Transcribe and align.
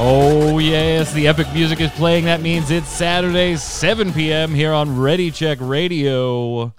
Oh, 0.00 0.58
yes, 0.58 1.12
the 1.12 1.26
epic 1.26 1.52
music 1.52 1.80
is 1.80 1.90
playing. 1.90 2.26
That 2.26 2.40
means 2.40 2.70
it's 2.70 2.86
Saturday, 2.86 3.56
7 3.56 4.12
p.m. 4.12 4.54
here 4.54 4.72
on 4.72 4.96
Ready 4.96 5.32
Check 5.32 5.58
Radio, 5.60 6.72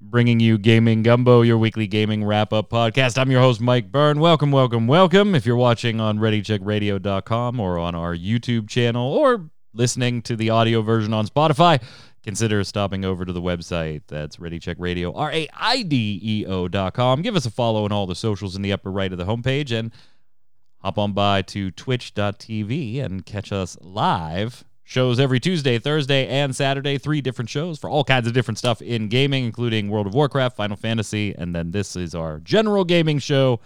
bringing 0.00 0.40
you 0.40 0.58
Gaming 0.58 1.04
Gumbo, 1.04 1.42
your 1.42 1.58
weekly 1.58 1.86
gaming 1.86 2.24
wrap 2.24 2.52
up 2.52 2.68
podcast. 2.68 3.18
I'm 3.18 3.30
your 3.30 3.40
host, 3.40 3.60
Mike 3.60 3.92
Byrne. 3.92 4.18
Welcome, 4.18 4.50
welcome, 4.50 4.88
welcome. 4.88 5.36
If 5.36 5.46
you're 5.46 5.54
watching 5.54 6.00
on 6.00 6.18
ReadyCheckRadio.com 6.18 7.60
or 7.60 7.78
on 7.78 7.94
our 7.94 8.16
YouTube 8.16 8.68
channel 8.68 9.12
or 9.12 9.48
listening 9.72 10.20
to 10.22 10.34
the 10.34 10.50
audio 10.50 10.82
version 10.82 11.14
on 11.14 11.28
Spotify, 11.28 11.80
consider 12.24 12.64
stopping 12.64 13.04
over 13.04 13.24
to 13.24 13.32
the 13.32 13.40
website. 13.40 14.02
That's 14.08 14.40
Ready 14.40 14.58
Check 14.58 14.78
Radio, 14.80 15.12
R 15.14 15.30
A 15.30 15.48
I 15.54 15.82
D 15.82 16.18
E 16.20 16.46
O.com. 16.46 17.22
Give 17.22 17.36
us 17.36 17.46
a 17.46 17.50
follow 17.50 17.84
on 17.84 17.92
all 17.92 18.08
the 18.08 18.16
socials 18.16 18.56
in 18.56 18.62
the 18.62 18.72
upper 18.72 18.90
right 18.90 19.12
of 19.12 19.18
the 19.18 19.24
homepage 19.26 19.70
and 19.70 19.92
hop 20.86 20.98
on 20.98 21.12
by 21.12 21.42
to 21.42 21.72
twitch.tv 21.72 23.02
and 23.02 23.26
catch 23.26 23.50
us 23.50 23.76
live. 23.80 24.62
Shows 24.84 25.18
every 25.18 25.40
Tuesday, 25.40 25.80
Thursday, 25.80 26.28
and 26.28 26.54
Saturday. 26.54 26.96
Three 26.96 27.20
different 27.20 27.50
shows 27.50 27.76
for 27.76 27.90
all 27.90 28.04
kinds 28.04 28.28
of 28.28 28.34
different 28.34 28.56
stuff 28.56 28.80
in 28.80 29.08
gaming, 29.08 29.44
including 29.44 29.88
World 29.88 30.06
of 30.06 30.14
Warcraft, 30.14 30.54
Final 30.56 30.76
Fantasy, 30.76 31.34
and 31.36 31.52
then 31.52 31.72
this 31.72 31.96
is 31.96 32.14
our 32.14 32.38
general 32.38 32.84
gaming 32.84 33.18
show, 33.18 33.58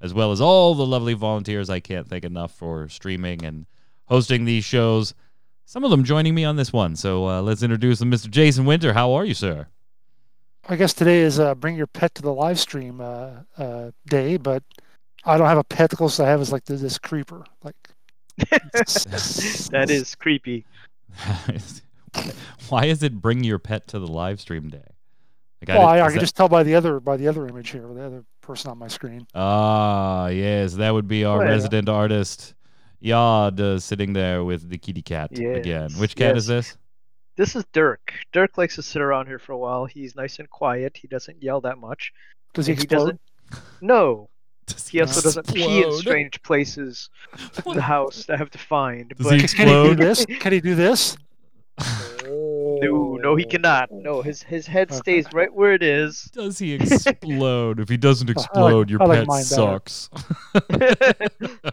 as 0.00 0.14
well 0.14 0.30
as 0.30 0.40
all 0.40 0.76
the 0.76 0.86
lovely 0.86 1.12
volunteers 1.12 1.68
I 1.68 1.80
can't 1.80 2.06
thank 2.06 2.22
enough 2.22 2.52
for 2.54 2.88
streaming 2.88 3.44
and 3.44 3.66
hosting 4.04 4.44
these 4.44 4.64
shows. 4.64 5.12
Some 5.64 5.82
of 5.82 5.90
them 5.90 6.04
joining 6.04 6.36
me 6.36 6.44
on 6.44 6.54
this 6.54 6.72
one. 6.72 6.94
So 6.94 7.28
uh, 7.28 7.42
let's 7.42 7.64
introduce 7.64 7.98
them. 7.98 8.12
Mr. 8.12 8.30
Jason 8.30 8.64
Winter, 8.64 8.92
how 8.92 9.10
are 9.14 9.24
you, 9.24 9.34
sir? 9.34 9.66
I 10.68 10.76
guess 10.76 10.94
today 10.94 11.18
is 11.22 11.40
uh, 11.40 11.56
bring 11.56 11.74
your 11.74 11.88
pet 11.88 12.14
to 12.14 12.22
the 12.22 12.32
live 12.32 12.60
stream 12.60 13.00
uh, 13.00 13.30
uh, 13.58 13.90
day, 14.06 14.36
but 14.36 14.62
I 15.24 15.36
don't 15.36 15.46
have 15.46 15.58
a 15.58 15.64
pet. 15.64 15.90
The 15.90 15.96
closest 15.96 16.20
I 16.20 16.28
have 16.28 16.40
is 16.40 16.52
like 16.52 16.64
this, 16.64 16.80
this 16.80 16.98
creeper. 16.98 17.44
Like 17.62 17.76
that 18.38 19.86
is 19.88 20.14
creepy. 20.14 20.64
Why 22.68 22.86
is 22.86 23.02
it 23.02 23.20
bring 23.20 23.44
your 23.44 23.58
pet 23.58 23.88
to 23.88 23.98
the 23.98 24.06
live 24.06 24.40
stream 24.40 24.68
day? 24.68 24.84
Like 25.60 25.76
well, 25.76 25.86
I, 25.86 25.98
I, 25.98 26.02
I 26.02 26.06
can 26.08 26.14
that... 26.14 26.20
just 26.20 26.36
tell 26.36 26.48
by 26.48 26.62
the 26.62 26.74
other 26.74 27.00
by 27.00 27.16
the 27.16 27.28
other 27.28 27.46
image 27.46 27.70
here, 27.70 27.86
the 27.86 28.04
other 28.04 28.24
person 28.40 28.70
on 28.70 28.78
my 28.78 28.88
screen. 28.88 29.26
Ah, 29.34 30.28
yes, 30.28 30.74
that 30.74 30.90
would 30.90 31.06
be 31.06 31.24
our 31.24 31.40
oh, 31.40 31.44
yeah. 31.44 31.50
resident 31.50 31.88
artist, 31.88 32.54
Yod, 33.00 33.60
uh, 33.60 33.78
sitting 33.78 34.12
there 34.12 34.42
with 34.42 34.68
the 34.68 34.78
kitty 34.78 35.02
cat 35.02 35.30
yes. 35.32 35.56
again. 35.58 35.90
Which 35.92 36.16
cat 36.16 36.34
yes. 36.34 36.44
is 36.44 36.46
this? 36.46 36.76
This 37.36 37.56
is 37.56 37.64
Dirk. 37.72 38.12
Dirk 38.32 38.58
likes 38.58 38.74
to 38.76 38.82
sit 38.82 39.00
around 39.00 39.26
here 39.26 39.38
for 39.38 39.52
a 39.52 39.58
while. 39.58 39.84
He's 39.84 40.16
nice 40.16 40.38
and 40.38 40.48
quiet. 40.50 40.96
He 40.96 41.08
doesn't 41.08 41.42
yell 41.42 41.60
that 41.62 41.78
much. 41.78 42.12
Does 42.54 42.66
he 42.66 42.72
explode? 42.72 43.18
He 43.52 43.58
no, 43.86 44.16
does 44.16 44.28
he, 44.68 44.98
he 44.98 45.00
also 45.00 45.20
doesn't 45.20 45.52
pee 45.52 45.82
in 45.82 45.92
strange 45.92 46.42
places 46.42 47.10
in 47.66 47.74
the 47.74 47.82
house 47.82 48.28
I 48.28 48.36
have 48.36 48.50
to 48.50 48.58
find. 48.58 49.08
Does 49.10 49.26
but... 49.26 49.40
he 49.40 49.48
Can 49.48 49.68
he 49.68 49.88
do 49.88 49.94
this? 49.94 50.26
Can 50.26 50.52
he 50.52 50.60
do 50.60 50.74
this? 50.74 51.16
No, 52.24 53.18
no, 53.20 53.36
he 53.36 53.44
cannot. 53.44 53.90
No, 53.90 54.22
his 54.22 54.42
his 54.42 54.66
head 54.66 54.92
stays 54.92 55.26
right 55.32 55.52
where 55.52 55.72
it 55.72 55.82
is. 55.82 56.24
Does 56.32 56.58
he 56.58 56.74
explode? 56.74 57.80
if 57.80 57.88
he 57.88 57.96
doesn't 57.96 58.30
explode, 58.30 58.90
like, 58.90 58.90
your 58.90 58.98
pet 58.98 59.26
sucks. 59.44 60.10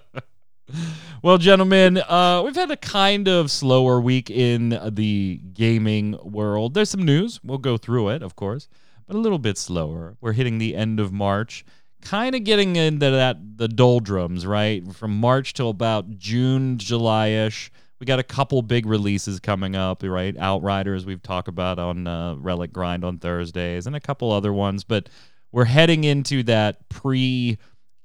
well, 1.22 1.38
gentlemen, 1.38 1.98
uh, 1.98 2.42
we've 2.44 2.56
had 2.56 2.72
a 2.72 2.78
kind 2.78 3.28
of 3.28 3.52
slower 3.52 4.02
week 4.02 4.30
in 4.30 4.80
the 4.90 5.42
gaming 5.54 6.18
world. 6.24 6.74
There's 6.74 6.90
some 6.90 7.04
news. 7.04 7.40
We'll 7.44 7.58
go 7.58 7.78
through 7.78 8.10
it, 8.10 8.22
of 8.22 8.36
course, 8.36 8.68
but 9.06 9.16
a 9.16 9.20
little 9.20 9.40
bit 9.40 9.58
slower. 9.58 10.18
We're 10.20 10.34
hitting 10.34 10.58
the 10.58 10.76
end 10.76 11.00
of 11.00 11.14
March 11.14 11.66
kind 12.02 12.36
of 12.36 12.44
getting 12.44 12.76
into 12.76 13.10
that 13.12 13.58
the 13.58 13.68
doldrums, 13.68 14.46
right? 14.46 14.86
From 14.94 15.18
March 15.20 15.54
till 15.54 15.70
about 15.70 16.18
June, 16.18 16.78
July 16.78 17.28
ish. 17.28 17.72
We 18.00 18.06
got 18.06 18.20
a 18.20 18.24
couple 18.24 18.62
big 18.62 18.86
releases 18.86 19.40
coming 19.40 19.76
up, 19.76 20.04
right? 20.04 20.38
Outriders 20.38 21.06
we've 21.06 21.24
talked 21.24 21.48
about 21.48 21.80
on 21.80 22.06
uh, 22.06 22.36
Relic 22.36 22.72
Grind 22.72 23.04
on 23.04 23.18
Thursdays, 23.18 23.88
and 23.88 23.96
a 23.96 24.00
couple 24.00 24.32
other 24.32 24.54
ones. 24.54 24.84
But 24.84 25.10
we're 25.52 25.66
heading 25.66 26.04
into 26.04 26.44
that 26.44 26.88
pre 26.90 27.58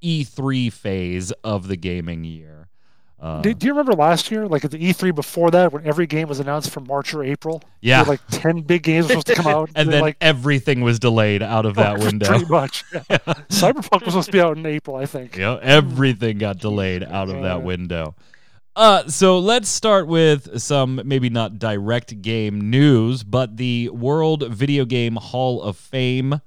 E3 0.02 0.72
phase 0.72 1.30
of 1.44 1.68
the 1.68 1.76
gaming 1.76 2.24
year. 2.24 2.61
Uh, 3.22 3.40
do, 3.40 3.54
do, 3.54 3.68
you 3.68 3.72
remember 3.72 3.92
last 3.92 4.32
year, 4.32 4.48
like 4.48 4.64
at 4.64 4.72
the 4.72 4.78
E3 4.78 5.14
before 5.14 5.52
that, 5.52 5.72
when 5.72 5.86
every 5.86 6.08
game 6.08 6.26
was 6.26 6.40
announced 6.40 6.70
for 6.70 6.80
March 6.80 7.14
or 7.14 7.22
April? 7.22 7.62
Yeah, 7.80 8.02
like 8.02 8.20
ten 8.32 8.62
big 8.62 8.82
games 8.82 9.04
were 9.04 9.10
supposed 9.10 9.28
to 9.28 9.34
come 9.36 9.46
out, 9.46 9.68
and, 9.76 9.86
and 9.86 9.92
then 9.92 10.00
like, 10.00 10.16
everything 10.20 10.80
was 10.80 10.98
delayed 10.98 11.40
out 11.40 11.64
of 11.64 11.76
that 11.76 11.98
window. 12.00 12.26
Pretty 12.26 12.46
much. 12.46 12.84
Yeah. 12.92 13.02
yeah. 13.08 13.18
Cyberpunk 13.48 14.04
was 14.04 14.14
supposed 14.14 14.26
to 14.26 14.32
be 14.32 14.40
out 14.40 14.56
in 14.56 14.66
April, 14.66 14.96
I 14.96 15.06
think. 15.06 15.36
Yeah, 15.36 15.56
everything 15.62 16.38
got 16.38 16.58
delayed 16.58 17.04
out 17.04 17.28
of 17.28 17.42
that 17.42 17.62
window. 17.62 18.16
Uh, 18.74 19.06
so 19.06 19.38
let's 19.38 19.68
start 19.68 20.08
with 20.08 20.60
some 20.60 21.00
maybe 21.04 21.30
not 21.30 21.60
direct 21.60 22.22
game 22.22 22.70
news, 22.70 23.22
but 23.22 23.56
the 23.56 23.88
World 23.90 24.48
Video 24.48 24.84
Game 24.84 25.14
Hall 25.14 25.62
of 25.62 25.76
Fame, 25.76 26.40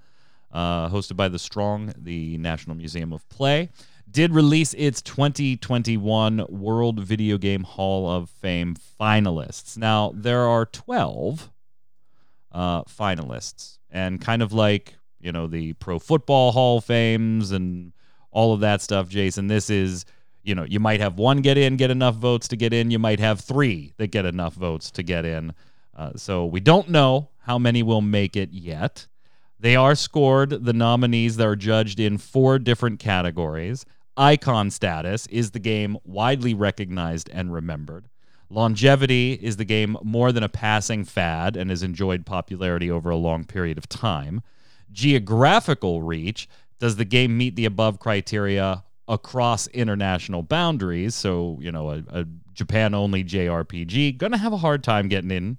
uh, 0.52 0.90
hosted 0.90 1.16
by 1.16 1.30
the 1.30 1.40
Strong, 1.40 1.94
the 1.96 2.38
National 2.38 2.76
Museum 2.76 3.14
of 3.14 3.28
Play 3.30 3.70
did 4.16 4.34
release 4.34 4.74
its 4.76 5.02
2021 5.02 6.46
World 6.48 7.02
Video 7.02 7.38
Game 7.38 7.64
Hall 7.64 8.10
of 8.10 8.30
Fame 8.30 8.78
finalists. 8.98 9.78
Now, 9.78 10.14
there 10.16 10.48
are 10.48 10.66
12 10.68 11.52
uh, 12.54 12.84
finalists, 12.84 13.78
and 13.92 14.22
kind 14.22 14.42
of 14.42 14.54
like, 14.54 14.96
you 15.20 15.34
know, 15.34 15.48
the 15.48 15.74
Pro 15.74 16.00
Football 16.00 16.54
Hall 16.54 16.78
of 16.78 16.86
Fames 16.86 17.52
and 17.52 17.92
all 18.32 18.54
of 18.54 18.62
that 18.62 18.82
stuff, 18.82 19.10
Jason, 19.10 19.48
this 19.48 19.70
is, 19.70 20.06
you 20.44 20.56
know, 20.56 20.64
you 20.64 20.80
might 20.80 21.02
have 21.02 21.18
one 21.18 21.42
get 21.42 21.58
in, 21.58 21.76
get 21.76 21.92
enough 21.92 22.16
votes 22.16 22.48
to 22.48 22.56
get 22.56 22.72
in. 22.72 22.92
You 22.92 23.00
might 23.00 23.20
have 23.20 23.42
three 23.42 23.92
that 23.98 24.12
get 24.12 24.26
enough 24.26 24.54
votes 24.54 24.92
to 24.92 25.04
get 25.04 25.26
in. 25.26 25.54
Uh, 25.94 26.12
so 26.16 26.46
we 26.46 26.62
don't 26.62 26.88
know 26.88 27.32
how 27.40 27.60
many 27.60 27.84
will 27.84 28.02
make 28.02 28.38
it 28.38 28.54
yet. 28.54 29.08
They 29.60 29.76
are 29.76 29.94
scored, 29.94 30.52
the 30.64 30.74
nominees 30.74 31.36
that 31.36 31.48
are 31.48 31.58
judged 31.58 32.00
in 32.00 32.18
four 32.18 32.60
different 32.60 33.00
categories 33.00 33.86
icon 34.18 34.72
status 34.72 35.28
is 35.28 35.52
the 35.52 35.60
game 35.60 35.98
widely 36.04 36.54
recognized 36.54 37.30
and 37.32 37.54
remembered. 37.54 38.08
Longevity 38.50 39.34
is 39.34 39.58
the 39.58 39.66
game 39.66 39.98
more 40.04 40.32
than 40.32 40.44
a 40.44 40.50
passing 40.50 41.04
fad 41.04 41.58
and 41.58 41.70
has 41.70 41.84
enjoyed 41.84 42.26
popularity 42.26 42.92
over 42.92 43.10
a 43.10 43.16
long 43.16 43.44
period 43.44 43.78
of 43.78 43.90
time. 43.90 44.42
Geographical 44.92 46.02
reach 46.02 46.48
does 46.80 46.96
the 46.96 47.06
game 47.06 47.38
meet 47.38 47.56
the 47.56 47.66
above 47.66 48.00
criteria 48.00 48.84
across 49.08 49.68
international 49.68 50.44
boundaries? 50.44 51.16
So, 51.16 51.58
you 51.62 51.72
know, 51.72 51.92
a, 51.92 52.04
a 52.10 52.26
Japan 52.54 52.94
only 52.94 53.24
JRPG, 53.24 54.18
gonna 54.18 54.38
have 54.38 54.54
a 54.54 54.58
hard 54.58 54.84
time 54.84 55.08
getting 55.08 55.32
in. 55.32 55.58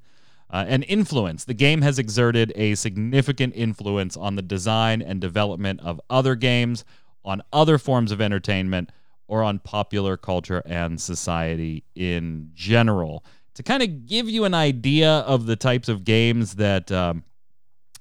Uh, 0.48 0.64
and 0.68 0.84
influence. 0.86 1.42
The 1.42 1.54
game 1.54 1.82
has 1.82 1.98
exerted 1.98 2.52
a 2.54 2.76
significant 2.76 3.54
influence 3.56 4.16
on 4.16 4.36
the 4.36 4.42
design 4.42 5.02
and 5.02 5.20
development 5.20 5.80
of 5.80 6.00
other 6.08 6.36
games, 6.36 6.84
on 7.26 7.42
other 7.52 7.76
forms 7.76 8.12
of 8.12 8.20
entertainment 8.20 8.90
or 9.28 9.42
on 9.42 9.58
popular 9.58 10.16
culture 10.16 10.62
and 10.64 11.00
society 11.00 11.84
in 11.94 12.50
general. 12.54 13.24
To 13.54 13.62
kind 13.62 13.82
of 13.82 14.06
give 14.06 14.28
you 14.28 14.44
an 14.44 14.54
idea 14.54 15.10
of 15.10 15.46
the 15.46 15.56
types 15.56 15.88
of 15.88 16.04
games 16.04 16.54
that 16.54 16.92
um, 16.92 17.24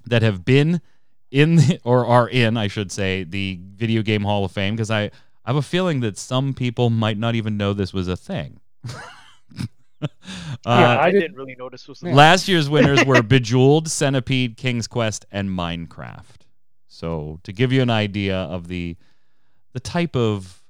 that 0.06 0.22
have 0.22 0.44
been 0.44 0.80
in 1.30 1.56
the, 1.56 1.80
or 1.84 2.06
are 2.06 2.28
in, 2.28 2.56
I 2.56 2.68
should 2.68 2.92
say, 2.92 3.24
the 3.24 3.58
Video 3.74 4.02
Game 4.02 4.22
Hall 4.22 4.44
of 4.44 4.52
Fame, 4.52 4.76
because 4.76 4.90
I, 4.90 5.02
I 5.02 5.10
have 5.46 5.56
a 5.56 5.62
feeling 5.62 6.00
that 6.00 6.18
some 6.18 6.54
people 6.54 6.90
might 6.90 7.18
not 7.18 7.34
even 7.34 7.56
know 7.56 7.72
this 7.72 7.92
was 7.92 8.06
a 8.06 8.16
thing. 8.16 8.60
uh, 10.02 10.08
yeah, 10.66 10.98
I 11.00 11.10
didn't 11.10 11.34
really 11.34 11.56
notice 11.56 11.88
was 11.88 12.02
last 12.02 12.48
year's 12.48 12.68
winners 12.68 13.04
were 13.04 13.22
Bejeweled, 13.24 13.88
Centipede, 13.88 14.56
King's 14.56 14.86
Quest, 14.86 15.24
and 15.32 15.48
Minecraft. 15.48 16.44
So 16.86 17.40
to 17.42 17.52
give 17.52 17.72
you 17.72 17.82
an 17.82 17.90
idea 17.90 18.36
of 18.36 18.68
the 18.68 18.96
the 19.76 19.80
type 19.80 20.16
of 20.16 20.62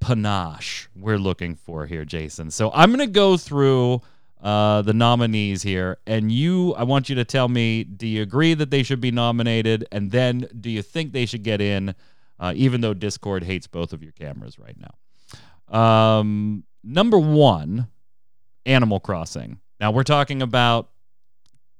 panache 0.00 0.88
we're 0.96 1.18
looking 1.18 1.54
for 1.54 1.86
here, 1.86 2.04
Jason. 2.04 2.50
So 2.50 2.72
I'm 2.74 2.90
going 2.90 2.98
to 2.98 3.06
go 3.06 3.36
through 3.36 4.02
uh, 4.42 4.82
the 4.82 4.92
nominees 4.92 5.62
here, 5.62 5.98
and 6.04 6.32
you, 6.32 6.74
I 6.74 6.82
want 6.82 7.08
you 7.08 7.14
to 7.14 7.24
tell 7.24 7.46
me: 7.48 7.84
Do 7.84 8.08
you 8.08 8.22
agree 8.22 8.54
that 8.54 8.72
they 8.72 8.82
should 8.82 9.00
be 9.00 9.12
nominated, 9.12 9.86
and 9.92 10.10
then 10.10 10.48
do 10.60 10.68
you 10.68 10.82
think 10.82 11.12
they 11.12 11.26
should 11.26 11.44
get 11.44 11.60
in, 11.60 11.94
uh, 12.40 12.54
even 12.56 12.80
though 12.80 12.92
Discord 12.92 13.44
hates 13.44 13.68
both 13.68 13.92
of 13.92 14.02
your 14.02 14.10
cameras 14.10 14.58
right 14.58 14.76
now? 14.76 15.78
Um, 15.78 16.64
number 16.82 17.20
one, 17.20 17.86
Animal 18.66 18.98
Crossing. 18.98 19.60
Now 19.78 19.92
we're 19.92 20.02
talking 20.02 20.42
about 20.42 20.90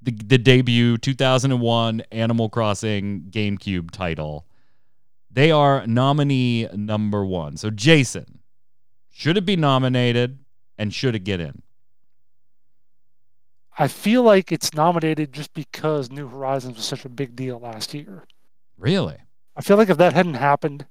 the, 0.00 0.12
the 0.12 0.38
debut 0.38 0.98
2001 0.98 2.04
Animal 2.12 2.48
Crossing 2.48 3.22
GameCube 3.30 3.90
title. 3.90 4.46
They 5.34 5.50
are 5.50 5.84
nominee 5.86 6.68
number 6.72 7.24
one. 7.24 7.56
So, 7.56 7.68
Jason, 7.70 8.38
should 9.10 9.36
it 9.36 9.44
be 9.44 9.56
nominated 9.56 10.38
and 10.78 10.94
should 10.94 11.16
it 11.16 11.24
get 11.24 11.40
in? 11.40 11.62
I 13.76 13.88
feel 13.88 14.22
like 14.22 14.52
it's 14.52 14.72
nominated 14.74 15.32
just 15.32 15.52
because 15.52 16.08
New 16.08 16.28
Horizons 16.28 16.76
was 16.76 16.84
such 16.84 17.04
a 17.04 17.08
big 17.08 17.34
deal 17.34 17.58
last 17.58 17.92
year. 17.92 18.24
Really? 18.78 19.16
I 19.56 19.60
feel 19.62 19.76
like 19.76 19.90
if 19.90 19.98
that 19.98 20.12
hadn't 20.12 20.34
happened, 20.34 20.86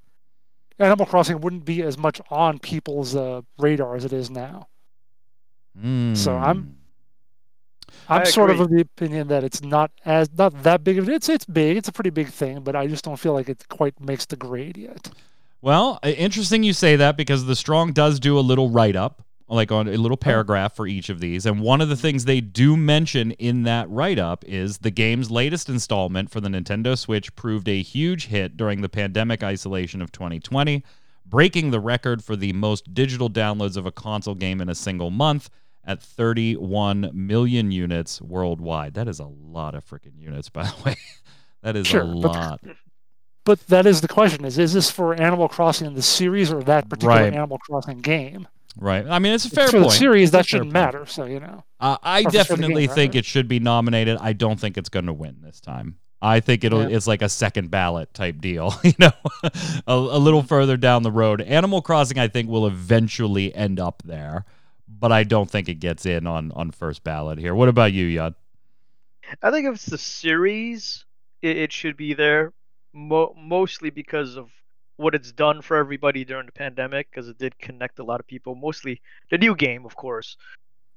Animal 0.77 1.05
Crossing 1.05 1.39
wouldn't 1.39 1.63
be 1.63 1.81
as 1.81 1.97
much 1.97 2.19
on 2.29 2.59
people's 2.59 3.15
uh, 3.15 3.43
radar 3.57 3.95
as 3.95 4.03
it 4.03 4.11
is 4.11 4.29
now. 4.29 4.67
So 5.81 6.35
I'm 6.37 6.61
Hmm. 6.61 6.69
I'm 8.09 8.25
sort 8.25 8.49
of 8.49 8.59
of 8.59 8.69
the 8.69 8.81
opinion 8.81 9.27
that 9.29 9.43
it's 9.43 9.61
not 9.61 9.91
as 10.05 10.29
not 10.37 10.63
that 10.63 10.83
big 10.83 10.97
of 10.97 11.09
it's 11.09 11.29
it's 11.29 11.45
big. 11.45 11.77
It's 11.77 11.87
a 11.87 11.91
pretty 11.91 12.09
big 12.09 12.27
thing, 12.27 12.61
but 12.61 12.75
I 12.75 12.87
just 12.87 13.03
don't 13.05 13.17
feel 13.17 13.33
like 13.33 13.49
it 13.49 13.67
quite 13.69 13.99
makes 13.99 14.25
the 14.25 14.35
grade 14.35 14.77
yet. 14.77 15.09
Well, 15.61 15.99
interesting 16.03 16.63
you 16.63 16.73
say 16.73 16.97
that 16.97 17.15
because 17.15 17.45
the 17.45 17.55
Strong 17.55 17.93
does 17.93 18.19
do 18.19 18.37
a 18.37 18.41
little 18.41 18.69
write 18.69 18.97
up, 18.97 19.23
like 19.47 19.71
on 19.71 19.87
a 19.87 19.95
little 19.95 20.17
paragraph 20.17 20.75
for 20.75 20.85
each 20.85 21.09
of 21.09 21.21
these. 21.21 21.45
And 21.45 21.61
one 21.61 21.79
of 21.79 21.87
the 21.87 21.95
things 21.95 22.25
they 22.25 22.41
do 22.41 22.75
mention 22.75 23.31
in 23.31 23.63
that 23.63 23.89
write 23.89 24.19
up 24.19 24.43
is 24.45 24.79
the 24.79 24.91
game's 24.91 25.31
latest 25.31 25.69
installment 25.69 26.29
for 26.29 26.41
the 26.41 26.49
Nintendo 26.49 26.97
Switch 26.97 27.33
proved 27.37 27.69
a 27.69 27.81
huge 27.81 28.25
hit 28.27 28.57
during 28.57 28.81
the 28.81 28.89
pandemic 28.89 29.41
isolation 29.41 30.01
of 30.01 30.11
2020, 30.11 30.83
breaking 31.25 31.71
the 31.71 31.79
record 31.79 32.21
for 32.21 32.35
the 32.35 32.51
most 32.51 32.93
digital 32.93 33.29
downloads 33.29 33.77
of 33.77 33.85
a 33.85 33.91
console 33.91 34.35
game 34.35 34.59
in 34.59 34.67
a 34.67 34.75
single 34.75 35.11
month 35.11 35.49
at 35.85 36.01
31 36.01 37.11
million 37.13 37.71
units 37.71 38.21
worldwide. 38.21 38.93
That 38.93 39.07
is 39.07 39.19
a 39.19 39.25
lot 39.25 39.75
of 39.75 39.85
freaking 39.85 40.17
units, 40.17 40.49
by 40.49 40.63
the 40.63 40.73
way. 40.85 40.95
that 41.63 41.75
is 41.75 41.87
Sure, 41.87 42.01
a 42.01 42.05
lot. 42.05 42.61
But 43.45 43.59
that 43.67 43.85
is 43.85 43.99
the 44.01 44.07
question: 44.07 44.45
is 44.45 44.57
is 44.57 44.73
this 44.73 44.89
for 44.89 45.13
Animal 45.13 45.49
Crossing 45.49 45.87
in 45.87 45.93
the 45.95 46.01
series 46.01 46.51
or 46.51 46.63
that 46.63 46.89
particular 46.89 47.15
Right. 47.15 47.33
Animal 47.33 47.57
Crossing 47.57 47.99
game? 47.99 48.47
Right. 48.77 49.05
I 49.07 49.19
mean, 49.19 49.33
it's 49.33 49.45
a 49.45 49.49
fair 49.49 49.67
for 49.67 49.79
point. 49.79 49.91
the 49.91 49.97
series, 49.97 50.31
that 50.31 50.39
It's 50.41 50.47
a 50.47 50.51
fair 50.51 50.57
shouldn't 50.59 50.73
point. 50.73 50.85
matter. 50.85 51.05
So 51.05 51.25
you 51.25 51.39
know, 51.41 51.63
Uh, 51.79 51.97
I 52.01 52.19
Or 52.19 52.21
if 52.21 52.25
it's 52.27 52.47
for 52.47 52.53
the 52.55 52.61
definitely 52.61 52.87
game, 52.87 52.95
think 52.95 53.09
right? 53.11 53.19
it 53.19 53.25
should 53.25 53.47
be 53.49 53.59
nominated. 53.59 54.17
I 54.21 54.31
don't 54.33 54.59
think 54.59 54.77
it's 54.77 54.89
going 54.89 55.05
to 55.07 55.13
win 55.13 55.37
this 55.43 55.59
time. 55.59 55.97
I 56.21 56.39
think 56.39 56.63
it'll 56.63 56.89
Yeah. 56.89 56.95
it's 56.95 57.05
like 57.05 57.21
a 57.21 57.27
second 57.27 57.69
ballot 57.69 58.13
type 58.13 58.39
deal, 58.39 58.73
you 58.85 58.93
know, 58.97 59.11
a, 59.43 59.93
a 59.93 60.17
little 60.17 60.41
further 60.41 60.77
down 60.77 61.03
the 61.03 61.11
road. 61.11 61.41
Animal 61.41 61.81
Crossing, 61.81 62.17
I 62.17 62.29
think, 62.29 62.49
will 62.49 62.65
eventually 62.65 63.53
end 63.53 63.77
up 63.79 64.01
there, 64.05 64.45
but 65.03 65.11
I 65.11 65.25
don't 65.25 65.51
think 65.51 65.67
it 65.67 65.81
gets 65.81 66.05
in 66.05 66.25
on 66.25 66.53
on 66.53 66.71
first 66.71 67.03
ballot 67.03 67.37
here. 67.37 67.53
What 67.53 67.67
about 67.67 67.91
you, 67.91 68.07
Yad? 68.07 68.35
I 69.41 69.51
think 69.51 69.67
if 69.67 69.75
it's 69.75 69.85
the 69.85 69.97
series, 69.97 71.03
it, 71.41 71.57
it 71.57 71.73
should 71.73 71.97
be 71.97 72.13
there, 72.13 72.53
mo- 72.93 73.35
mostly 73.37 73.89
because 73.89 74.37
of 74.37 74.49
what 74.95 75.13
it's 75.13 75.33
done 75.33 75.61
for 75.61 75.75
everybody 75.75 76.23
during 76.23 76.45
the 76.45 76.53
pandemic, 76.53 77.11
because 77.11 77.27
it 77.27 77.37
did 77.37 77.59
connect 77.59 77.99
a 77.99 78.03
lot 78.05 78.21
of 78.21 78.27
people. 78.27 78.55
Mostly 78.55 79.01
the 79.29 79.37
new 79.37 79.57
game, 79.57 79.85
of 79.85 79.93
course, 79.97 80.37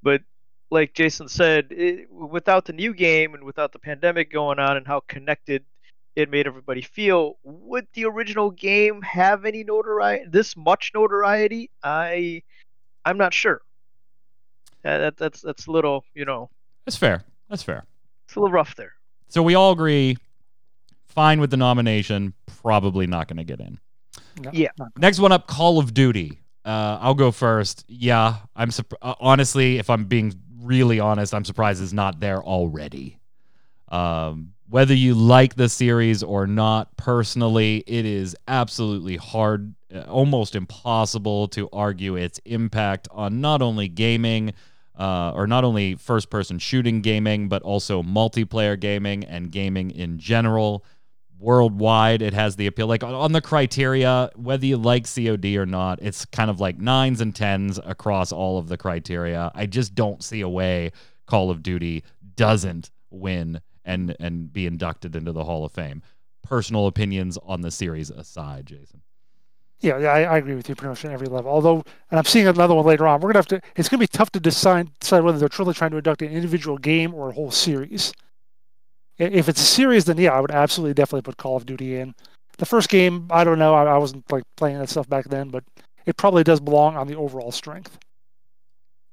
but 0.05 0.23
like 0.70 0.94
Jason 0.94 1.26
said, 1.26 1.73
it, 1.73 2.08
without 2.08 2.64
the 2.64 2.75
new 2.75 2.94
game 2.94 3.35
and 3.35 3.43
without 3.43 3.73
the 3.73 3.81
pandemic 3.81 4.31
going 4.31 4.61
on 4.61 4.76
and 4.76 4.87
how 4.87 5.00
connected 5.08 5.64
it 6.14 6.31
made 6.31 6.47
everybody 6.47 6.82
feel, 6.82 7.38
would 7.43 7.88
the 7.94 8.05
original 8.05 8.53
game 8.53 9.03
have 9.03 9.44
any 9.44 9.64
notoriety? 9.64 10.26
This 10.31 10.56
much 10.56 10.93
notoriety? 10.94 11.70
I, 11.82 12.44
I'm 13.05 13.19
not 13.19 13.35
sure. 13.35 13.62
Uh, 14.87 14.99
that, 14.99 15.17
that's 15.17 15.41
that's 15.41 15.67
a 15.67 15.71
little, 15.71 16.05
you 16.15 16.25
know, 16.25 16.49
That's 16.85 16.97
fair. 16.97 17.25
That's 17.49 17.62
fair. 17.62 17.85
it's 18.27 18.37
a 18.37 18.41
little 18.41 18.53
rough 18.53 18.77
there. 18.77 18.93
So 19.29 19.43
we 19.43 19.55
all 19.56 19.73
agree, 19.73 20.17
fine 21.06 21.41
with 21.41 21.50
the 21.50 21.56
nomination, 21.56 22.33
probably 22.62 23.06
not 23.06 23.27
going 23.27 23.38
to 23.38 23.44
get 23.44 23.59
in. 23.61 23.79
no, 24.41 24.50
Yeah. 24.53 24.69
Next 24.97 25.19
one 25.19 25.33
up, 25.33 25.47
Call 25.49 25.79
of 25.81 25.93
Duty. 25.93 26.38
Uh, 26.65 26.99
I'll 27.00 27.15
go 27.15 27.31
first. 27.33 27.85
Yeah, 27.88 28.37
I'm 28.55 28.71
surp- 28.71 28.94
uh, 29.03 29.15
honestly, 29.21 29.79
if 29.79 29.91
I'm 29.91 30.05
being 30.05 30.33
really 30.61 31.00
honest, 31.00 31.35
I'm 31.35 31.44
surprised 31.44 31.82
it's 31.82 31.93
not 31.93 32.21
there 32.21 32.43
already. 32.43 33.19
Um, 33.89 34.53
whether 34.69 34.94
you 34.94 35.15
like 35.15 35.55
the 35.55 35.69
series 35.69 36.23
or 36.25 36.47
not, 36.49 36.97
personally, 36.97 37.85
it 37.87 38.05
is 38.05 38.35
absolutely 38.49 39.17
hard, 39.17 39.75
uh, 39.94 40.00
almost 40.09 40.56
impossible 40.56 41.47
to 41.49 41.69
argue 41.73 42.17
its 42.17 42.41
impact 42.44 43.06
on 43.12 43.41
not 43.41 43.62
only 43.62 43.87
gaming, 43.87 44.53
uh, 44.98 45.32
or 45.34 45.46
not 45.46 45.64
only 45.64 45.94
first 45.94 46.31
person 46.31 46.58
shooting 46.58 47.00
gaming, 47.00 47.48
but 47.48 47.62
also 47.62 48.02
multiplayer 48.02 48.78
gaming 48.78 49.25
and 49.25 49.50
gaming 49.50 49.90
in 49.90 50.19
general 50.19 50.84
worldwide. 51.38 52.22
It 52.22 52.32
has 52.32 52.56
the 52.56 52.66
appeal 52.66 52.87
like 52.87 53.04
on- 53.04 53.32
the 53.32 53.40
criteria 53.40 54.31
whether 54.37 54.64
you 54.64 54.76
like 54.76 55.06
cod 55.06 55.44
or 55.44 55.66
not 55.66 56.00
it's 56.00 56.25
kind 56.25 56.48
of 56.50 56.60
like 56.60 56.78
nines 56.78 57.20
and 57.20 57.34
tens 57.34 57.78
across 57.84 58.32
all 58.32 58.58
of 58.58 58.69
the 58.69 58.76
criteria. 58.76 59.50
I 59.54 59.66
just 59.66 59.94
don't 59.94 60.25
see 60.25 60.40
a 60.40 60.48
way 60.48 60.93
call 61.26 61.50
of 61.50 61.62
duty 61.62 62.04
doesn't 62.37 62.90
win 63.10 63.60
and 63.84 64.16
and 64.19 64.52
be 64.52 64.66
inducted 64.66 65.14
into 65.14 65.32
the 65.32 65.44
hall 65.44 65.64
of 65.64 65.72
fame. 65.72 66.02
Personal 66.43 66.87
opinions 66.87 67.37
on 67.43 67.60
the 67.60 67.70
series 67.70 68.08
aside 68.10 68.66
jason 68.66 69.02
Yeah, 69.81 69.99
yeah, 69.99 70.08
I, 70.08 70.23
I 70.23 70.38
agree 70.38 70.55
with 70.55 70.69
you 70.69 70.75
pretty 70.75 70.88
much 70.88 71.05
on 71.05 71.12
every 71.12 71.26
level. 71.26 71.50
Although, 71.50 71.84
and 72.11 72.19
I'm 72.19 72.25
seeing 72.25 72.46
another 72.46 72.75
one 72.75 72.87
later 72.87 73.06
on. 73.06 73.20
We're 73.20 73.28
gonna 73.32 73.38
have 73.38 73.46
to. 73.49 73.61
It's 73.76 73.88
gonna 73.88 74.00
be 74.00 74.06
tough 74.06 74.31
to 74.32 74.40
decide 74.40 74.88
decide 75.00 75.20
whether 75.20 75.38
they're 75.38 75.49
truly 75.49 75.75
trying 75.75 75.90
to 75.90 75.99
induct 75.99 76.23
an 76.23 76.32
individual 76.32 76.78
game 76.78 77.14
or 77.14 77.31
a 77.31 77.32
whole 77.34 77.50
series. 77.50 78.12
If 79.19 79.49
it's 79.49 79.61
a 79.61 79.64
series, 79.64 80.05
then 80.06 80.19
yeah, 80.19 80.32
I 80.32 80.40
would 80.40 80.50
absolutely 80.50 80.94
definitely 80.94 81.23
put 81.23 81.37
Call 81.37 81.56
of 81.56 81.67
Duty 81.67 81.96
in. 81.96 82.14
The 82.58 82.67
first 82.67 82.88
game, 82.88 83.26
I 83.31 83.44
don't 83.44 83.58
know. 83.58 83.75
I, 83.75 83.84
I 83.84 83.99
wasn't 83.99 84.31
like 84.32 84.44
playing 84.56 84.78
that 84.78 84.88
stuff 84.88 85.08
back 85.08 85.26
then, 85.26 85.49
but 85.49 85.64
it 86.06 86.17
probably 86.17 86.44
does 86.44 86.61
belong 86.61 86.96
on 86.96 87.06
the 87.06 87.17
overall 87.17 87.52
strength. 87.52 87.99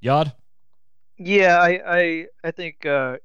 yad 0.02 0.34
Yeah, 1.18 1.58
I 1.58 1.80
I 1.86 2.26
I 2.42 2.50
think 2.50 2.86
uh, 2.86 3.18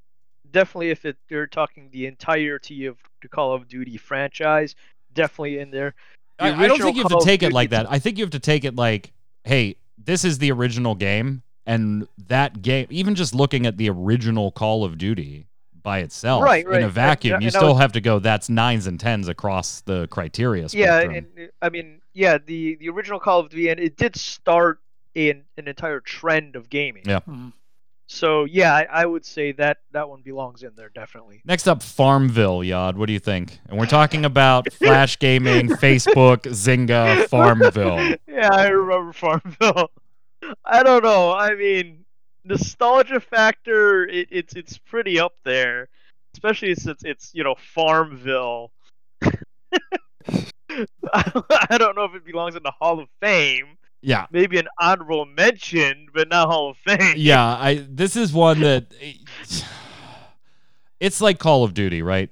definitely 0.51 0.89
if 0.89 1.05
it 1.05 1.17
they're 1.29 1.47
talking 1.47 1.89
the 1.91 2.05
entirety 2.05 2.85
of 2.85 2.97
the 3.21 3.29
Call 3.29 3.53
of 3.53 3.67
Duty 3.67 3.97
franchise, 3.97 4.75
definitely 5.13 5.59
in 5.59 5.71
there. 5.71 5.95
The 6.39 6.45
I, 6.45 6.61
I 6.63 6.67
don't 6.67 6.81
think 6.81 6.95
you 6.95 7.03
have 7.03 7.11
to 7.19 7.25
take 7.25 7.43
it 7.43 7.51
like 7.53 7.69
that. 7.71 7.85
I 7.91 7.99
think 7.99 8.17
you 8.17 8.23
have 8.23 8.31
to 8.31 8.39
take 8.39 8.63
it 8.63 8.75
like, 8.75 9.11
hey, 9.43 9.75
this 9.97 10.23
is 10.23 10.37
the 10.39 10.51
original 10.51 10.95
game, 10.95 11.43
and 11.65 12.07
that 12.27 12.61
game, 12.61 12.87
even 12.89 13.15
just 13.15 13.35
looking 13.35 13.65
at 13.65 13.77
the 13.77 13.89
original 13.89 14.51
Call 14.51 14.83
of 14.85 14.97
Duty 14.97 15.47
by 15.83 15.99
itself 15.99 16.43
Right, 16.43 16.65
in 16.67 16.83
a 16.83 16.89
vacuum, 16.89 17.35
and 17.35 17.43
you 17.43 17.47
I 17.47 17.49
still 17.51 17.69
was- 17.73 17.81
have 17.81 17.91
to 17.93 18.01
go. 18.01 18.19
That's 18.19 18.49
nines 18.49 18.87
and 18.87 18.99
tens 18.99 19.27
across 19.27 19.81
the 19.81 20.07
criteria 20.07 20.67
Yeah, 20.71 20.99
and 20.99 21.27
I 21.61 21.69
mean, 21.69 22.01
yeah, 22.13 22.37
the 22.37 22.75
the 22.75 22.89
original 22.89 23.19
Call 23.19 23.39
of 23.41 23.49
Duty, 23.49 23.69
and 23.69 23.79
it 23.79 23.97
did 23.97 24.15
start 24.15 24.79
in 25.15 25.43
an 25.57 25.67
entire 25.67 25.99
trend 25.99 26.55
of 26.55 26.69
gaming. 26.69 27.03
Yeah. 27.05 27.19
Mhm. 27.27 27.53
So 28.11 28.45
yeah, 28.45 28.73
I, 28.73 28.87
I 29.01 29.05
would 29.05 29.23
say 29.23 29.51
that 29.53 29.77
that 29.91 30.09
one 30.09 30.23
belongs 30.23 30.63
in 30.63 30.71
there 30.75 30.89
definitely. 30.89 31.43
Next 31.45 31.67
up, 31.67 31.83
Farmville, 31.83 32.63
Yod. 32.63 32.97
What 32.97 33.05
do 33.05 33.13
you 33.13 33.19
think? 33.19 33.59
And 33.69 33.77
we're 33.77 33.85
talking 33.85 34.25
about 34.25 34.73
Flash 34.73 35.19
Gaming, 35.19 35.69
Facebook, 35.69 36.41
Zynga, 36.41 37.27
Farmville. 37.27 38.15
yeah, 38.27 38.49
I 38.51 38.69
remember 38.69 39.13
Farmville. 39.13 39.91
I 40.65 40.81
don't 40.81 41.03
know. 41.03 41.33
I 41.33 41.53
mean, 41.53 42.03
nostalgia 42.43 43.19
factor, 43.19 44.07
it, 44.07 44.27
it's 44.31 44.55
it's 44.55 44.79
pretty 44.79 45.19
up 45.19 45.35
there, 45.45 45.87
especially 46.33 46.73
since 46.73 47.03
it's 47.03 47.29
you 47.35 47.43
know 47.43 47.55
Farmville. 47.75 48.71
I 51.13 51.77
don't 51.77 51.95
know 51.95 52.05
if 52.05 52.15
it 52.15 52.25
belongs 52.25 52.55
in 52.55 52.63
the 52.63 52.71
Hall 52.71 52.99
of 52.99 53.07
Fame. 53.21 53.77
Yeah, 54.01 54.27
Maybe 54.31 54.57
an 54.57 54.67
honorable 54.79 55.25
mention, 55.25 56.07
but 56.13 56.29
not 56.29 56.47
Hall 56.47 56.69
of 56.71 56.77
Fame. 56.77 57.15
yeah. 57.17 57.43
I 57.45 57.85
this 57.89 58.15
is 58.15 58.31
one 58.31 58.61
that 58.61 58.85
it's 60.99 61.21
like 61.21 61.39
Call 61.39 61.63
of 61.63 61.73
Duty, 61.73 62.01
right? 62.01 62.29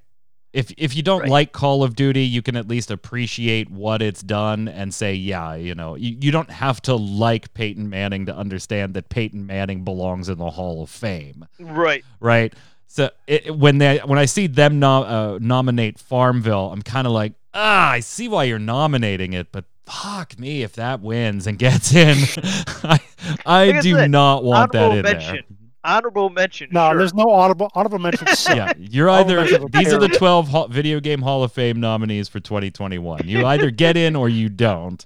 If 0.53 0.71
if 0.77 0.95
you 0.95 1.03
don't 1.03 1.21
Right. 1.21 1.29
like 1.29 1.51
Call 1.51 1.83
of 1.83 1.95
Duty, 1.95 2.23
you 2.23 2.41
can 2.41 2.55
at 2.55 2.67
least 2.67 2.89
appreciate 2.89 3.69
what 3.69 4.01
it's 4.01 4.21
done 4.23 4.67
and 4.67 4.93
say, 4.93 5.13
yeah, 5.13 5.55
you 5.55 5.75
know, 5.75 5.95
you, 5.95 6.17
you 6.19 6.31
don't 6.31 6.49
have 6.49 6.81
to 6.83 6.95
like 6.95 7.53
Peyton 7.53 7.89
Manning 7.89 8.25
to 8.27 8.35
understand 8.35 8.93
that 8.95 9.09
Peyton 9.09 9.45
Manning 9.45 9.83
belongs 9.83 10.29
in 10.29 10.37
the 10.37 10.49
Hall 10.49 10.81
of 10.81 10.89
Fame. 10.89 11.45
Right. 11.59 12.03
right? 12.19 12.53
So 12.87 13.09
it, 13.27 13.55
when 13.55 13.77
they 13.77 13.97
when 13.99 14.17
I 14.17 14.25
see 14.25 14.47
them 14.47 14.81
uh, 14.81 15.37
nominate 15.39 15.99
Farmville, 15.99 16.71
I'm 16.71 16.81
kind 16.81 17.05
of 17.05 17.13
like, 17.13 17.33
ah, 17.53 17.91
I 17.91 17.99
see 17.99 18.27
why 18.29 18.45
you're 18.45 18.57
nominating 18.57 19.33
it, 19.33 19.51
but 19.51 19.65
fuck 19.87 20.37
me 20.39 20.63
if 20.63 20.73
that 20.73 21.01
wins 21.01 21.47
and 21.47 21.57
gets 21.57 21.93
in. 21.93 22.17
I 22.83 22.99
I 23.45 23.65
Like 23.67 23.75
I 23.75 23.81
do 23.81 23.95
said, 23.95 24.11
not 24.11 24.43
want 24.43 24.71
that 24.73 24.83
honorable 24.83 24.97
in 24.97 25.03
mention. 25.03 25.35
there. 25.35 25.57
honorable 25.83 26.29
mention. 26.29 26.69
No, 26.71 26.89
sure. 26.89 26.97
there's 26.99 27.13
no 27.13 27.29
audible 27.29 27.71
honorable 27.73 27.99
mention. 27.99 28.27
suck. 28.27 28.55
Yeah, 28.57 28.73
you're 28.77 29.09
either 29.09 29.43
these 29.69 29.93
are 29.93 29.99
the 29.99 30.09
12 30.09 30.47
Hall- 30.47 30.67
video 30.67 30.99
game 30.99 31.21
Hall 31.21 31.43
of 31.43 31.51
Fame 31.51 31.79
nominees 31.79 32.27
for 32.27 32.39
2021. 32.39 33.27
You 33.27 33.45
either 33.45 33.71
get 33.71 33.97
in 33.97 34.15
or 34.15 34.29
you 34.29 34.49
don't. 34.49 35.05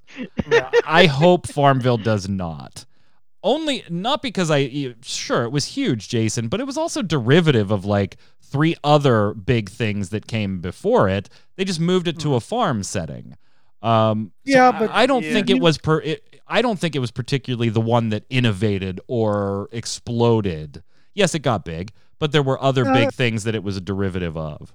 Yeah. 0.49 0.69
I 0.85 1.05
hope 1.05 1.47
Farmville 1.47 1.97
does 1.97 2.27
not. 2.27 2.85
Only 3.43 3.83
not 3.89 4.21
because 4.21 4.51
I 4.51 4.93
sure 5.01 5.43
it 5.43 5.51
was 5.51 5.65
huge, 5.65 6.09
Jason, 6.09 6.47
but 6.47 6.59
it 6.59 6.67
was 6.67 6.77
also 6.77 7.01
derivative 7.01 7.71
of 7.71 7.85
like 7.85 8.17
three 8.41 8.75
other 8.83 9.33
big 9.33 9.69
things 9.69 10.09
that 10.09 10.27
came 10.27 10.59
before 10.59 11.09
it. 11.09 11.27
They 11.55 11.63
just 11.65 11.79
moved 11.79 12.07
it 12.07 12.19
to 12.19 12.29
hmm. 12.29 12.35
a 12.35 12.39
farm 12.39 12.83
setting. 12.83 13.35
Um, 13.81 14.31
Yeah, 14.45 14.69
I- 14.69 14.79
but- 14.79 14.89
I, 14.91 15.05
don't 15.05 15.23
Yeah. 15.23 15.33
think 15.33 15.49
it 15.49 15.59
was 15.59 15.77
per. 15.77 15.99
It, 16.01 16.39
I 16.47 16.61
don't 16.61 16.77
think 16.79 16.95
it 16.95 16.99
was 16.99 17.11
particularly 17.11 17.69
the 17.69 17.81
one 17.81 18.09
that 18.09 18.25
innovated 18.29 18.99
or 19.07 19.69
exploded. 19.71 20.83
Yes, 21.13 21.33
it 21.35 21.39
got 21.39 21.63
big, 21.65 21.91
but 22.19 22.31
there 22.31 22.43
were 22.43 22.61
other 22.61 22.85
Uh, 22.87 22.93
big 22.93 23.11
things 23.13 23.43
that 23.43 23.55
it 23.55 23.63
was 23.63 23.77
a 23.77 23.81
derivative 23.81 24.35
of. 24.37 24.73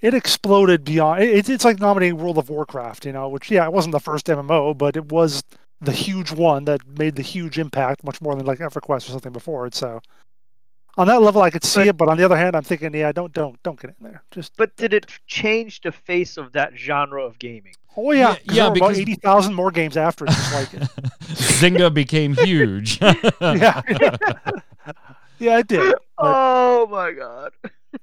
it 0.00 0.12
exploded 0.12 0.84
beyond. 0.84 1.22
it- 1.22 1.30
It's 1.34 1.48
it's 1.48 1.64
like 1.64 1.80
nominating 1.80 2.18
World 2.18 2.36
of 2.38 2.50
Warcraft, 2.50 3.06
you 3.06 3.12
know, 3.12 3.28
which 3.28 3.50
yeah, 3.50 3.64
it 3.64 3.72
wasn't 3.72 3.92
the 3.92 4.00
first 4.00 4.28
MMO, 4.28 4.74
but 4.74 4.94
it 4.96 5.10
was 5.10 5.42
the 5.80 5.92
huge 5.92 6.30
one 6.32 6.64
that 6.66 6.80
made 6.98 7.16
the 7.16 7.22
huge 7.22 7.58
impact, 7.58 8.04
much 8.04 8.20
more 8.20 8.34
than 8.34 8.44
like 8.46 8.58
EverQuest 8.58 9.08
or 9.08 9.12
something 9.12 9.32
before 9.32 9.66
it. 9.66 9.74
So 9.74 10.00
on 10.96 11.06
that 11.08 11.20
level, 11.22 11.42
I 11.42 11.50
could 11.50 11.64
see 11.64 11.80
But- 11.80 11.88
it, 11.88 11.96
but 11.96 12.08
on 12.08 12.16
the 12.16 12.24
other 12.24 12.36
hand, 12.36 12.56
I'm 12.56 12.62
thinking, 12.62 12.94
yeah, 12.94 13.12
don't 13.12 13.32
don't 13.32 13.62
don't 13.62 13.80
get 13.80 13.90
in 13.90 13.96
there. 14.06 14.22
Just 14.30 14.56
But 14.56 14.74
did 14.76 14.92
it 14.94 15.06
change 15.26 15.80
the 15.82 15.92
face 15.92 16.36
of 16.36 16.52
that 16.52 16.72
genre 16.76 17.22
of 17.22 17.38
gaming? 17.38 17.74
oh 17.98 18.12
yeah, 18.12 18.18
Yeah, 18.20 18.34
'cause 18.34 18.42
yeah, 18.56 18.62
there 18.64 18.70
were 18.72 18.76
about 18.88 18.96
eighty 18.98 19.14
thousand 19.14 19.54
more 19.54 19.70
games 19.70 19.96
after 19.96 20.24
it, 20.26 20.28
just 20.30 20.54
like 20.54 20.74
it. 20.74 20.80
Zynga 21.60 21.92
became 21.92 22.34
huge. 22.34 23.00
yeah, 23.40 23.80
yeah, 25.38 25.58
it 25.58 25.66
did. 25.68 25.80
But 25.80 26.02
Oh 26.18 26.86
my 26.90 27.12
god. 27.12 27.52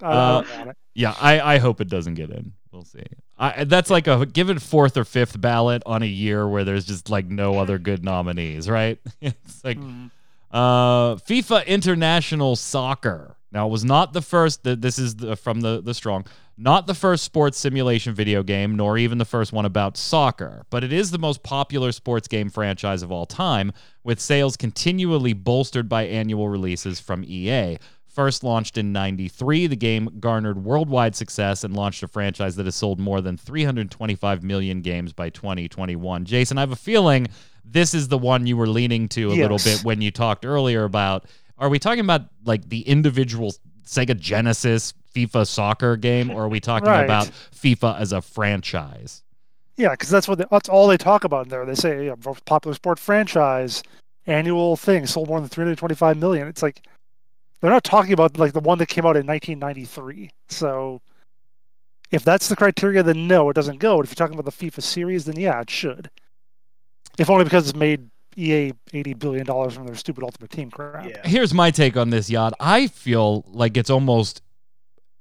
Uh, 0.02 0.06
I 0.08 0.42
don't 0.42 0.58
want 0.58 0.70
it. 0.72 0.78
Yeah, 0.96 1.16
I, 1.20 1.56
I 1.56 1.58
hope 1.60 1.82
it 1.82 1.90
doesn't 1.90 2.16
get 2.16 2.30
in. 2.30 2.54
We'll 2.72 2.84
see. 2.86 3.04
I, 3.38 3.64
that's 3.66 3.90
like 3.90 4.08
a 4.08 4.26
given 4.26 4.58
fourth 4.60 4.98
or 4.98 5.04
fifth 5.04 5.40
ballot 5.40 5.82
on 5.86 6.02
a 6.04 6.08
year 6.08 6.48
where 6.48 6.64
there's 6.64 6.86
just 6.86 7.10
like 7.10 7.26
no 7.28 7.58
other 7.60 7.78
good 7.78 8.04
nominees, 8.04 8.70
right? 8.70 9.00
It's 9.22 9.64
like 9.64 9.78
Mm. 9.78 10.10
Uh, 10.54 11.16
FIFA 11.16 11.66
International 11.66 12.56
Soccer. 12.56 13.36
Now, 13.52 13.68
it 13.68 13.72
was 13.72 13.84
not 13.84 14.14
the 14.14 14.22
first. 14.22 14.64
This 14.64 14.98
is 14.98 15.16
the, 15.16 15.36
from 15.36 15.62
the 15.62 15.82
the 15.82 15.94
strong, 15.94 16.26
not 16.58 16.88
the 16.88 16.96
first 16.96 17.24
sports 17.24 17.58
simulation 17.58 18.14
video 18.14 18.42
game, 18.42 18.76
nor 18.76 18.98
even 18.98 19.18
the 19.18 19.26
first 19.26 19.54
one 19.54 19.66
about 19.66 19.98
soccer. 19.98 20.66
But 20.70 20.84
it 20.84 20.92
is 20.94 21.12
the 21.12 21.20
most 21.20 21.44
popular 21.44 21.92
sports 21.92 22.28
game 22.28 22.50
franchise 22.50 23.04
of 23.04 23.12
all 23.12 23.26
time, 23.26 23.72
with 24.04 24.20
sales 24.20 24.58
continually 24.58 25.34
bolstered 25.34 25.90
by 25.90 26.04
annual 26.04 26.50
releases 26.50 27.00
from 27.00 27.24
EA. 27.24 27.78
First 28.08 28.44
launched 28.44 28.78
in 28.78 28.92
93, 28.92 29.66
the 29.66 29.76
game 29.76 30.18
garnered 30.20 30.64
worldwide 30.64 31.16
success 31.16 31.64
and 31.64 31.76
launched 31.76 32.04
a 32.04 32.08
franchise 32.08 32.56
that 32.58 32.68
has 32.68 32.76
sold 32.76 33.00
more 33.00 33.22
than 33.22 33.38
325 33.38 34.44
million 34.44 34.82
games 34.82 35.14
by 35.14 35.32
2021. 35.32 36.24
Jason, 36.26 36.60
I 36.60 36.62
have 36.62 36.72
a 36.72 36.76
feeling 36.76 37.28
this 37.66 37.94
is 37.94 38.08
the 38.08 38.18
one 38.18 38.46
you 38.48 38.58
were 38.58 38.68
leaning 38.68 39.08
to 39.10 39.32
a 39.32 39.34
little 39.36 39.58
bit 39.58 39.84
when 39.84 40.02
you 40.02 40.12
talked 40.12 40.46
earlier 40.46 40.84
about 40.84 41.26
are 41.58 41.70
we 41.70 41.80
talking 41.80 42.02
about 42.02 42.24
like 42.46 42.68
the 42.70 42.82
individual 42.82 43.54
Sega 43.86 44.18
Genesis 44.20 44.94
FIFA 45.16 45.48
soccer 45.48 45.96
game 45.96 46.30
or 46.32 46.44
are 46.44 46.50
we 46.50 46.60
talking 46.60 46.90
Right. 46.90 47.04
about 47.04 47.28
FIFA 47.56 48.00
as 48.00 48.12
a 48.12 48.22
franchise? 48.22 49.24
Yeah, 49.78 49.92
because 49.92 50.10
that's 50.10 50.28
what 50.28 50.38
they, 50.40 50.46
that's 50.52 50.70
all 50.70 50.88
they 50.88 50.98
talk 50.98 51.24
about 51.24 51.46
in 51.46 51.50
there. 51.50 51.66
They 51.66 51.76
say 51.76 52.08
yeah, 52.08 52.16
popular 52.46 52.76
sport 52.76 53.00
franchise, 53.00 53.82
annual 54.28 54.76
thing 54.76 55.06
sold 55.08 55.30
more 55.30 55.40
than 55.40 55.50
325 55.50 56.18
million. 56.18 56.48
It's 56.48 56.62
like 56.64 56.82
they're 57.62 57.72
not 57.72 57.84
talking 57.84 58.14
about 58.14 58.38
like 58.38 58.54
the 58.54 58.60
one 58.60 58.78
that 58.80 58.88
came 58.88 59.06
out 59.06 59.16
in 59.16 59.26
1993. 59.26 60.32
So 60.50 61.02
if 62.12 62.24
that's 62.24 62.48
the 62.50 62.56
criteria, 62.56 63.02
then 63.04 63.28
no, 63.28 63.50
it 63.50 63.54
doesn't 63.54 63.80
go. 63.80 63.98
But 63.98 64.06
if 64.06 64.12
you're 64.12 64.28
talking 64.28 64.38
about 64.38 64.52
the 64.52 64.70
FIFA 64.70 64.82
series, 64.84 65.26
then 65.26 65.38
yeah, 65.40 65.62
it 65.62 65.70
should. 65.70 66.10
If 67.18 67.30
only 67.30 67.44
because 67.44 67.70
it's 67.70 67.78
made 67.78 68.10
EA 68.36 68.74
80 68.94 69.14
billion 69.16 69.46
dollars 69.46 69.74
from 69.76 69.86
their 69.86 69.96
stupid 69.96 70.24
Ultimate 70.24 70.50
Team 70.50 70.72
crap. 70.72 71.08
Yeah. 71.08 71.22
Here's 71.28 71.54
my 71.54 71.72
take 71.72 71.96
on 71.98 72.10
this, 72.10 72.30
Yad. 72.30 72.52
I 72.60 72.88
feel 72.88 73.46
like 73.48 73.78
it's 73.78 73.90
almost 73.90 74.42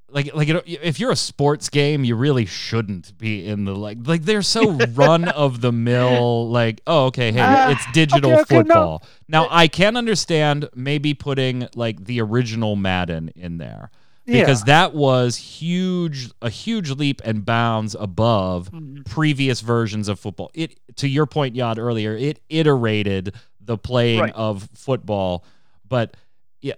like 0.08 0.34
like 0.34 0.48
it, 0.48 0.62
if 0.66 0.98
you're 1.00 1.10
a 1.10 1.16
sports 1.16 1.68
game, 1.68 2.04
you 2.04 2.14
really 2.16 2.46
shouldn't 2.46 3.16
be 3.18 3.46
in 3.46 3.64
the 3.64 3.74
like 3.74 3.98
like 4.06 4.22
they're 4.22 4.42
so 4.42 4.72
run 4.94 5.28
of 5.28 5.60
the 5.60 5.72
mill. 5.72 6.48
Like 6.50 6.80
oh 6.86 7.06
okay, 7.06 7.32
hey, 7.32 7.40
Ah, 7.42 7.70
it's 7.70 7.84
digital 7.92 8.32
okay, 8.32 8.40
okay, 8.42 8.54
no. 8.56 8.60
football. 8.62 9.02
Now 9.28 9.46
I 9.50 9.68
can 9.68 9.96
understand 9.96 10.68
maybe 10.74 11.14
putting 11.14 11.68
like 11.74 12.04
the 12.04 12.20
original 12.20 12.76
Madden 12.76 13.30
in 13.36 13.58
there 13.58 13.90
because 14.26 14.60
yeah. 14.60 14.66
that 14.66 14.94
was 14.94 15.36
huge, 15.36 16.30
a 16.40 16.48
huge 16.50 16.90
leap 16.90 17.20
and 17.24 17.44
bounds 17.44 17.94
above 17.98 18.70
Mhm. 18.70 19.04
previous 19.04 19.60
versions 19.60 20.08
of 20.08 20.18
football. 20.20 20.50
It 20.54 20.78
to 20.96 21.08
your 21.08 21.26
point, 21.26 21.54
Yad 21.54 21.78
earlier, 21.78 22.16
it 22.16 22.40
iterated 22.48 23.34
the 23.60 23.76
playing 23.78 24.20
Right. 24.20 24.32
of 24.34 24.68
football, 24.74 25.44
but 25.88 26.16
yeah, 26.60 26.74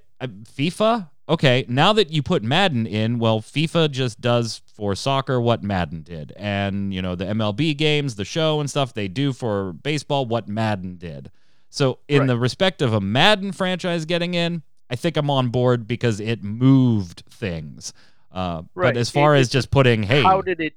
FIFA. 0.57 1.09
Okay, 1.27 1.65
now 1.69 1.95
that 1.95 2.11
you 2.11 2.23
put 2.23 2.43
Madden 2.43 2.87
in, 2.87 3.19
well, 3.19 3.41
FIFA 3.41 3.91
just 3.91 4.21
does 4.21 4.61
for 4.75 4.95
soccer 4.95 5.41
what 5.41 5.63
Madden 5.63 6.03
did, 6.03 6.33
and 6.37 6.93
you 6.93 7.01
know 7.01 7.15
the 7.15 7.25
MLB 7.27 7.73
games, 7.75 8.17
the 8.17 8.27
show 8.27 8.61
and 8.61 8.69
stuff 8.69 8.93
they 8.93 9.09
do 9.09 9.33
for 9.33 9.73
baseball 9.73 10.27
what 10.27 10.49
Madden 10.49 10.97
did. 10.97 11.31
So, 11.71 11.99
in 12.09 12.21
Right. 12.21 12.27
the 12.29 12.39
respect 12.39 12.83
of 12.83 12.93
a 12.93 13.01
Madden 13.01 13.53
franchise 13.53 14.05
getting 14.05 14.35
in, 14.35 14.63
I 14.91 14.97
think 14.97 15.17
I'm 15.17 15.31
on 15.31 15.49
board 15.49 15.87
because 15.88 16.21
it 16.21 16.43
moved 16.43 17.23
things. 17.31 17.93
Uh, 18.31 18.62
Right. 18.75 18.95
But 18.95 18.97
as 18.99 19.11
far 19.11 19.35
It- 19.37 19.41
as 19.41 19.49
just 19.49 19.71
putting, 19.71 20.03
hey, 20.03 20.23
How 20.23 20.41
did 20.43 20.61
it 20.61 20.75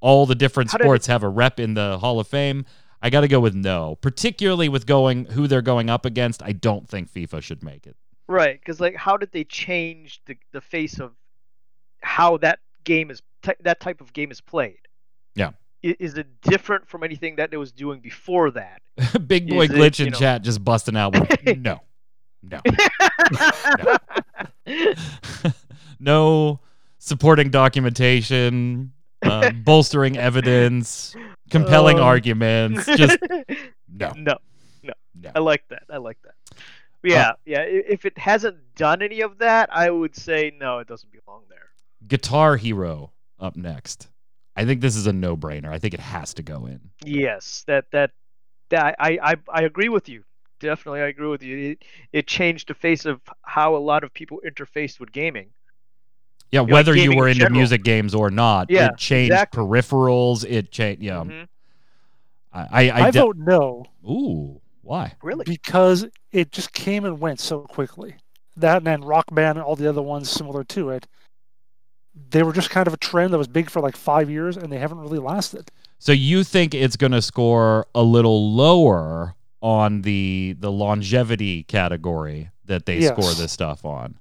all 0.00 0.26
the 0.26 0.34
different 0.34 0.70
sports 0.70 1.06
have 1.06 1.22
a 1.22 1.28
rep 1.28 1.60
in 1.60 1.74
the 1.74 1.96
Hall 1.98 2.18
of 2.18 2.26
Fame. 2.26 2.64
I 3.00 3.08
got 3.10 3.20
to 3.22 3.28
go 3.28 3.38
with 3.40 3.54
no, 3.54 3.96
particularly 4.00 4.68
with 4.68 4.84
going 4.86 5.26
who 5.26 5.46
they're 5.46 5.62
going 5.62 5.90
up 5.90 6.04
against. 6.04 6.42
I 6.42 6.52
don't 6.52 6.88
think 6.88 7.08
FIFA 7.12 7.40
should 7.42 7.62
make 7.62 7.86
it. 7.86 7.96
right? 8.28 8.58
Because 8.60 8.80
like, 8.80 8.96
how 8.96 9.16
did 9.16 9.30
they 9.32 9.44
change 9.44 10.20
the 10.26 10.36
the 10.52 10.60
face 10.60 10.98
of 11.00 11.12
how 12.00 12.36
that 12.38 12.60
game 12.84 13.10
is 13.10 13.22
ty- 13.42 13.56
that 13.60 13.80
type 13.80 14.00
of 14.00 14.12
game 14.12 14.30
is 14.30 14.40
played? 14.40 14.78
Yeah. 15.34 15.50
Is 15.82 16.14
it 16.14 16.40
different 16.42 16.88
from 16.88 17.02
anything 17.02 17.36
that 17.36 17.50
it 17.52 17.56
was 17.56 17.72
doing 17.72 18.00
before 18.00 18.50
that? 18.52 18.82
Big 19.26 19.48
boy 19.48 19.64
Is 19.64 19.70
glitch 19.70 19.98
you 19.98 20.06
in 20.06 20.12
know- 20.12 20.18
chat 20.18 20.42
just 20.42 20.64
busting 20.64 20.96
out 20.96 21.12
with 21.18 21.56
no, 21.58 21.80
no, 22.42 22.60
no 26.00 26.60
supporting 26.98 27.50
documentation, 27.50 28.92
uh, 29.22 29.50
bolstering 29.64 30.16
evidence, 30.16 31.14
compelling 31.50 31.98
Oh. 31.98 32.02
arguments. 32.04 32.86
Just 32.86 33.18
no, 33.88 34.12
no, 34.16 34.34
no. 34.82 34.92
I 35.34 35.38
like 35.40 35.64
that. 35.68 35.84
I 35.90 35.98
like 35.98 36.18
that. 36.22 36.34
Yeah, 37.04 37.32
yeah. 37.44 37.62
If 37.62 38.04
it 38.04 38.16
hasn't 38.16 38.58
done 38.76 39.02
any 39.02 39.20
of 39.22 39.38
that, 39.38 39.68
I 39.72 39.90
would 39.90 40.14
say 40.14 40.52
no, 40.58 40.78
it 40.78 40.86
doesn't 40.86 41.10
belong 41.12 41.42
there. 41.48 41.70
Guitar 42.06 42.56
Hero 42.56 43.12
up 43.40 43.56
next. 43.56 44.08
I 44.54 44.64
think 44.66 44.80
this 44.82 44.96
is 44.96 45.06
a 45.06 45.12
no-brainer. 45.12 45.68
I 45.70 45.78
think 45.78 45.94
it 45.94 46.00
has 46.00 46.34
to 46.34 46.42
go 46.42 46.66
in. 46.66 46.80
Yes, 47.04 47.64
that 47.66 47.86
that 47.92 48.10
that 48.70 48.94
I 48.98 49.18
I 49.22 49.36
I 49.52 49.62
agree 49.62 49.88
with 49.88 50.08
you. 50.08 50.24
Definitely, 50.62 51.00
I 51.02 51.08
agree 51.08 51.28
with 51.28 51.42
you. 51.42 51.72
It 51.72 51.84
it 52.12 52.26
changed 52.26 52.68
the 52.68 52.74
face 52.74 53.04
of 53.04 53.20
how 53.42 53.76
a 53.76 53.78
lot 53.78 54.04
of 54.04 54.14
people 54.14 54.40
interfaced 54.46 54.98
with 55.00 55.12
gaming. 55.12 55.50
Yeah, 56.50 56.60
like 56.60 56.72
whether 56.72 56.94
you 56.94 57.02
gaming 57.02 57.18
were 57.18 57.26
in 57.26 57.32
into 57.32 57.44
general. 57.44 57.58
music 57.58 57.82
games 57.82 58.14
or 58.14 58.30
not, 58.30 58.70
Yeah, 58.70 58.88
it 58.88 58.96
changed 58.98 59.32
exactly. 59.32 59.62
peripherals. 59.62 60.44
It 60.48 60.70
changed. 60.70 61.02
Yeah, 61.02 61.24
Mhm. 61.24 61.48
I, 62.52 62.60
I, 62.60 62.88
I 62.90 63.06
I 63.06 63.10
de- 63.10 63.20
vote 63.20 63.36
no 63.38 63.84
Ooh, 64.08 64.60
why? 64.82 65.14
Really? 65.22 65.44
because 65.46 66.06
it 66.32 66.52
just 66.52 66.72
came 66.72 67.04
and 67.04 67.18
went 67.20 67.40
so 67.40 67.60
quickly. 67.62 68.14
That 68.56 68.78
and 68.78 68.86
then 68.86 69.00
Rock 69.02 69.24
Band 69.34 69.56
and 69.58 69.64
all 69.66 69.76
the 69.76 69.88
other 69.88 70.02
ones 70.02 70.30
similar 70.30 70.62
to 70.64 70.90
it. 70.90 71.06
They 72.30 72.42
were 72.42 72.52
just 72.52 72.68
kind 72.68 72.86
of 72.86 72.92
a 72.92 72.98
trend 72.98 73.32
that 73.32 73.38
was 73.38 73.48
big 73.48 73.70
for 73.70 73.80
like 73.80 73.96
five 73.96 74.28
years, 74.28 74.58
and 74.58 74.70
they 74.70 74.78
haven't 74.78 74.98
really 74.98 75.18
lasted. 75.18 75.70
So 75.98 76.12
you 76.12 76.44
think 76.44 76.74
it's 76.74 76.96
going 76.96 77.12
to 77.12 77.22
score 77.22 77.86
a 77.94 78.02
little 78.02 78.52
lower 78.54 79.34
on 79.62 80.02
the 80.02 80.56
the 80.58 80.70
longevity 80.70 81.62
category 81.62 82.50
that 82.64 82.84
they 82.86 82.98
Yes. 82.98 83.16
score 83.16 83.32
this 83.34 83.52
stuff 83.52 83.84
on? 83.84 84.16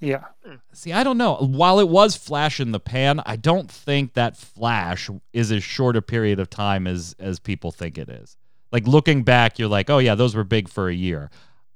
Yeah, 0.00 0.24
See, 0.72 0.92
I 0.94 1.04
don't 1.04 1.18
know. 1.18 1.34
While 1.36 1.78
it 1.78 1.88
was 1.88 2.16
flash 2.16 2.58
in 2.58 2.72
the 2.72 2.80
pan, 2.80 3.20
I 3.26 3.36
don't 3.36 3.70
think 3.70 4.14
that 4.14 4.34
flash 4.34 5.10
is 5.34 5.52
as 5.52 5.62
short 5.62 5.94
a 5.94 6.00
period 6.00 6.40
of 6.40 6.48
time 6.48 6.86
as 6.86 7.14
as 7.20 7.38
people 7.38 7.70
think 7.70 7.98
it 7.98 8.08
is. 8.08 8.36
Like 8.72 8.86
looking 8.86 9.24
back, 9.24 9.58
you're 9.58 9.68
like, 9.68 9.90
oh 9.90 9.98
yeah, 9.98 10.14
those 10.14 10.34
were 10.34 10.44
big 10.44 10.68
for 10.70 10.88
a 10.88 10.94
year. 10.94 11.30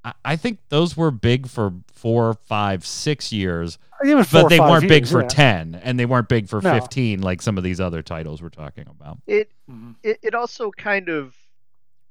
I, 0.04 0.14
I 0.24 0.36
think 0.36 0.60
those 0.70 0.96
were 0.96 1.10
big 1.10 1.48
for 1.48 1.74
four, 1.92 2.32
five, 2.32 2.86
six 2.86 3.30
years, 3.30 3.78
I 4.00 4.04
think 4.04 4.12
it 4.12 4.16
was 4.16 4.28
four 4.30 4.42
but 4.42 4.48
they 4.48 4.60
weren't 4.60 4.88
big 4.88 5.06
for 5.06 5.20
yeah. 5.20 5.28
ten, 5.28 5.74
and 5.82 5.98
they 6.00 6.06
weren't 6.06 6.28
big 6.30 6.48
for 6.48 6.62
No. 6.62 6.72
fifteen, 6.80 7.20
like 7.20 7.42
some 7.42 7.58
of 7.58 7.64
these 7.64 7.80
other 7.80 8.00
titles 8.02 8.40
we're 8.40 8.48
talking 8.48 8.86
about. 8.88 9.18
It 9.26 9.50
Mhm. 9.70 9.96
it, 10.02 10.18
it 10.22 10.34
also 10.34 10.70
kind 10.70 11.10
of 11.10 11.34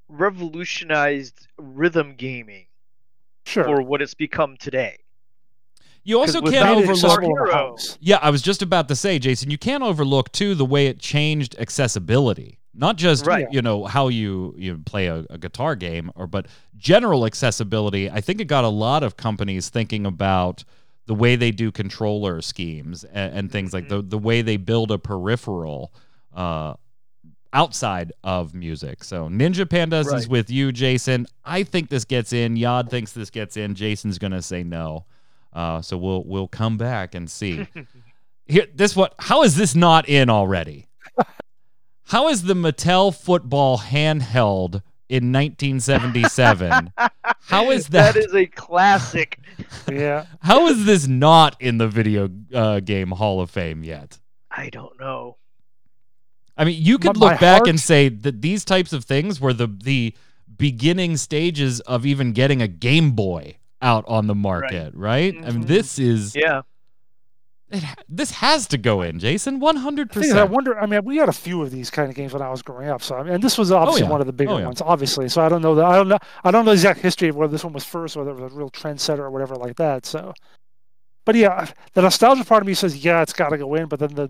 revolutionized 0.10 1.48
rhythm 1.58 2.16
gaming 2.16 2.66
Sure. 3.46 3.64
for 3.66 3.82
what 3.82 4.02
it's 4.02 4.14
become 4.14 4.56
today. 4.58 4.98
You 6.06 6.20
also 6.20 6.42
can't 6.42 6.52
Made 6.52 6.58
it 6.58 6.60
without 6.60 6.78
overlook. 6.78 6.90
accessible 6.98 7.28
in 7.30 7.46
the 7.46 7.52
Hero. 7.52 7.76
Yeah, 8.02 8.20
I 8.22 8.30
was 8.30 8.42
just 8.42 8.62
about 8.62 8.88
to 8.90 8.96
say, 8.96 9.20
Jason, 9.20 9.50
you 9.52 9.58
can't 9.58 9.84
overlook 9.84 10.32
too 10.32 10.54
the 10.56 10.66
way 10.66 10.88
it 10.88 11.00
changed 11.00 11.56
accessibility. 11.60 12.60
Not 12.74 12.98
just 12.98 13.26
Right. 13.26 13.48
you 13.52 13.62
know 13.62 13.86
how 13.86 14.08
you 14.08 14.56
you 14.58 14.78
play 14.80 15.08
a, 15.08 15.26
a 15.30 15.38
guitar 15.38 15.76
game, 15.76 16.12
or 16.16 16.26
but 16.28 16.48
general 16.76 17.26
accessibility. 17.26 18.10
I 18.10 18.20
think 18.20 18.42
it 18.42 18.46
got 18.46 18.64
a 18.64 18.70
lot 18.70 19.04
of 19.04 19.16
companies 19.16 19.70
thinking 19.70 20.06
about 20.06 20.64
the 21.06 21.14
way 21.14 21.36
they 21.36 21.52
do 21.52 21.72
controller 21.72 22.42
schemes 22.42 23.04
and, 23.04 23.34
and 23.38 23.52
things 23.52 23.74
like 23.74 23.90
the 23.90 24.02
the 24.02 24.18
way 24.18 24.42
they 24.42 24.58
build 24.58 24.90
a 24.92 24.98
peripheral 24.98 25.94
uh, 26.34 26.74
outside 27.54 28.12
of 28.24 28.54
music. 28.54 29.04
So 29.04 29.30
Ninja 29.30 29.66
Pandas 29.66 30.14
is 30.14 30.28
with 30.28 30.50
you, 30.50 30.72
Jason. 30.72 31.28
I 31.46 31.64
think 31.64 31.90
this 31.90 32.04
gets 32.04 32.34
in. 32.34 32.58
Yod 32.58 32.90
thinks 32.90 33.14
this 33.14 33.30
gets 33.30 33.56
in. 33.56 33.76
Jason's 33.76 34.18
gonna 34.18 34.42
say 34.42 34.64
no. 34.64 35.06
Uh, 35.54 35.82
so 35.82 35.96
we'll 35.98 36.24
we'll 36.26 36.48
come 36.48 36.78
back 36.78 37.14
and 37.16 37.30
see. 37.30 37.68
Here, 38.48 38.68
this 38.74 38.96
what? 38.96 39.14
How 39.20 39.44
is 39.44 39.56
this 39.56 39.76
not 39.76 40.10
in 40.10 40.30
already? 40.30 40.88
How 42.08 42.28
is 42.28 42.44
the 42.44 42.54
Mattel 42.54 43.16
football 43.16 43.78
handheld 43.78 44.82
in 45.08 45.32
1977? 45.32 46.92
How 47.42 47.72
is 47.72 47.88
that? 47.90 48.14
That 48.16 48.26
is 48.26 48.34
a 48.36 48.46
classic. 48.46 49.40
Yeah. 49.92 50.26
how 50.42 50.68
is 50.68 50.86
this 50.86 51.08
not 51.08 51.56
in 51.62 51.78
the 51.78 51.88
video 51.88 52.28
uh, 52.54 52.80
game 52.80 53.12
Hall 53.12 53.40
of 53.40 53.50
Fame 53.52 53.84
yet? 53.84 54.20
I 54.50 54.70
don't 54.70 55.00
know. 55.00 55.38
I 56.58 56.66
mean, 56.66 56.82
you 56.82 56.98
could 56.98 57.18
My- 57.18 57.20
look 57.28 57.32
my 57.34 57.38
back 57.40 57.58
heart- 57.60 57.70
and 57.70 57.80
say 57.80 58.10
that 58.10 58.42
these 58.42 58.64
types 58.66 58.94
of 58.94 59.06
things 59.06 59.40
were 59.42 59.54
the 59.54 59.68
the 59.68 60.14
beginning 60.56 61.18
stages 61.18 61.80
of 61.82 62.06
even 62.06 62.32
getting 62.32 62.62
a 62.62 62.68
Game 62.68 63.12
Boy 63.12 63.58
out 63.82 64.06
on 64.08 64.28
the 64.28 64.36
market, 64.36 64.94
right? 64.96 65.36
I 65.36 65.50
mean, 65.52 65.64
Mhm. 65.64 65.68
this 65.68 65.98
is 66.00 66.36
Yeah. 66.36 66.62
it, 67.72 67.84
this 68.08 68.30
has 68.32 68.68
to 68.68 68.78
go 68.78 69.02
in, 69.02 69.18
Jason, 69.18 69.60
one 69.60 69.78
hundred 69.78 70.12
percent. 70.12 70.38
I 70.38 70.44
wonder. 70.44 70.80
I 70.80 70.86
mean, 70.86 71.04
we 71.04 71.18
had 71.18 71.28
a 71.28 71.34
few 71.34 71.64
of 71.64 71.72
these 71.72 71.90
kind 71.90 72.08
of 72.08 72.16
games 72.16 72.32
when 72.34 72.44
I 72.44 72.50
was 72.52 72.62
growing 72.62 72.88
up. 72.88 73.02
So, 73.02 73.16
I 73.18 73.24
mean, 73.24 73.34
and 73.34 73.44
this 73.44 73.58
was 73.58 73.72
obviously 73.72 74.04
yeah. 74.04 74.10
one 74.10 74.22
of 74.22 74.28
the 74.28 74.34
bigger 74.34 74.52
Oh, 74.52 74.58
yeah. 74.60 74.66
ones, 74.66 74.80
obviously. 74.82 75.28
So, 75.28 75.42
I 75.42 75.50
don't 75.50 75.64
know 75.64 75.74
that. 75.76 75.86
I 75.86 75.96
don't 75.96 76.08
know. 76.08 76.20
I 76.44 76.52
don't 76.52 76.66
know 76.66 76.72
the 76.72 76.76
exact 76.76 77.00
history 77.00 77.30
of 77.30 77.36
whether 77.36 77.52
this 77.52 77.64
one 77.64 77.74
was 77.74 77.84
first, 77.84 78.16
or 78.16 78.20
whether 78.24 78.38
it 78.38 78.44
was 78.44 78.54
a 78.54 78.56
real 78.56 78.70
trendsetter 78.70 79.20
or 79.20 79.32
whatever 79.32 79.56
like 79.56 79.76
that. 79.78 80.06
So, 80.06 80.34
but 81.26 81.34
yeah, 81.36 81.68
the 81.94 82.04
nostalgia 82.04 82.46
part 82.46 82.62
of 82.62 82.68
me 82.68 82.76
says, 82.76 83.04
yeah, 83.04 83.24
it's 83.24 83.34
got 83.34 83.50
to 83.50 83.58
go 83.58 83.74
in. 83.74 83.88
But 83.88 84.00
then 84.02 84.14
the 84.14 84.30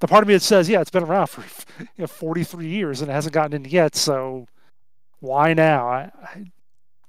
the 0.00 0.08
part 0.08 0.22
of 0.22 0.28
me 0.28 0.34
that 0.34 0.42
says, 0.42 0.68
yeah, 0.68 0.80
it's 0.80 0.90
been 0.90 1.02
around 1.04 1.28
for 1.28 1.42
you 1.80 1.86
know, 1.98 2.06
43 2.06 2.66
years 2.66 3.00
and 3.00 3.10
it 3.10 3.14
hasn't 3.14 3.34
gotten 3.34 3.64
in 3.64 3.70
yet. 3.70 3.96
So, 3.96 4.46
why 5.20 5.54
now? 5.54 5.88
I 5.88 6.10
I, 6.22 6.44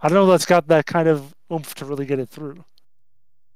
I 0.01 0.09
don't 0.09 0.15
know. 0.15 0.25
That's 0.25 0.45
got 0.45 0.67
that 0.67 0.85
kind 0.85 1.07
of 1.07 1.33
oomph 1.51 1.75
to 1.75 1.85
really 1.85 2.05
get 2.05 2.19
it 2.19 2.29
through. 2.29 2.63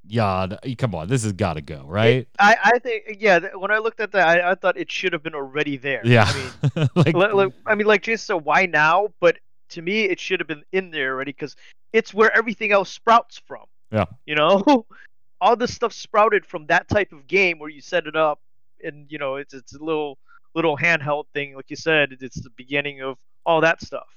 Yeah, 0.06 0.48
come 0.78 0.94
on, 0.96 1.08
this 1.08 1.24
has 1.24 1.32
got 1.32 1.54
to 1.54 1.62
go, 1.62 1.86
right? 1.88 2.28
I, 2.38 2.58
I 2.62 2.80
think 2.80 3.18
yeah. 3.20 3.40
When 3.56 3.72
I 3.72 3.78
looked 3.78 4.02
at 4.02 4.12
that, 4.12 4.28
I, 4.28 4.52
I 4.52 4.56
thought 4.56 4.78
it 4.78 4.92
should 4.92 5.14
have 5.14 5.24
been 5.24 5.34
already 5.34 5.78
there. 5.78 6.02
yeah, 6.04 6.26
I 6.28 6.36
mean, 6.76 6.90
like 6.96 7.16
li- 7.16 7.32
li- 7.32 7.54
I 7.66 7.76
mean, 7.76 7.88
like 7.88 8.02
Jason 8.02 8.36
said, 8.36 8.46
why 8.46 8.66
now? 8.66 9.14
But 9.22 9.38
to 9.70 9.82
me, 9.82 10.04
it 10.04 10.20
should 10.20 10.42
have 10.42 10.48
been 10.48 10.64
in 10.74 10.92
there 10.92 11.14
already 11.14 11.32
because 11.32 11.56
it's 11.94 12.14
where 12.14 12.36
everything 12.36 12.74
else 12.74 12.90
sprouts 12.90 13.42
from. 13.48 13.64
Yeah. 13.92 14.06
You 14.26 14.36
know, 14.36 14.86
all 15.42 15.56
this 15.56 15.74
stuff 15.74 15.94
sprouted 15.94 16.46
from 16.46 16.66
that 16.66 16.90
type 16.90 17.14
of 17.14 17.28
game 17.28 17.58
where 17.58 17.70
you 17.70 17.80
set 17.80 18.06
it 18.06 18.16
up, 18.16 18.42
and 18.84 19.06
you 19.10 19.18
know, 19.18 19.36
it's 19.36 19.54
it's 19.54 19.74
a 19.76 19.84
little 19.84 20.18
little 20.56 20.78
handheld 20.78 21.26
thing, 21.34 21.56
like 21.56 21.70
you 21.70 21.76
said. 21.76 22.18
It's 22.22 22.42
the 22.42 22.50
beginning 22.52 23.02
of 23.02 23.18
all 23.46 23.62
that 23.62 23.82
stuff. 23.82 24.08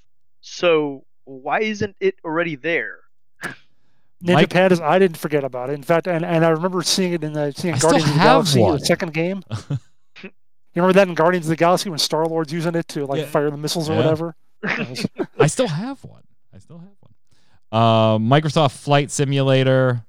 So 0.40 1.04
why 1.24 1.60
isn't 1.60 1.96
it 2.00 2.14
already 2.24 2.56
there? 2.56 2.98
Ninja 4.24 4.34
Mike- 4.34 4.48
Pandas, 4.50 4.80
I 4.80 4.98
didn't 4.98 5.18
forget 5.18 5.44
about 5.44 5.68
it. 5.70 5.74
In 5.74 5.82
fact, 5.82 6.06
and, 6.06 6.24
and 6.24 6.44
I 6.44 6.48
remember 6.48 6.82
seeing 6.82 7.12
it 7.12 7.22
in 7.22 7.32
the 7.34 7.52
seeing 7.52 7.74
I 7.74 7.78
Guardians 7.78 8.04
of 8.08 8.14
the 8.14 8.18
have 8.20 8.26
Galaxy, 8.26 8.60
one. 8.60 8.78
the 8.78 8.84
second 8.86 9.12
game. 9.12 9.42
you 10.22 10.30
remember 10.74 10.94
that 10.94 11.08
in 11.08 11.14
Guardians 11.14 11.46
of 11.46 11.50
the 11.50 11.56
Galaxy 11.56 11.90
when 11.90 11.98
Star 11.98 12.26
Lord's 12.26 12.52
using 12.52 12.74
it 12.74 12.88
to 12.88 13.04
like 13.06 13.20
Yeah. 13.20 13.26
fire 13.26 13.50
the 13.50 13.56
missiles 13.58 13.90
or 13.90 13.92
Yeah. 13.94 13.98
whatever? 13.98 14.36
I 15.38 15.46
still 15.48 15.68
have 15.68 16.02
one. 16.04 16.22
I 16.54 16.58
still 16.58 16.78
have 16.78 16.88
one. 17.00 17.12
Uh, 17.72 18.18
Microsoft 18.18 18.72
Flight 18.78 19.10
Simulator. 19.10 20.02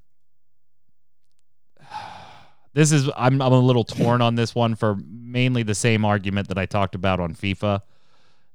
This 2.78 2.92
is 2.92 3.10
I'm 3.18 3.42
I'm 3.42 3.54
a 3.54 3.60
little 3.60 3.84
torn 3.84 4.22
on 4.22 4.36
this 4.36 4.54
one 4.54 4.76
for 4.76 4.98
mainly 5.10 5.64
the 5.64 5.74
same 5.74 6.06
argument 6.06 6.48
that 6.50 6.60
I 6.60 6.68
talked 6.68 6.94
about 6.94 7.20
on 7.20 7.34
FIFA, 7.34 7.82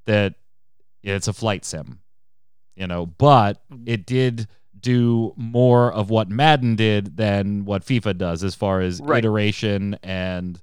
that 0.05 0.35
it's 1.03 1.27
a 1.27 1.33
flight 1.33 1.65
sim, 1.65 1.99
you 2.77 2.87
know, 2.87 3.05
but 3.05 3.61
it 3.85 4.07
did 4.07 4.47
do 4.79 5.35
more 5.37 5.93
of 5.93 6.09
what 6.09 6.29
Madden 6.29 6.77
did 6.77 7.17
than 7.17 7.65
what 7.65 7.85
FIFA 7.85 8.17
does 8.17 8.45
as 8.45 8.55
far 8.55 8.81
as 8.81 9.01
Right. 9.01 9.19
iteration 9.25 9.99
and 10.05 10.63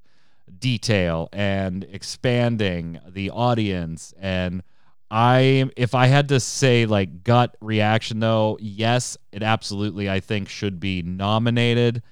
detail 0.58 1.28
and 1.30 1.84
expanding 1.92 2.98
the 3.06 3.28
audience 3.28 4.14
and 4.18 4.62
I 5.10 5.68
if 5.76 5.94
I 5.94 6.06
had 6.06 6.28
to 6.30 6.40
say 6.40 6.86
like 6.86 7.24
gut 7.24 7.58
reaction 7.60 8.20
though, 8.20 8.56
yes, 8.58 9.18
it 9.32 9.42
absolutely 9.42 10.08
I 10.08 10.20
think 10.20 10.48
should 10.48 10.80
be 10.80 11.02
nominated. 11.02 12.02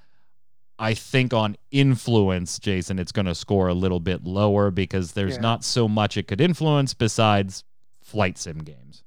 I 0.79 0.95
think 0.95 1.35
on 1.35 1.57
influence, 1.73 2.59
Jason, 2.59 2.99
it's 2.99 3.11
going 3.13 3.27
to 3.27 3.35
score 3.35 3.67
a 3.69 3.75
little 3.75 3.99
bit 4.01 4.25
lower 4.25 4.71
because 4.71 5.13
there's 5.13 5.35
Yeah. 5.35 5.41
not 5.43 5.65
so 5.65 5.89
much 5.89 6.17
it 6.17 6.29
could 6.29 6.41
influence 6.41 6.95
besides 6.95 7.65
flight 8.01 8.39
sim 8.39 8.59
games. 8.59 9.03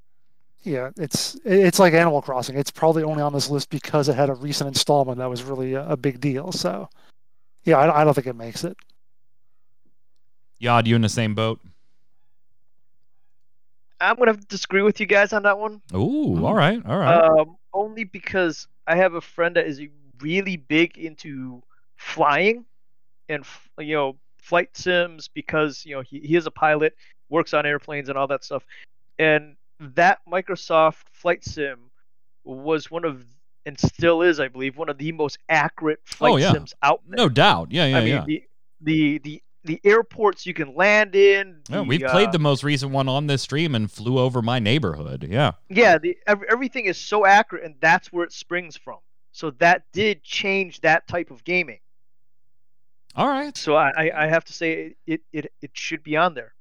yeah, 0.64 0.92
it's 0.98 1.36
it's 1.44 1.80
like 1.80 1.94
Animal 1.94 2.22
Crossing. 2.22 2.56
It's 2.56 2.70
probably 2.70 3.02
only 3.04 3.24
on 3.24 3.34
this 3.34 3.50
list 3.50 3.70
because 3.72 4.08
it 4.10 4.16
had 4.16 4.30
a 4.30 4.36
recent 4.36 4.68
installment 4.68 5.18
that 5.18 5.30
was 5.30 5.42
really 5.44 5.74
a, 5.74 5.88
a 5.90 5.98
big 5.98 6.20
deal. 6.20 6.52
So, 6.52 6.88
yeah, 7.64 7.78
I, 7.80 8.02
I 8.02 8.04
don't 8.04 8.14
think 8.14 8.28
it 8.28 8.36
makes 8.36 8.64
it. 8.64 8.78
Yod, 10.60 10.86
you 10.88 10.96
in 10.96 11.02
the 11.02 11.10
same 11.10 11.34
boat? 11.34 11.60
I'm 14.00 14.16
gonna 14.18 14.34
disagree 14.36 14.82
with 14.82 15.00
you 15.00 15.06
guys 15.06 15.32
on 15.34 15.44
that 15.44 15.58
one. 15.58 15.82
Ooh, 15.94 16.36
Mm. 16.38 16.44
all 16.44 16.54
right, 16.56 16.86
all 16.86 16.98
right. 16.98 17.16
Um, 17.40 17.56
only 17.74 18.04
because 18.04 18.68
I 18.88 18.96
have 18.98 19.14
a 19.14 19.22
friend 19.22 19.56
that 19.56 19.66
is 19.68 19.80
really 20.22 20.58
big 20.58 20.98
into 20.98 21.62
flying 21.98 22.66
and 23.30 23.46
you 23.80 23.96
know 23.96 24.16
flight 24.38 24.76
sims 24.76 25.28
because 25.28 25.86
you 25.86 25.96
know 25.96 26.02
he, 26.02 26.20
he 26.20 26.36
is 26.36 26.46
a 26.48 26.52
pilot, 26.52 26.96
works 27.30 27.54
on 27.54 27.66
airplanes 27.66 28.10
and 28.10 28.18
all 28.18 28.28
that 28.28 28.44
stuff, 28.44 28.64
and 29.20 29.56
that 29.80 30.20
Microsoft 30.32 31.04
flight 31.12 31.44
sim 31.44 31.80
was 32.44 32.90
one 32.90 33.06
of 33.06 33.26
and 33.66 33.80
still 33.80 34.24
is, 34.24 34.40
I 34.40 34.48
believe, 34.48 34.76
one 34.76 34.90
of 34.90 34.98
the 34.98 35.12
most 35.12 35.38
accurate 35.48 36.00
flight 36.04 36.34
Oh, 36.34 36.38
yeah. 36.38 36.52
sims 36.52 36.74
out 36.82 37.02
there. 37.08 37.18
no 37.18 37.30
doubt. 37.30 37.72
Yeah, 37.72 37.86
yeah, 37.86 37.98
I 37.98 38.00
mean 38.00 38.08
yeah. 38.10 38.24
the 38.26 38.44
the 38.82 39.18
the 39.20 39.44
the 39.64 39.80
airports 39.84 40.48
you 40.48 40.56
can 40.56 40.74
land 40.76 41.16
in. 41.16 41.58
Yeah, 41.70 41.82
we've 41.82 42.02
played 42.02 42.30
uh, 42.30 42.32
the 42.32 42.40
most 42.40 42.64
recent 42.64 42.92
one 42.92 43.08
on 43.08 43.28
this 43.28 43.44
stream 43.44 43.76
and 43.76 43.92
flew 43.92 44.18
over 44.18 44.42
my 44.42 44.58
neighborhood. 44.58 45.28
Yeah. 45.30 45.52
Yeah, 45.70 46.00
the 46.00 46.18
ev- 46.26 46.42
everything 46.50 46.86
is 46.86 46.98
so 46.98 47.28
accurate, 47.28 47.64
and 47.64 47.76
that's 47.80 48.12
where 48.12 48.24
it 48.26 48.34
springs 48.34 48.76
from. 48.76 48.98
So 49.32 49.52
that 49.52 49.84
did 49.94 50.24
change 50.24 50.82
that 50.82 51.08
type 51.08 51.32
of 51.32 51.44
gaming. 51.44 51.80
All 53.16 53.28
right. 53.28 53.56
So 53.58 53.76
I, 53.76 54.12
I, 54.16 54.28
have 54.28 54.46
to 54.46 54.54
say 54.54 54.96
it, 55.06 55.22
it 55.34 55.52
it 55.62 55.72
should 55.74 56.02
be 56.02 56.16
on 56.16 56.34
there. 56.34 56.54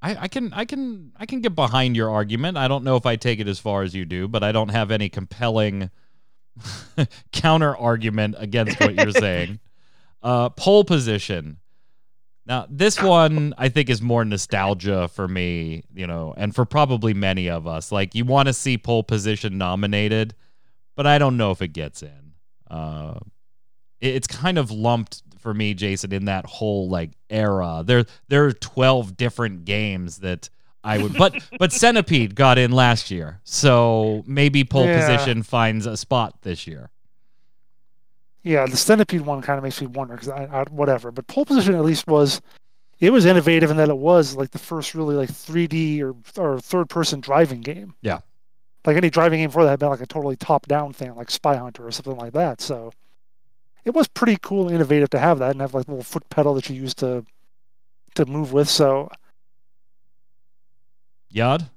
I, 0.00 0.16
I 0.22 0.28
can 0.28 0.52
I 0.52 0.64
can 0.64 1.12
I 1.16 1.26
can 1.26 1.40
get 1.40 1.54
behind 1.54 1.96
your 1.96 2.10
argument. 2.10 2.56
I 2.56 2.66
don't 2.66 2.84
know 2.84 2.96
if 2.96 3.04
I 3.04 3.16
take 3.16 3.40
it 3.40 3.48
as 3.48 3.58
far 3.58 3.82
as 3.82 3.94
you 3.94 4.04
do, 4.04 4.26
but 4.26 4.42
I 4.42 4.52
don't 4.52 4.70
have 4.70 4.90
any 4.90 5.08
compelling 5.08 5.90
counter 7.32 7.76
argument 7.76 8.36
against 8.38 8.80
what 8.80 8.94
you're 8.94 9.12
saying. 9.12 9.60
Uh, 10.24 10.48
pole 10.50 10.84
position. 10.84 11.56
Now, 12.46 12.66
this 12.70 13.02
one 13.02 13.54
I 13.58 13.68
think 13.68 13.90
is 13.90 14.00
more 14.00 14.24
nostalgia 14.24 15.08
for 15.08 15.26
me, 15.26 15.82
you 15.92 16.06
know, 16.06 16.32
and 16.36 16.54
for 16.54 16.64
probably 16.64 17.12
many 17.12 17.50
of 17.50 17.66
us. 17.66 17.90
Like 17.90 18.14
you 18.14 18.24
want 18.24 18.46
to 18.46 18.52
see 18.52 18.78
pole 18.78 19.02
position 19.02 19.58
nominated, 19.58 20.36
but 20.94 21.06
I 21.06 21.18
don't 21.18 21.36
know 21.36 21.50
if 21.50 21.62
it 21.62 21.68
gets 21.68 22.02
in. 22.02 22.32
Uh, 22.70 23.18
it- 24.00 24.14
it's 24.16 24.26
kind 24.26 24.58
of 24.58 24.70
lumped 24.70 25.22
for 25.38 25.52
me, 25.52 25.74
Jason, 25.74 26.12
in 26.12 26.26
that 26.26 26.46
whole 26.46 26.88
like 26.88 27.10
era. 27.30 27.82
There 27.84 28.04
there 28.28 28.44
are 28.46 28.52
twelve 28.52 29.16
different 29.16 29.64
games 29.64 30.18
that 30.18 30.48
I 30.84 30.98
would 30.98 31.14
but 31.16 31.34
but 31.58 31.72
Centipede 31.72 32.34
got 32.34 32.58
in 32.58 32.70
last 32.72 33.10
year. 33.10 33.40
So 33.44 34.22
maybe 34.26 34.64
pole 34.64 34.86
Yeah. 34.86 35.00
position 35.16 35.42
finds 35.42 35.86
a 35.86 35.96
spot 35.96 36.42
this 36.42 36.66
year. 36.66 36.90
Yeah, 38.44 38.66
the 38.66 38.76
centipede 38.76 39.20
one 39.20 39.40
kind 39.40 39.56
of 39.58 39.62
makes 39.62 39.80
me 39.80 39.86
wonder 39.86 40.14
because 40.14 40.28
I, 40.28 40.44
I 40.46 40.64
whatever. 40.70 41.12
But 41.12 41.28
pole 41.28 41.44
position 41.44 41.74
at 41.76 41.84
least 41.84 42.08
was 42.08 42.40
it 42.98 43.10
was 43.10 43.24
innovative 43.24 43.70
in 43.70 43.76
that 43.76 43.88
it 43.88 43.96
was 43.96 44.34
like 44.34 44.50
the 44.50 44.58
first 44.58 44.94
really 44.96 45.14
like 45.14 45.30
3D 45.30 46.00
or 46.02 46.14
or 46.42 46.58
third 46.58 46.88
person 46.88 47.20
driving 47.20 47.60
game. 47.60 47.94
Yeah. 48.02 48.20
Like 48.84 48.96
any 48.96 49.10
driving 49.10 49.40
game 49.40 49.48
before 49.48 49.64
that 49.64 49.70
had 49.70 49.78
been 49.78 49.90
like 49.90 50.00
a 50.00 50.06
totally 50.06 50.36
top 50.36 50.66
down 50.66 50.92
thing, 50.92 51.14
like 51.14 51.30
Spy 51.30 51.56
Hunter 51.56 51.86
or 51.86 51.90
something 51.92 52.16
like 52.16 52.32
that. 52.32 52.60
So 52.60 52.92
it 53.84 53.90
was 53.94 54.08
pretty 54.08 54.36
cool 54.42 54.66
and 54.66 54.74
innovative 54.74 55.10
to 55.10 55.18
have 55.18 55.38
that 55.38 55.52
and 55.52 55.60
have 55.60 55.74
like 55.74 55.86
a 55.86 55.90
little 55.90 56.04
foot 56.04 56.28
pedal 56.30 56.54
that 56.54 56.68
you 56.68 56.76
use 56.76 56.94
to 56.94 57.24
to 58.14 58.26
move 58.26 58.52
with. 58.52 58.68
So 58.68 59.08
Yod, 61.30 61.68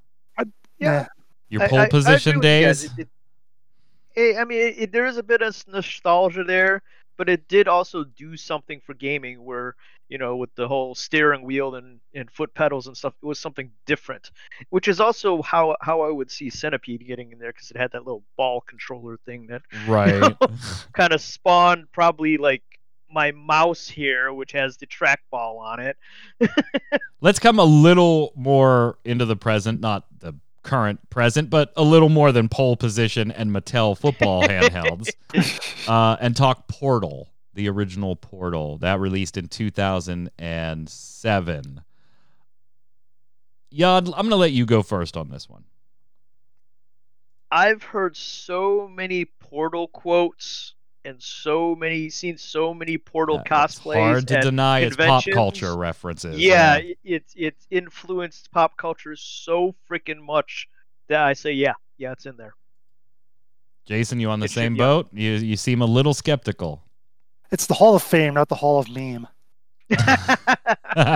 Yeah, 0.78 1.06
your 1.48 1.66
pole 1.68 1.78
I- 1.78 1.84
I 1.84 1.88
position 1.88 2.36
with 2.36 2.44
you 2.44 2.50
days. 2.50 2.84
It, 2.98 3.08
it, 4.14 4.36
I 4.36 4.44
mean, 4.44 4.58
it, 4.60 4.74
it, 4.78 4.92
there 4.92 5.06
is 5.06 5.16
a 5.16 5.22
bit 5.22 5.42
of 5.42 5.56
nostalgia 5.68 6.44
there, 6.44 6.82
but 7.16 7.28
it 7.28 7.48
did 7.48 7.68
also 7.68 8.04
do 8.04 8.36
something 8.36 8.80
for 8.80 8.94
gaming 8.94 9.42
where 9.44 9.74
you 10.08 10.18
know 10.18 10.36
with 10.36 10.54
the 10.54 10.68
whole 10.68 10.94
steering 10.94 11.42
wheel 11.42 11.74
and, 11.74 12.00
and 12.14 12.30
foot 12.30 12.52
pedals 12.54 12.86
and 12.86 12.96
stuff 12.96 13.14
it 13.22 13.26
was 13.26 13.38
something 13.38 13.70
different 13.86 14.30
which 14.70 14.88
is 14.88 15.00
also 15.00 15.42
how 15.42 15.76
how 15.80 16.02
i 16.02 16.10
would 16.10 16.30
see 16.30 16.50
centipede 16.50 17.06
getting 17.06 17.32
in 17.32 17.38
there 17.38 17.52
because 17.52 17.70
it 17.70 17.76
had 17.76 17.92
that 17.92 18.04
little 18.04 18.22
ball 18.36 18.60
controller 18.60 19.18
thing 19.24 19.46
that 19.46 19.62
right. 19.88 20.36
kind 20.92 21.12
of 21.12 21.20
spawned 21.20 21.90
probably 21.92 22.36
like 22.36 22.62
my 23.10 23.32
mouse 23.32 23.88
here 23.88 24.32
which 24.32 24.52
has 24.52 24.76
the 24.78 24.86
trackball 24.86 25.58
on 25.60 25.80
it. 25.80 25.96
Let's 27.20 27.38
come 27.38 27.58
a 27.58 27.64
little 27.64 28.32
more 28.34 28.98
into 29.04 29.24
the 29.24 29.36
present 29.36 29.80
not 29.80 30.06
the 30.18 30.34
current 30.66 31.08
present, 31.08 31.48
but 31.48 31.72
a 31.76 31.82
little 31.82 32.08
more 32.08 32.32
than 32.32 32.48
pole 32.48 32.76
position 32.76 33.30
and 33.30 33.50
Mattel 33.50 33.96
football 33.96 34.42
handhelds, 34.42 35.10
uh, 35.88 36.16
and 36.20 36.36
talk 36.36 36.68
Portal, 36.68 37.28
the 37.56 37.68
original 37.68 38.14
Portal 38.14 38.78
that 38.78 39.00
released 39.00 39.36
in 39.36 39.48
2007. 39.48 41.80
Yad, 43.74 44.06
I'm 44.06 44.12
going 44.12 44.30
to 44.30 44.36
let 44.36 44.52
you 44.52 44.64
go 44.64 44.82
first 44.82 45.16
on 45.16 45.30
this 45.30 45.48
one. 45.48 45.64
I've 47.50 47.82
heard 47.82 48.16
so 48.16 48.88
many 48.88 49.24
Portal 49.24 49.88
quotes 49.88 50.74
and 51.04 51.20
so 51.22 51.74
many 51.74 52.10
seen 52.10 52.36
so 52.36 52.74
many 52.74 52.98
Portal 52.98 53.42
cosplays. 53.46 53.94
Hard 53.94 54.28
to 54.28 54.40
deny 54.40 54.80
its 54.80 54.96
pop 54.96 55.24
culture 55.32 55.74
references. 55.76 56.38
Yeah, 56.38 56.80
uh, 56.82 56.94
it's 57.04 57.32
it's 57.36 57.66
influenced 57.70 58.50
pop 58.50 58.76
culture 58.76 59.16
so 59.16 59.74
freaking 59.88 60.20
much 60.20 60.68
that 61.08 61.22
I 61.22 61.32
say, 61.32 61.52
yeah, 61.52 61.74
yeah, 61.96 62.12
it's 62.12 62.26
in 62.26 62.36
there. 62.36 62.54
Jason, 63.86 64.18
you 64.18 64.30
on 64.30 64.40
the 64.40 64.46
it 64.46 64.50
same 64.50 64.74
should, 64.74 64.78
boat? 64.78 65.08
Yeah. 65.12 65.30
You 65.30 65.36
you 65.36 65.56
seem 65.56 65.80
a 65.80 65.86
little 65.86 66.12
skeptical. 66.12 66.82
It's 67.50 67.66
the 67.66 67.74
Hall 67.74 67.94
of 67.94 68.02
Fame, 68.02 68.34
not 68.34 68.48
the 68.48 68.56
Hall 68.56 68.78
of 68.78 68.88
Meme. 68.88 69.28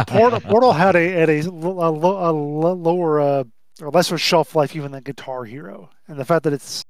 Portal, 0.06 0.40
Portal 0.40 0.72
had 0.72 0.94
a 0.94 1.08
had 1.10 1.28
a, 1.28 1.40
a, 1.40 1.50
a 1.50 2.32
lower 2.32 3.20
uh, 3.20 3.44
or 3.80 3.90
lesser 3.90 4.16
shelf 4.16 4.54
life 4.54 4.76
even 4.76 4.92
than 4.92 5.02
Guitar 5.02 5.44
Hero, 5.44 5.90
and 6.06 6.18
the 6.18 6.24
fact 6.24 6.44
that 6.44 6.52
it's 6.52 6.84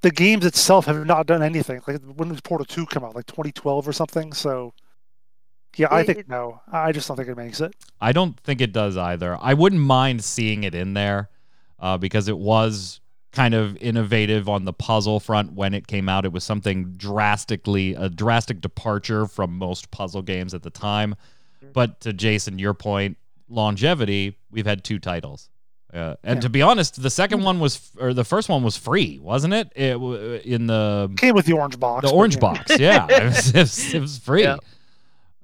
the 0.00 0.10
games 0.10 0.44
itself 0.44 0.86
have 0.86 1.06
not 1.06 1.26
done 1.26 1.42
anything. 1.42 1.80
Like 1.86 2.00
when 2.02 2.28
did 2.30 2.42
Portal 2.42 2.64
Two 2.64 2.86
come 2.86 3.04
out? 3.04 3.14
Like 3.14 3.26
2012 3.26 3.86
or 3.86 3.92
something. 3.92 4.32
So 4.32 4.74
yeah, 5.76 5.88
I 5.90 6.02
think 6.04 6.28
no. 6.28 6.60
I 6.70 6.92
just 6.92 7.08
don't 7.08 7.16
think 7.16 7.28
it 7.28 7.36
makes 7.36 7.60
it. 7.60 7.74
I 8.00 8.12
don't 8.12 8.38
think 8.40 8.60
it 8.60 8.72
does 8.72 8.96
either. 8.96 9.38
I 9.40 9.54
wouldn't 9.54 9.82
mind 9.82 10.24
seeing 10.24 10.64
it 10.64 10.74
in 10.74 10.94
there 10.94 11.30
uh, 11.78 11.98
because 11.98 12.28
it 12.28 12.38
was 12.38 13.00
kind 13.34 13.52
of 13.52 13.76
innovative 13.78 14.48
on 14.48 14.64
the 14.64 14.72
puzzle 14.72 15.20
front 15.20 15.52
when 15.52 15.74
it 15.74 15.86
came 15.86 16.08
out. 16.08 16.24
It 16.24 16.32
was 16.32 16.44
something 16.44 16.92
drastically 16.96 17.94
a 17.94 18.08
drastic 18.08 18.60
departure 18.60 19.26
from 19.26 19.58
most 19.58 19.90
puzzle 19.90 20.22
games 20.22 20.54
at 20.54 20.62
the 20.62 20.70
time. 20.70 21.16
Mm-hmm. 21.62 21.72
But 21.72 22.00
to 22.00 22.12
Jason, 22.12 22.58
your 22.58 22.74
point, 22.74 23.18
longevity, 23.48 24.38
we've 24.50 24.66
had 24.66 24.84
two 24.84 24.98
titles. 24.98 25.50
Uh, 25.92 26.16
and 26.24 26.38
yeah. 26.38 26.40
to 26.40 26.48
be 26.48 26.62
honest, 26.62 27.00
the 27.00 27.10
second 27.10 27.42
one 27.42 27.60
was, 27.60 27.90
or 27.98 28.14
the 28.14 28.24
first 28.24 28.48
one 28.48 28.62
was 28.62 28.76
free, 28.76 29.18
wasn't 29.20 29.54
it? 29.54 29.70
It 29.76 29.96
in 30.44 30.66
the 30.66 31.12
came 31.16 31.36
with 31.36 31.46
the 31.46 31.52
orange 31.52 31.78
box. 31.78 32.08
The 32.08 32.14
orange 32.14 32.34
yeah. 32.34 32.40
box, 32.40 32.78
yeah, 32.78 33.06
it, 33.08 33.24
was, 33.24 33.48
it, 33.48 33.56
was, 33.56 33.94
it, 33.94 34.00
was, 34.00 34.18
free. 34.24 34.42
Yeah. 34.42 34.56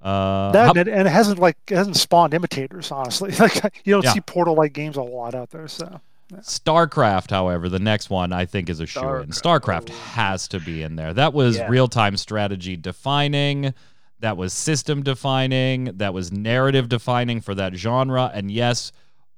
Uh, 0.02 0.50
that 0.50 0.64
how, 0.64 0.70
and, 0.70 0.78
it, 0.78 0.88
and, 0.88 1.06
it, 1.06 1.10
hasn't 1.10 1.38
like 1.38 1.56
it 1.68 1.76
hasn't 1.76 1.96
spawned 1.96 2.34
imitators. 2.34 2.90
Honestly, 2.90 3.30
like 3.38 3.62
you 3.84 3.92
don't 3.92 4.12
see 4.12 4.20
Portal 4.20 4.54
like 4.54 4.72
games 4.72 4.96
a 4.96 5.02
lot 5.02 5.36
out 5.36 5.50
there. 5.50 5.68
So 5.68 6.00
StarCraft, 6.38 7.30
however, 7.30 7.68
the 7.68 7.78
next 7.78 8.10
one 8.10 8.32
I 8.32 8.46
think 8.46 8.70
is 8.70 8.80
a 8.80 8.86
shoe 8.86 9.00
in. 9.22 9.30
StarCraft 9.30 9.88
has 9.90 10.48
to 10.48 10.60
be 10.60 10.82
in 10.82 10.96
there. 10.96 11.12
That 11.12 11.34
was 11.34 11.58
real 11.68 11.88
time 11.88 12.16
strategy 12.16 12.76
defining. 12.76 13.74
That 14.20 14.36
was 14.36 14.52
system 14.52 15.02
defining. 15.02 15.96
That 15.96 16.14
was 16.14 16.30
narrative 16.30 16.88
defining 16.88 17.40
for 17.40 17.54
that 17.54 17.74
genre. 17.74 18.30
And 18.32 18.50
yes, 18.50 18.92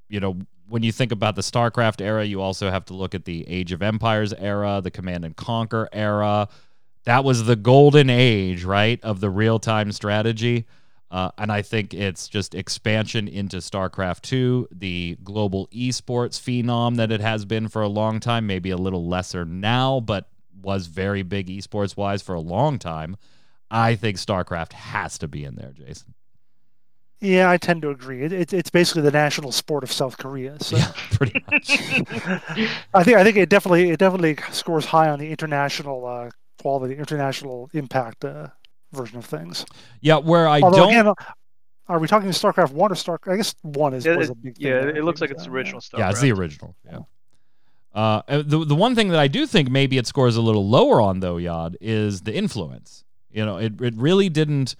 you 0.08 0.20
know, 0.20 0.38
when 0.68 0.82
you 0.82 0.92
think 0.92 1.12
about 1.12 1.36
the 1.36 1.42
StarCraft 1.42 2.00
era, 2.00 2.24
you 2.24 2.40
also 2.40 2.70
have 2.70 2.84
to 2.86 2.94
look 2.94 3.14
at 3.14 3.24
the 3.24 3.46
Age 3.48 3.72
of 3.72 3.82
Empires 3.82 4.32
era, 4.32 4.80
the 4.82 4.90
Command 4.90 5.24
and 5.24 5.36
Conquer 5.36 5.88
era. 5.92 6.48
That 7.04 7.24
was 7.24 7.44
the 7.44 7.56
golden 7.56 8.08
age, 8.10 8.64
right, 8.64 9.02
of 9.02 9.20
the 9.20 9.30
real 9.30 9.58
time 9.58 9.92
strategy. 9.92 10.66
Uh, 11.12 11.30
and 11.36 11.52
I 11.52 11.60
think 11.60 11.92
it's 11.92 12.26
just 12.26 12.54
expansion 12.54 13.28
into 13.28 13.58
StarCraft 13.58 14.22
2, 14.22 14.68
the 14.72 15.18
global 15.22 15.68
esports 15.68 16.40
phenom 16.40 16.96
that 16.96 17.12
it 17.12 17.20
has 17.20 17.44
been 17.44 17.68
for 17.68 17.82
a 17.82 17.88
long 17.88 18.18
time, 18.18 18.46
maybe 18.46 18.70
a 18.70 18.78
little 18.78 19.06
lesser 19.06 19.44
now, 19.44 20.00
but 20.00 20.30
was 20.62 20.86
very 20.86 21.22
big 21.22 21.48
esports 21.48 21.98
wise 21.98 22.22
for 22.22 22.34
a 22.34 22.40
long 22.40 22.78
time. 22.78 23.16
I 23.70 23.94
think 23.94 24.16
StarCraft 24.16 24.72
has 24.72 25.18
to 25.18 25.28
be 25.28 25.44
in 25.44 25.56
there, 25.56 25.72
Jason. 25.74 26.14
Yeah, 27.20 27.50
I 27.50 27.58
tend 27.58 27.82
to 27.82 27.90
agree. 27.90 28.22
It, 28.22 28.32
it, 28.32 28.52
it's 28.54 28.70
basically 28.70 29.02
the 29.02 29.10
national 29.10 29.52
sport 29.52 29.84
of 29.84 29.92
South 29.92 30.16
Korea. 30.16 30.56
So. 30.60 30.78
Yeah, 30.78 30.92
pretty 31.12 31.44
much. 31.50 31.70
I 32.94 33.04
think 33.04 33.16
I 33.16 33.22
think 33.22 33.36
it 33.36 33.48
definitely 33.48 33.90
it 33.90 33.98
definitely 33.98 34.38
scores 34.50 34.86
high 34.86 35.08
on 35.08 35.18
the 35.18 35.30
international 35.30 36.04
uh, 36.06 36.30
quality, 36.60 36.96
international 36.96 37.70
impact 37.74 38.24
uh, 38.24 38.48
version 38.92 39.18
of 39.18 39.24
things. 39.24 39.64
Yeah, 40.00 40.18
where 40.18 40.48
I 40.48 40.60
Although, 40.60 40.90
don't. 40.90 40.90
Again, 40.90 41.14
are 41.88 41.98
we 41.98 42.06
talking 42.06 42.28
StarCraft 42.30 42.72
one 42.72 42.92
or 42.92 42.94
Star? 42.94 43.18
I 43.26 43.36
guess 43.36 43.54
one 43.62 43.94
is 43.94 44.06
yeah, 44.06 44.16
was 44.16 44.30
a 44.30 44.34
big. 44.34 44.56
Yeah, 44.58 44.80
it 44.80 45.04
looks 45.04 45.20
like 45.20 45.30
it's 45.30 45.46
original 45.46 45.80
StarCraft. 45.80 45.98
Yeah, 45.98 46.10
it's 46.10 46.20
the 46.20 46.32
original. 46.32 46.76
Yeah. 46.84 46.98
Uh, 47.94 48.22
the 48.28 48.64
the 48.64 48.74
one 48.74 48.94
thing 48.94 49.08
that 49.08 49.18
I 49.18 49.28
do 49.28 49.46
think 49.46 49.70
maybe 49.70 49.98
it 49.98 50.06
scores 50.06 50.36
a 50.36 50.42
little 50.42 50.68
lower 50.68 51.00
on 51.00 51.20
though, 51.20 51.36
Yad, 51.36 51.74
is 51.80 52.22
the 52.22 52.34
influence. 52.34 53.04
You 53.30 53.44
know, 53.44 53.58
it 53.58 53.80
it 53.80 53.94
really 53.96 54.28
didn't 54.28 54.76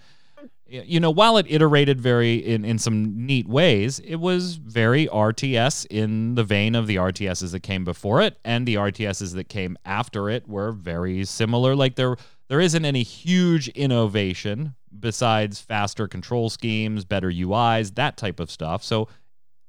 you 0.73 0.99
know, 0.99 1.11
while 1.11 1.37
it 1.37 1.45
iterated 1.49 2.01
very 2.01 2.35
in, 2.35 2.65
in 2.65 2.79
some 2.79 3.25
neat 3.25 3.47
ways, 3.47 3.99
it 3.99 4.15
was 4.15 4.55
very 4.55 5.05
RTS 5.07 5.85
in 5.91 6.33
the 6.33 6.43
vein 6.43 6.73
of 6.73 6.87
the 6.87 6.95
RTSs 6.95 7.51
that 7.51 7.59
came 7.61 7.83
before 7.83 8.21
it, 8.21 8.39
and 8.43 8.67
the 8.67 8.75
RTSs 8.75 9.35
that 9.35 9.49
came 9.49 9.77
after 9.85 10.29
it 10.29 10.47
were 10.47 10.71
very 10.71 11.25
similar. 11.25 11.75
Like 11.75 11.95
there 11.95 12.15
there 12.53 12.61
isn't 12.61 12.85
any 12.85 13.01
huge 13.01 13.67
innovation 13.69 14.75
besides 14.99 15.59
faster 15.59 16.07
control 16.07 16.51
schemes, 16.51 17.03
better 17.03 17.31
UIs, 17.31 17.95
that 17.95 18.15
type 18.15 18.39
of 18.39 18.51
stuff. 18.51 18.83
So 18.83 19.07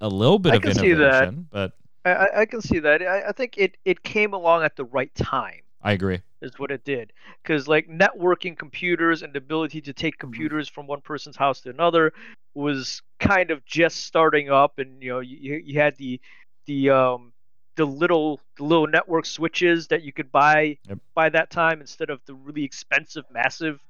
a 0.03 0.09
little 0.09 0.39
bit 0.39 0.53
I 0.53 0.57
of 0.57 0.65
innovation, 0.67 1.49
but 1.51 1.73
I, 2.05 2.41
I, 2.41 2.45
can 2.45 2.61
see 2.61 2.81
that. 2.81 3.01
I, 3.01 3.29
I 3.29 3.33
think 3.33 3.55
it, 3.57 3.79
it 3.87 4.03
came 4.03 4.35
along 4.35 4.65
at 4.65 4.77
the 4.77 4.85
right 4.85 5.15
time. 5.15 5.63
I 5.81 5.93
agree. 5.93 6.21
Is 6.43 6.59
what 6.59 6.71
it 6.71 6.85
did. 6.85 7.15
Because 7.43 7.67
like 7.67 7.89
networking 7.89 8.55
computers 8.55 9.23
and 9.23 9.33
the 9.33 9.39
ability 9.39 9.81
to 9.81 9.95
take 9.95 10.17
mm-hmm. 10.17 10.21
computers 10.21 10.69
from 10.69 10.87
one 10.87 11.01
person's 11.01 11.37
house 11.37 11.63
to 11.63 11.71
another 11.71 12.13
was 12.53 13.01
kind 13.19 13.51
of 13.51 13.65
just 13.65 14.05
starting 14.05 14.51
up, 14.51 14.79
and 14.79 15.03
you 15.03 15.09
know 15.09 15.21
you, 15.21 15.59
you 15.65 15.81
had 15.81 15.97
the 15.97 16.21
the 16.67 16.91
um 16.91 17.33
the 17.77 17.85
little 17.85 18.41
the 18.57 18.65
little 18.65 18.87
network 18.87 19.27
switches 19.27 19.89
that 19.89 20.03
you 20.03 20.13
could 20.13 20.31
buy 20.31 20.77
yep. 20.89 20.99
by 21.15 21.29
that 21.29 21.51
time 21.51 21.81
instead 21.81 22.11
of 22.11 22.21
the 22.27 22.35
really 22.35 22.65
expensive 22.65 23.25
massive 23.33 23.81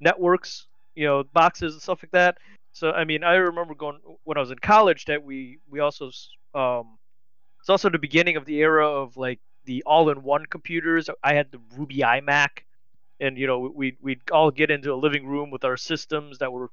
networks 0.00 0.66
you 0.94 1.06
know 1.06 1.24
boxes 1.32 1.72
and 1.72 1.82
stuff 1.82 2.02
like 2.02 2.10
that 2.12 2.36
so 2.72 2.90
i 2.92 3.04
mean 3.04 3.24
i 3.24 3.34
remember 3.34 3.74
going 3.74 3.98
when 4.24 4.36
i 4.36 4.40
was 4.40 4.50
in 4.50 4.58
college 4.58 5.06
that 5.06 5.22
we 5.22 5.58
we 5.70 5.80
also 5.80 6.10
um 6.54 6.98
it's 7.66 7.70
also 7.70 7.90
the 7.90 7.98
beginning 7.98 8.36
of 8.36 8.44
the 8.44 8.58
era 8.58 8.88
of 8.88 9.16
like 9.16 9.40
the 9.66 9.82
all-in-one 9.84 10.46
computers. 10.46 11.10
I 11.22 11.34
had 11.34 11.50
the 11.50 11.60
Ruby 11.76 11.98
iMac, 11.98 12.60
and 13.20 13.36
you 13.36 13.48
know 13.48 13.72
we 13.74 13.96
we'd 14.00 14.20
all 14.30 14.52
get 14.52 14.70
into 14.70 14.94
a 14.94 14.96
living 14.96 15.26
room 15.26 15.50
with 15.50 15.64
our 15.64 15.76
systems 15.76 16.38
that 16.38 16.52
were 16.52 16.70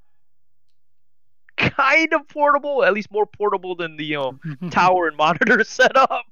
kind 1.58 2.14
of 2.14 2.28
portable, 2.30 2.84
at 2.84 2.94
least 2.94 3.12
more 3.12 3.26
portable 3.26 3.76
than 3.76 3.98
the 3.98 4.06
you 4.06 4.16
know 4.16 4.40
tower 4.70 5.08
and 5.08 5.18
monitor 5.18 5.64
setup, 5.66 6.26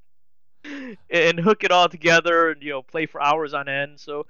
and 1.10 1.40
hook 1.40 1.64
it 1.64 1.72
all 1.72 1.90
together 1.90 2.52
and 2.52 2.62
you 2.62 2.70
know 2.70 2.82
play 2.82 3.06
for 3.06 3.22
hours 3.22 3.54
on 3.54 3.68
end. 3.68 4.00
So 4.00 4.26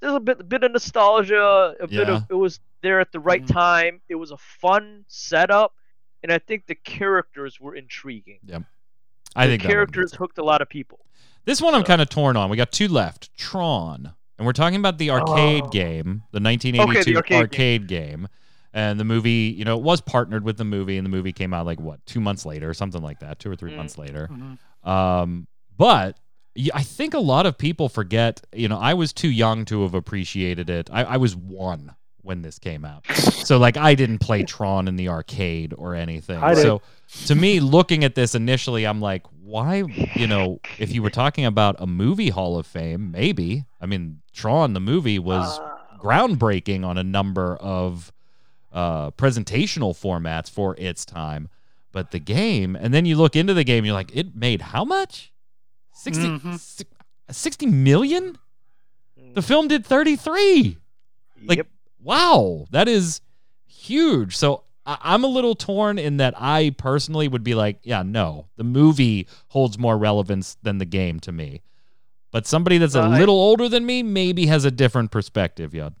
there's 0.00 0.14
a 0.14 0.20
bit 0.20 0.40
a 0.40 0.44
bit 0.44 0.64
of 0.64 0.72
nostalgia, 0.72 1.74
a 1.80 1.88
yeah. 1.88 1.98
bit 2.00 2.08
of 2.08 2.24
it 2.28 2.34
was 2.34 2.60
there 2.82 3.00
at 3.00 3.12
the 3.12 3.20
right 3.20 3.42
mm-hmm. 3.42 3.54
time. 3.54 4.00
It 4.08 4.16
was 4.16 4.30
a 4.30 4.36
fun 4.36 5.04
setup, 5.08 5.74
and 6.22 6.32
I 6.32 6.38
think 6.38 6.66
the 6.66 6.74
characters 6.74 7.60
were 7.60 7.74
intriguing. 7.74 8.40
Yep. 8.44 8.62
I 9.34 9.46
the 9.46 9.52
think 9.52 9.62
characters 9.62 10.12
hooked 10.12 10.38
a 10.38 10.44
lot 10.44 10.60
of 10.60 10.68
people. 10.68 11.00
This 11.44 11.60
one 11.60 11.74
I'm 11.74 11.84
kind 11.84 12.00
of 12.00 12.08
torn 12.08 12.36
on. 12.36 12.50
We 12.50 12.56
got 12.56 12.72
two 12.72 12.88
left. 12.88 13.34
Tron. 13.36 14.12
And 14.38 14.46
we're 14.46 14.52
talking 14.52 14.78
about 14.78 14.98
the 14.98 15.10
arcade 15.10 15.64
oh. 15.66 15.68
game, 15.68 16.24
the 16.32 16.40
1982 16.40 16.82
okay, 16.82 17.02
the 17.12 17.16
arcade, 17.16 17.40
arcade 17.40 17.86
game. 17.86 18.08
game. 18.08 18.28
And 18.74 18.98
the 18.98 19.04
movie, 19.04 19.54
you 19.56 19.64
know, 19.64 19.76
it 19.76 19.82
was 19.82 20.00
partnered 20.00 20.44
with 20.44 20.56
the 20.56 20.64
movie, 20.64 20.96
and 20.96 21.04
the 21.04 21.10
movie 21.10 21.32
came 21.32 21.52
out 21.52 21.66
like 21.66 21.78
what, 21.78 22.04
two 22.06 22.20
months 22.20 22.46
later, 22.46 22.72
something 22.72 23.02
like 23.02 23.20
that, 23.20 23.38
two 23.38 23.50
or 23.50 23.56
three 23.56 23.72
mm. 23.72 23.76
months 23.76 23.98
later. 23.98 24.28
Mm-hmm. 24.32 24.88
Um, 24.88 25.46
but 25.82 26.16
I 26.72 26.84
think 26.84 27.12
a 27.12 27.18
lot 27.18 27.44
of 27.44 27.58
people 27.58 27.88
forget, 27.88 28.40
you 28.52 28.68
know, 28.68 28.78
I 28.78 28.94
was 28.94 29.12
too 29.12 29.30
young 29.30 29.64
to 29.64 29.82
have 29.82 29.94
appreciated 29.94 30.70
it. 30.70 30.88
I, 30.92 31.02
I 31.02 31.16
was 31.16 31.34
one 31.34 31.96
when 32.20 32.42
this 32.42 32.60
came 32.60 32.84
out. 32.84 33.04
So 33.16 33.58
like 33.58 33.76
I 33.76 33.96
didn't 33.96 34.18
play 34.18 34.44
Tron 34.44 34.86
in 34.86 34.94
the 34.94 35.08
arcade 35.08 35.74
or 35.76 35.96
anything. 35.96 36.38
So 36.62 36.82
to 37.26 37.34
me, 37.34 37.58
looking 37.58 38.04
at 38.04 38.14
this 38.14 38.36
initially, 38.36 38.86
I'm 38.86 39.00
like, 39.00 39.24
why? 39.42 39.82
You 40.14 40.28
know, 40.28 40.60
if 40.78 40.92
you 40.92 41.02
were 41.02 41.10
talking 41.10 41.46
about 41.46 41.74
a 41.80 41.86
movie 41.86 42.28
Hall 42.28 42.56
of 42.60 42.66
Fame, 42.66 43.10
maybe. 43.10 43.64
I 43.80 43.86
mean, 43.86 44.20
Tron 44.32 44.74
the 44.74 44.80
movie 44.80 45.18
was 45.18 45.58
Uh, 45.58 45.68
groundbreaking 45.98 46.84
on 46.84 46.96
a 46.96 47.02
number 47.02 47.56
of 47.56 48.12
uh, 48.72 49.10
presentational 49.12 49.92
formats 49.98 50.48
for 50.48 50.76
its 50.78 51.04
time. 51.04 51.48
But 51.90 52.12
the 52.12 52.20
game, 52.20 52.76
and 52.76 52.94
then 52.94 53.04
you 53.04 53.16
look 53.16 53.34
into 53.34 53.52
the 53.52 53.64
game, 53.64 53.84
you're 53.84 53.94
like, 53.94 54.14
it 54.16 54.36
made 54.36 54.62
how 54.62 54.84
much? 54.84 55.32
60, 56.02 56.24
Mhm. 56.24 56.58
si- 56.58 56.84
60 57.30 57.66
million? 57.66 58.36
The 59.34 59.42
film 59.42 59.68
did 59.68 59.86
33. 59.86 60.76
Like, 61.44 61.58
yep. 61.58 61.68
wow, 62.02 62.66
that 62.70 62.88
is 62.88 63.20
huge. 63.66 64.36
So 64.36 64.64
I- 64.84 64.98
I'm 65.00 65.22
a 65.22 65.28
little 65.28 65.54
torn 65.54 65.96
in 65.98 66.16
that 66.16 66.34
I 66.36 66.74
personally 66.76 67.28
would 67.28 67.44
be 67.44 67.54
like, 67.54 67.78
yeah, 67.84 68.02
no, 68.02 68.48
the 68.56 68.64
movie 68.64 69.28
holds 69.48 69.78
more 69.78 69.96
relevance 69.96 70.56
than 70.62 70.78
the 70.78 70.84
game 70.84 71.20
to 71.20 71.30
me. 71.32 71.62
But 72.32 72.46
somebody 72.46 72.78
that's 72.78 72.94
a 72.96 73.02
Uh, 73.02 73.10
I- 73.10 73.18
little 73.18 73.36
older 73.36 73.68
than 73.68 73.86
me 73.86 74.02
maybe 74.02 74.46
has 74.46 74.64
a 74.64 74.70
different 74.70 75.10
perspective, 75.12 75.72
Yod. 75.72 75.94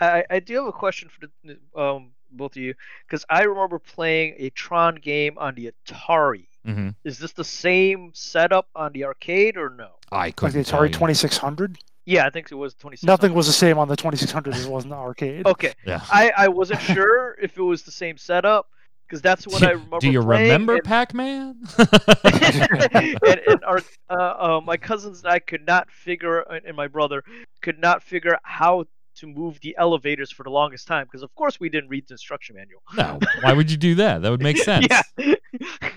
I, 0.00 0.24
I 0.28 0.40
do 0.40 0.54
have 0.56 0.66
a 0.66 0.72
question 0.72 1.08
for 1.08 1.28
the, 1.44 1.80
um, 1.80 2.10
both 2.32 2.56
of 2.56 2.62
you 2.62 2.74
because 3.06 3.24
I 3.30 3.42
remember 3.42 3.78
playing 3.78 4.34
a 4.38 4.50
Tron 4.50 4.96
game 4.96 5.38
on 5.38 5.54
the 5.54 5.70
Atari. 5.86 6.46
Mm-hmm. 6.66 6.90
Is 7.04 7.18
this 7.18 7.32
the 7.32 7.44
same 7.44 8.10
setup 8.14 8.68
on 8.74 8.92
the 8.92 9.04
arcade 9.04 9.56
or 9.56 9.70
no? 9.70 9.88
I 10.10 10.26
Like 10.26 10.36
couldn't 10.36 10.64
the 10.66 10.72
Atari 10.72 10.92
2600. 10.92 11.78
Yeah, 12.04 12.26
I 12.26 12.30
think 12.30 12.50
it 12.50 12.56
was 12.56 12.74
26. 12.74 13.04
Nothing 13.06 13.32
was 13.34 13.46
the 13.46 13.52
same 13.52 13.78
on 13.78 13.88
the 13.88 13.96
2600 13.96 14.54
as 14.54 14.66
it 14.66 14.70
was 14.70 14.84
in 14.84 14.90
the 14.90 14.96
arcade. 14.96 15.46
Okay, 15.46 15.72
Yeah. 15.86 16.00
I, 16.10 16.32
I 16.36 16.48
wasn't 16.48 16.80
sure 16.80 17.36
if 17.40 17.56
it 17.56 17.62
was 17.62 17.82
the 17.82 17.92
same 17.92 18.16
setup 18.16 18.68
because 19.06 19.22
that's 19.22 19.46
what 19.46 19.62
I 19.68 19.70
remember. 19.72 19.98
Do 20.00 20.10
you 20.10 20.20
remember 20.20 20.74
and- 20.74 20.84
Pac-Man? 20.84 21.56
and, 22.24 23.40
and 23.48 23.64
our 23.64 23.80
uh, 24.10 24.14
uh, 24.14 24.60
my 24.64 24.76
cousins 24.76 25.22
and 25.24 25.32
I 25.32 25.38
could 25.38 25.66
not 25.66 25.90
figure, 25.90 26.40
and 26.40 26.76
my 26.76 26.88
brother 26.88 27.22
could 27.60 27.78
not 27.78 28.02
figure 28.02 28.34
out 28.34 28.40
how 28.42 28.84
to 29.16 29.26
move 29.26 29.58
the 29.60 29.74
elevators 29.78 30.30
for 30.30 30.42
the 30.42 30.50
longest 30.50 30.86
time 30.86 31.04
because, 31.06 31.22
of 31.22 31.34
course, 31.34 31.60
we 31.60 31.68
didn't 31.68 31.90
read 31.90 32.06
the 32.08 32.14
instruction 32.14 32.56
manual. 32.56 32.82
no. 32.96 33.18
Why 33.42 33.52
would 33.52 33.70
you 33.70 33.76
do 33.76 33.94
that? 33.96 34.22
That 34.22 34.30
would 34.30 34.42
make 34.42 34.56
sense. 34.70 34.86
yeah. 34.90 35.02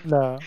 No. 0.04 0.38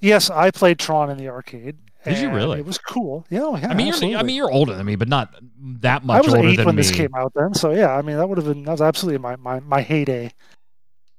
Yes, 0.00 0.30
I 0.30 0.50
played 0.50 0.78
Tron 0.78 1.10
in 1.10 1.18
the 1.18 1.28
arcade. 1.28 1.76
Did 2.04 2.18
you 2.18 2.30
really? 2.30 2.60
It 2.60 2.64
was 2.66 2.78
cool. 2.78 3.26
Yeah, 3.28 3.40
oh, 3.42 3.56
yeah 3.56 3.68
I 3.68 3.74
mean, 3.74 3.88
you're, 3.88 4.18
I 4.18 4.22
mean, 4.22 4.36
you're 4.36 4.50
older 4.50 4.74
than 4.74 4.86
me, 4.86 4.96
but 4.96 5.08
not 5.08 5.34
that 5.80 6.04
much 6.04 6.18
I 6.18 6.20
was 6.20 6.34
older 6.34 6.48
eight 6.48 6.56
than 6.56 6.66
when 6.66 6.76
me. 6.76 6.82
this 6.82 6.90
came 6.92 7.14
out 7.14 7.32
then, 7.34 7.52
so 7.54 7.72
yeah, 7.72 7.94
I 7.94 8.02
mean 8.02 8.16
that 8.16 8.28
would 8.28 8.38
have 8.38 8.46
been 8.46 8.62
that 8.64 8.70
was 8.72 8.80
absolutely 8.80 9.18
my, 9.18 9.36
my, 9.36 9.60
my 9.60 9.82
heyday. 9.82 10.32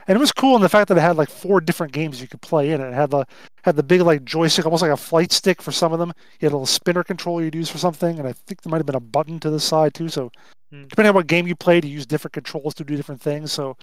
And 0.09 0.15
it 0.15 0.19
was 0.19 0.31
cool 0.31 0.55
in 0.55 0.61
the 0.63 0.69
fact 0.69 0.87
that 0.89 0.97
it 0.97 1.01
had 1.01 1.17
like 1.17 1.29
four 1.29 1.61
different 1.61 1.93
games 1.93 2.19
you 2.19 2.27
could 2.27 2.41
play 2.41 2.71
in 2.71 2.81
it. 2.81 2.87
It 2.87 2.93
had 2.95 3.11
the 3.11 3.25
had 3.63 3.75
the 3.75 3.83
big 3.83 4.01
like 4.01 4.25
joystick, 4.25 4.65
almost 4.65 4.81
like 4.81 4.91
a 4.91 4.97
flight 4.97 5.31
stick 5.31 5.61
for 5.61 5.71
some 5.71 5.93
of 5.93 5.99
them. 5.99 6.11
You 6.39 6.47
had 6.47 6.51
a 6.51 6.55
little 6.55 6.65
spinner 6.65 7.03
controller 7.03 7.43
you'd 7.43 7.53
use 7.53 7.69
for 7.69 7.77
something, 7.77 8.17
and 8.17 8.27
I 8.27 8.33
think 8.33 8.61
there 8.63 8.71
might 8.71 8.77
have 8.77 8.87
been 8.87 8.95
a 8.95 8.99
button 8.99 9.39
to 9.41 9.49
the 9.51 9.59
side 9.59 9.93
too. 9.93 10.09
So 10.09 10.31
Hmm. 10.71 10.83
depending 10.87 11.09
on 11.09 11.15
what 11.15 11.27
game 11.27 11.47
you 11.47 11.55
played, 11.55 11.85
you 11.85 11.91
use 11.91 12.05
different 12.05 12.33
controls 12.33 12.73
to 12.75 12.83
do 12.83 12.95
different 12.95 13.21
things. 13.21 13.51
So 13.51 13.75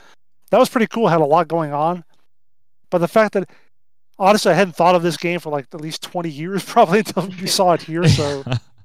that 0.50 0.58
was 0.58 0.68
pretty 0.68 0.86
cool. 0.88 1.08
Had 1.08 1.20
a 1.20 1.24
lot 1.24 1.48
going 1.48 1.72
on. 1.72 2.04
But 2.90 2.98
the 2.98 3.08
fact 3.08 3.34
that 3.34 3.48
honestly 4.18 4.50
I 4.52 4.54
hadn't 4.54 4.76
thought 4.76 4.94
of 4.94 5.02
this 5.02 5.16
game 5.16 5.40
for 5.40 5.50
like 5.50 5.66
at 5.72 5.80
least 5.80 6.02
twenty 6.02 6.30
years 6.30 6.64
probably 6.72 7.00
until 7.00 7.28
you 7.30 7.46
saw 7.46 7.72
it 7.72 7.82
here. 7.82 8.08
So 8.08 8.44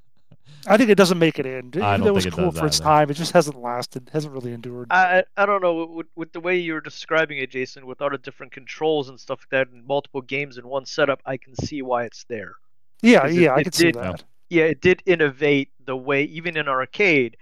I 0.66 0.76
think 0.76 0.90
it 0.90 0.94
doesn't 0.96 1.18
make 1.18 1.38
it 1.38 1.46
in. 1.46 1.68
I 1.82 1.96
don't 1.96 2.00
though 2.00 2.06
it 2.08 2.14
was 2.14 2.24
think 2.24 2.34
it 2.34 2.36
cool 2.36 2.50
does 2.50 2.60
for 2.60 2.66
its 2.66 2.80
either. 2.80 2.84
time, 2.84 3.10
it 3.10 3.14
just 3.14 3.32
hasn't 3.32 3.60
lasted, 3.60 4.10
hasn't 4.12 4.32
really 4.32 4.52
endured. 4.52 4.88
I 4.90 5.24
I 5.36 5.46
don't 5.46 5.62
know 5.62 5.84
with, 5.86 6.06
with 6.14 6.32
the 6.32 6.40
way 6.40 6.58
you're 6.58 6.80
describing 6.80 7.38
it, 7.38 7.50
Jason, 7.50 7.86
with 7.86 8.00
all 8.02 8.10
the 8.10 8.18
different 8.18 8.52
controls 8.52 9.08
and 9.08 9.18
stuff 9.18 9.40
like 9.40 9.50
that, 9.68 9.74
and 9.74 9.84
multiple 9.86 10.20
games 10.22 10.58
in 10.58 10.66
one 10.66 10.86
setup. 10.86 11.20
I 11.26 11.36
can 11.36 11.54
see 11.56 11.82
why 11.82 12.04
it's 12.04 12.24
there. 12.24 12.54
yeah, 13.02 13.20
'cause 13.22 13.36
it- 13.36 13.40
yeah, 13.40 13.54
I 13.54 13.58
it 13.60 13.64
could 13.64 13.74
see 13.74 13.84
did- 13.86 13.94
that. 13.96 14.24
Yeah, 14.50 14.64
it 14.64 14.82
did 14.82 15.02
innovate 15.06 15.70
the 15.86 15.96
way, 15.96 16.24
even 16.24 16.58
in 16.58 16.68
arcade, 16.68 17.38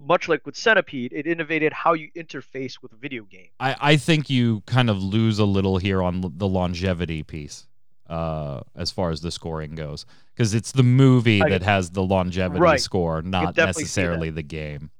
much 0.00 0.28
like 0.28 0.46
with 0.46 0.56
Centipede, 0.56 1.12
it 1.12 1.26
innovated 1.26 1.74
how 1.74 1.92
you 1.92 2.10
interface 2.16 2.80
with 2.82 2.90
video 2.92 3.24
game. 3.24 3.48
I, 3.60 3.76
I 3.80 3.96
think 3.98 4.30
you 4.30 4.62
kind 4.66 4.88
of 4.88 5.02
lose 5.02 5.38
a 5.38 5.44
little 5.44 5.76
here 5.76 6.02
on 6.02 6.22
the 6.36 6.48
longevity 6.48 7.22
piece 7.22 7.66
uh, 8.08 8.60
as 8.76 8.90
far 8.90 9.10
as 9.10 9.20
the 9.20 9.30
scoring 9.30 9.74
goes 9.74 10.04
because 10.34 10.54
it's 10.54 10.72
the 10.72 10.82
movie 10.82 11.42
I- 11.42 11.48
that 11.50 11.62
has 11.62 11.90
the 11.90 12.02
longevity 12.02 12.60
Right. 12.60 12.80
score, 12.80 13.22
not 13.22 13.56
necessarily 13.56 14.30
the 14.30 14.42
game. 14.42 14.90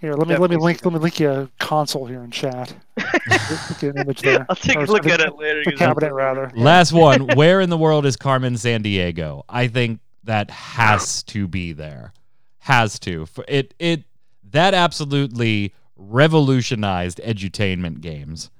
Here, 0.00 0.14
let 0.14 0.26
me 0.28 0.36
let 0.38 0.48
me 0.50 0.56
link 0.56 0.82
let 0.84 0.94
me 0.94 0.98
link 0.98 1.20
you 1.20 1.30
a 1.30 1.48
console 1.58 2.06
here 2.06 2.22
in 2.22 2.30
chat. 2.30 2.74
Look 2.96 3.82
an 3.82 3.98
image 3.98 4.22
there. 4.22 4.46
I'll 4.48 4.56
take 4.56 4.78
Or 4.78 4.84
a 4.84 4.86
look 4.86 5.02
the- 5.02 5.12
at 5.12 5.20
it 5.20 5.36
later. 5.36 5.62
The 5.64 5.72
'cause 5.72 5.78
that's- 5.78 5.88
cabinet 5.94 6.14
rather. 6.14 6.50
Last 6.56 6.92
one. 6.92 7.26
Where 7.36 7.60
in 7.60 7.68
the 7.68 7.76
world 7.76 8.06
is 8.06 8.16
Carmen 8.16 8.54
Sandiego? 8.54 9.42
I 9.48 9.68
think 9.68 10.00
that 10.24 10.50
has 10.50 11.22
to 11.24 11.46
be 11.46 11.72
there. 11.74 12.14
Has 12.60 12.98
to. 13.00 13.26
For 13.26 13.44
it 13.46 13.74
it 13.78 14.04
that 14.50 14.72
absolutely 14.72 15.74
revolutionized 15.96 17.20
edutainment 17.24 18.00
games. 18.00 18.50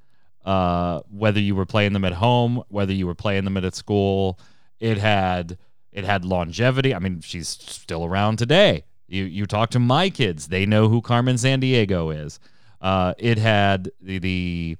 Uh, 0.44 1.00
whether 1.10 1.38
you 1.38 1.54
were 1.54 1.66
playing 1.66 1.92
them 1.92 2.04
at 2.04 2.14
home, 2.14 2.62
whether 2.68 2.92
you 2.92 3.06
were 3.06 3.14
playing 3.14 3.44
them 3.44 3.56
at 3.56 3.64
a 3.64 3.72
school, 3.72 4.38
it 4.78 4.98
had 4.98 5.58
it 5.92 6.04
had 6.04 6.24
longevity. 6.24 6.94
I 6.94 6.98
mean, 6.98 7.20
she's 7.20 7.48
still 7.48 8.04
around 8.04 8.38
today. 8.38 8.84
You 9.06 9.24
you 9.24 9.46
talk 9.46 9.70
to 9.70 9.78
my 9.78 10.08
kids, 10.08 10.48
they 10.48 10.64
know 10.66 10.88
who 10.88 11.02
Carmen 11.02 11.36
Sandiego 11.36 12.14
is. 12.24 12.40
Uh, 12.80 13.12
it 13.18 13.36
had 13.36 13.90
the, 14.00 14.18
the 14.18 14.76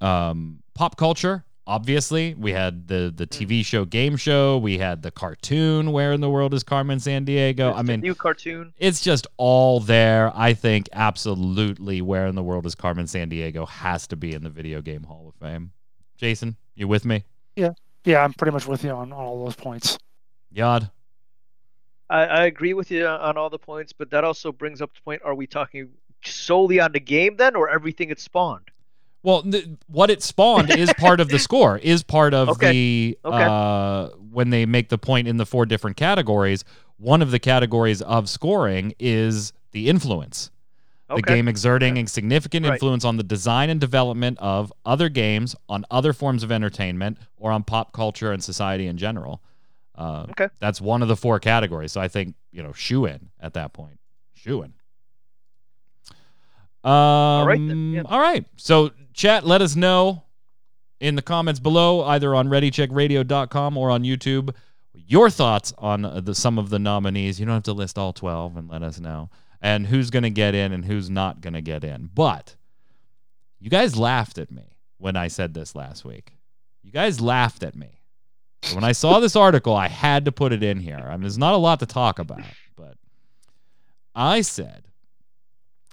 um, 0.00 0.62
pop 0.74 0.96
culture. 0.96 1.44
Obviously, 1.68 2.34
we 2.34 2.50
had 2.52 2.88
the 2.88 3.12
the 3.14 3.26
hmm. 3.26 3.44
TV 3.44 3.62
show, 3.64 3.84
game 3.84 4.16
show. 4.16 4.56
We 4.56 4.78
had 4.78 5.02
the 5.02 5.10
cartoon. 5.10 5.92
Where 5.92 6.12
in 6.12 6.22
the 6.22 6.30
world 6.30 6.54
is 6.54 6.64
Carmen 6.64 6.98
Sandiego? 6.98 7.74
I 7.74 7.82
mean, 7.82 8.00
new 8.00 8.14
cartoon. 8.14 8.72
it's 8.78 9.02
just 9.02 9.26
all 9.36 9.78
there. 9.78 10.32
I 10.34 10.54
think 10.54 10.88
absolutely. 10.94 12.00
Where 12.00 12.26
in 12.26 12.36
the 12.36 12.42
world 12.42 12.64
is 12.64 12.74
Carmen 12.74 13.04
Sandiego 13.04 13.68
has 13.68 14.06
to 14.06 14.16
be 14.16 14.32
in 14.32 14.42
the 14.42 14.48
Video 14.48 14.80
Game 14.80 15.02
Hall 15.02 15.28
of 15.28 15.34
Fame. 15.34 15.72
Jason, 16.16 16.56
you 16.74 16.88
with 16.88 17.04
me? 17.04 17.24
Yeah. 17.54 17.72
Yeah, 18.04 18.24
I'm 18.24 18.32
pretty 18.32 18.52
much 18.52 18.66
with 18.66 18.82
you 18.82 18.90
on, 18.90 19.12
on 19.12 19.26
all 19.26 19.44
those 19.44 19.54
points. 19.54 19.98
Yod. 20.50 20.90
I, 22.08 22.24
I 22.24 22.44
agree 22.46 22.72
with 22.72 22.90
you 22.90 23.06
on 23.06 23.36
all 23.36 23.50
the 23.50 23.58
points, 23.58 23.92
but 23.92 24.08
that 24.10 24.24
also 24.24 24.52
brings 24.52 24.80
up 24.80 24.94
the 24.94 25.02
point: 25.02 25.20
Are 25.22 25.34
we 25.34 25.46
talking 25.46 25.90
solely 26.24 26.80
on 26.80 26.92
the 26.92 27.00
game 27.00 27.36
then, 27.36 27.54
or 27.54 27.68
everything 27.68 28.08
it 28.08 28.18
spawned? 28.18 28.70
Well, 29.22 29.42
th- 29.42 29.66
what 29.88 30.10
it 30.10 30.22
spawned 30.22 30.70
is 30.70 30.92
part 30.94 31.20
of 31.20 31.28
the 31.28 31.38
score. 31.48 31.78
Is 31.78 32.02
part 32.02 32.34
of 32.34 32.48
Okay. 32.50 32.70
the 32.72 33.18
Okay. 33.24 33.44
uh, 33.44 34.08
when 34.30 34.50
they 34.50 34.64
make 34.66 34.88
the 34.88 34.98
point 34.98 35.26
in 35.28 35.36
the 35.36 35.46
four 35.46 35.66
different 35.66 35.96
categories. 35.96 36.64
One 36.98 37.22
of 37.22 37.30
the 37.30 37.38
categories 37.38 38.00
of 38.02 38.28
scoring 38.28 38.94
is 38.98 39.52
the 39.72 39.88
influence. 39.88 40.50
The 41.14 41.22
game 41.22 41.48
exerting 41.48 41.96
a 41.96 42.06
significant 42.06 42.66
Right. 42.66 42.74
influence 42.74 43.02
on 43.04 43.16
the 43.16 43.22
design 43.22 43.70
and 43.70 43.80
development 43.80 44.36
of 44.40 44.72
other 44.84 45.08
games, 45.08 45.56
on 45.68 45.86
other 45.90 46.12
forms 46.12 46.42
of 46.42 46.52
entertainment, 46.52 47.16
or 47.38 47.50
on 47.50 47.62
pop 47.62 47.92
culture 47.92 48.30
and 48.30 48.42
society 48.44 48.86
in 48.86 48.98
general. 48.98 49.40
Uh, 49.94 50.26
Okay. 50.30 50.48
That's 50.60 50.80
one 50.82 51.00
of 51.00 51.08
the 51.08 51.16
four 51.16 51.40
categories. 51.40 51.92
So 51.92 52.00
I 52.00 52.08
think, 52.08 52.34
you 52.52 52.62
know, 52.62 52.72
shoe 52.74 53.06
in 53.06 53.30
at 53.40 53.54
that 53.54 53.72
point. 53.72 53.98
Shoe 54.34 54.62
in. 54.62 54.74
Um, 56.84 57.46
right 57.46 57.58
then, 57.58 57.92
yeah. 57.92 58.02
All 58.04 58.20
right. 58.20 58.44
So, 58.56 58.90
chat, 59.18 59.44
let 59.44 59.60
us 59.60 59.76
know 59.76 60.22
in 61.00 61.16
the 61.16 61.22
comments 61.22 61.60
below, 61.60 62.02
either 62.04 62.34
on 62.34 62.48
ReadyCheckRadio.com 62.48 63.76
or 63.76 63.90
on 63.90 64.02
YouTube, 64.04 64.54
your 64.94 65.28
thoughts 65.28 65.72
on 65.78 66.02
the 66.24 66.34
some 66.34 66.58
of 66.58 66.70
the 66.70 66.78
nominees. 66.78 67.38
You 67.38 67.46
don't 67.46 67.56
have 67.56 67.62
to 67.64 67.72
list 67.72 67.98
all 67.98 68.12
12 68.12 68.56
and 68.56 68.68
let 68.68 68.82
us 68.82 68.98
know. 68.98 69.30
And 69.60 69.86
who's 69.86 70.10
going 70.10 70.22
to 70.22 70.30
get 70.30 70.54
in 70.54 70.72
and 70.72 70.84
who's 70.84 71.10
not 71.10 71.40
going 71.40 71.54
to 71.54 71.60
get 71.60 71.84
in. 71.84 72.10
But 72.14 72.56
you 73.60 73.70
guys 73.70 73.96
laughed 73.96 74.38
at 74.38 74.50
me 74.50 74.76
when 74.98 75.16
I 75.16 75.28
said 75.28 75.52
this 75.52 75.74
last 75.74 76.04
week. 76.04 76.32
You 76.82 76.92
guys 76.92 77.20
laughed 77.20 77.62
at 77.62 77.74
me. 77.74 78.00
When 78.72 78.84
I 78.84 78.92
saw 78.92 79.20
this 79.20 79.36
article, 79.36 79.74
I 79.74 79.88
had 79.88 80.24
to 80.24 80.32
put 80.32 80.52
it 80.52 80.62
in 80.62 80.78
here. 80.78 81.04
I 81.04 81.12
mean, 81.12 81.22
there's 81.22 81.38
not 81.38 81.54
a 81.54 81.58
lot 81.58 81.80
to 81.80 81.86
talk 81.86 82.18
about, 82.18 82.42
but 82.76 82.96
I 84.14 84.40
said 84.40 84.84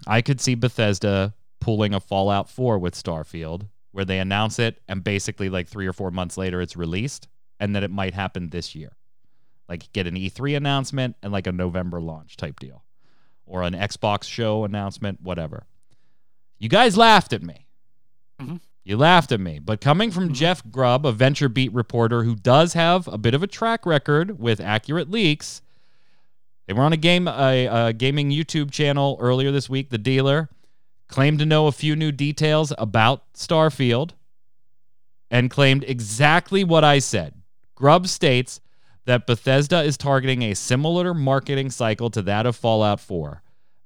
I 0.07 0.21
could 0.21 0.41
see 0.41 0.55
Bethesda 0.55 1.33
pulling 1.65 1.95
a 1.95 1.99
Fallout 1.99 2.47
4 2.47 2.77
with 2.77 2.93
Starfield, 2.93 3.67
where 3.91 4.05
they 4.05 4.19
announce 4.19 4.59
it 4.59 4.79
and 4.87 5.03
basically 5.03 5.49
like 5.49 5.67
three 5.67 5.87
or 5.87 5.93
four 5.93 6.11
months 6.11 6.37
later 6.37 6.61
it's 6.61 6.77
released, 6.77 7.27
and 7.59 7.75
that 7.75 7.81
it 7.81 7.89
might 7.89 8.13
happen 8.13 8.49
this 8.51 8.75
year. 8.75 8.95
Like 9.67 9.91
get 9.91 10.05
an 10.05 10.13
E3 10.15 10.55
announcement 10.55 11.15
and 11.23 11.33
like 11.33 11.47
a 11.47 11.51
November 11.51 11.99
launch 11.99 12.37
type 12.37 12.59
deal, 12.59 12.83
or 13.47 13.63
an 13.63 13.73
Xbox 13.73 14.25
show 14.25 14.63
announcement, 14.63 15.21
whatever. 15.23 15.65
You 16.59 16.69
guys 16.69 16.95
laughed 16.97 17.33
at 17.33 17.41
me. 17.41 17.65
Mhm. 18.39 18.61
You 18.83 18.95
laughed 18.97 19.31
at 19.31 19.39
me. 19.39 19.57
But 19.57 19.81
coming 19.81 20.11
from 20.11 20.29
Mhm. 20.29 20.33
Jeff 20.35 20.61
Grubb, 20.69 21.03
a 21.03 21.11
Venture 21.11 21.49
Beat 21.49 21.73
reporter 21.73 22.25
who 22.25 22.35
does 22.35 22.73
have 22.73 23.07
a 23.07 23.17
bit 23.17 23.33
of 23.33 23.41
a 23.41 23.47
track 23.47 23.87
record 23.87 24.37
with 24.39 24.59
accurate 24.61 25.09
leaks, 25.09 25.63
They 26.67 26.73
were 26.73 26.81
on 26.83 26.93
a 26.93 26.97
game 26.97 27.27
a, 27.27 27.67
a 27.67 27.93
gaming 27.93 28.29
YouTube 28.31 28.71
channel 28.71 29.17
earlier 29.19 29.51
this 29.51 29.67
week. 29.69 29.89
The 29.91 29.99
dealer 29.99 30.49
claimed 31.07 31.39
to 31.39 31.45
know 31.45 31.67
a 31.67 31.71
few 31.71 31.95
new 31.95 32.11
details 32.11 32.73
about 32.77 33.31
Starfield 33.33 34.11
and 35.29 35.51
claimed 35.51 35.83
exactly 35.87 36.63
what 36.63 36.83
I 36.83 36.99
said. 36.99 37.33
Grubb 37.75 38.07
states 38.07 38.61
that 39.05 39.27
Bethesda 39.27 39.83
is 39.83 39.97
targeting 39.97 40.41
a 40.41 40.55
similar 40.55 41.13
marketing 41.13 41.69
cycle 41.69 42.09
to 42.09 42.21
that 42.23 42.45
of 42.45 42.55
Fallout 42.55 42.99
4. 42.99 43.41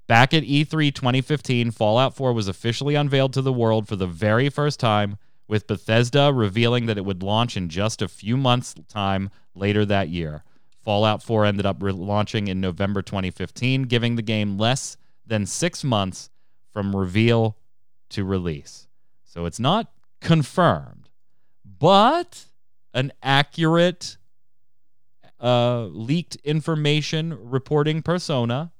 Back 0.08 0.34
at 0.34 0.44
E 0.44 0.66
E3 0.66 0.94
2015, 0.94 1.72
Fallout 1.72 2.16
4 2.16 2.34
was 2.34 2.48
officially 2.48 2.96
unveiled 2.96 3.34
to 3.34 3.42
the 3.42 3.54
world 3.54 3.88
for 3.88 3.96
the 3.96 4.08
very 4.08 4.50
first 4.50 4.80
time, 4.80 5.18
with 5.48 5.68
Bethesda 5.68 6.32
revealing 6.34 6.86
that 6.86 6.98
it 6.98 7.06
would 7.06 7.24
launch 7.24 7.58
in 7.58 7.70
just 7.70 8.02
a 8.02 8.08
few 8.08 8.38
months' 8.38 8.76
time 8.88 9.30
later 9.56 9.86
that 9.86 10.10
year. 10.10 10.44
Fallout 10.84 11.22
4 11.22 11.46
ended 11.46 11.66
up 11.66 11.78
launching 11.82 12.48
in 12.48 12.62
November 12.62 13.02
2015, 13.02 13.84
giving 13.84 14.16
the 14.16 14.22
game 14.22 14.58
less 14.58 14.98
than 15.26 15.46
six 15.46 15.84
months 15.84 16.30
from 16.80 16.96
reveal 16.96 17.58
to 18.08 18.24
release. 18.24 18.88
So 19.26 19.46
it's 19.46 19.60
not 19.60 19.92
confirmed, 20.22 21.10
but 21.66 22.46
an 22.94 23.12
accurate 23.22 24.16
uh, 25.42 25.88
leaked 25.88 26.38
information 26.38 27.38
reporting 27.38 28.02
persona 28.02 28.72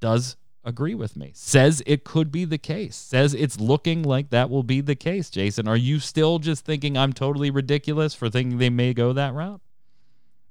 does 0.00 0.36
agree 0.62 0.94
with 0.94 1.16
me. 1.16 1.30
Says 1.34 1.82
it 1.86 2.04
could 2.04 2.30
be 2.30 2.44
the 2.44 2.58
case. 2.58 2.94
Says 2.94 3.32
it's 3.32 3.58
looking 3.58 4.02
like 4.02 4.28
that 4.28 4.50
will 4.50 4.62
be 4.62 4.82
the 4.82 4.94
case. 4.94 5.30
Jason, 5.30 5.66
are 5.66 5.78
you 5.78 5.98
still 5.98 6.38
just 6.38 6.66
thinking 6.66 6.98
I'm 6.98 7.14
totally 7.14 7.50
ridiculous 7.50 8.14
for 8.14 8.28
thinking 8.28 8.58
they 8.58 8.68
may 8.68 8.92
go 8.92 9.14
that 9.14 9.32
route? 9.32 9.62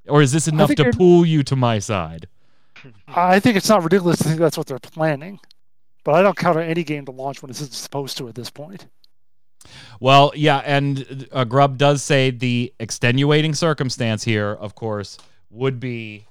Or 0.07 0.23
is 0.23 0.31
this 0.31 0.47
enough 0.47 0.73
to 0.73 0.91
pull 0.91 1.23
you 1.23 1.43
to 1.43 1.55
my 1.55 1.77
side? 1.77 2.27
I 3.07 3.39
think 3.39 3.57
it's 3.57 3.69
not 3.69 3.83
ridiculous 3.83 4.17
to 4.17 4.23
think 4.23 4.39
that's 4.39 4.57
what 4.57 4.65
they're 4.65 4.79
planning, 4.79 5.39
but 6.03 6.15
I 6.15 6.21
don't 6.21 6.37
count 6.37 6.57
on 6.57 6.63
any 6.63 6.83
game 6.83 7.05
to 7.05 7.11
launch 7.11 7.41
when 7.41 7.49
it's 7.49 7.77
supposed 7.77 8.17
to 8.17 8.27
at 8.27 8.35
this 8.35 8.49
point. 8.49 8.87
Well, 9.99 10.31
yeah, 10.35 10.57
and 10.65 11.27
uh, 11.31 11.43
Grubb 11.43 11.77
does 11.77 12.01
say 12.03 12.31
the 12.31 12.73
extenuating 12.79 13.53
circumstance 13.53 14.23
here, 14.23 14.49
of 14.51 14.73
course, 14.73 15.17
would 15.51 15.79
be 15.79 16.25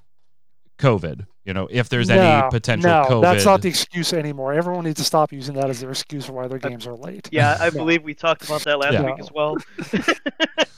COVID. 0.78 1.26
You 1.44 1.54
know, 1.54 1.68
if 1.70 1.88
there's 1.88 2.10
any 2.10 2.20
No, 2.20 2.48
potential 2.50 2.90
no, 2.90 3.04
COVID. 3.08 3.22
that's 3.22 3.44
not 3.44 3.62
the 3.62 3.68
excuse 3.68 4.12
anymore. 4.12 4.52
Everyone 4.52 4.84
needs 4.84 4.98
to 4.98 5.04
stop 5.04 5.32
using 5.32 5.54
that 5.54 5.70
as 5.70 5.80
their 5.80 5.90
excuse 5.90 6.26
for 6.26 6.32
why 6.32 6.48
their 6.48 6.58
games 6.58 6.86
are 6.86 6.94
late. 6.94 7.28
Yeah, 7.32 7.56
I 7.60 7.70
believe 7.80 8.02
we 8.02 8.14
talked 8.14 8.44
about 8.44 8.62
that 8.64 8.78
last 8.78 8.92
Yeah. 8.94 9.06
week 9.06 9.18
as 9.20 9.30
well. 9.32 9.56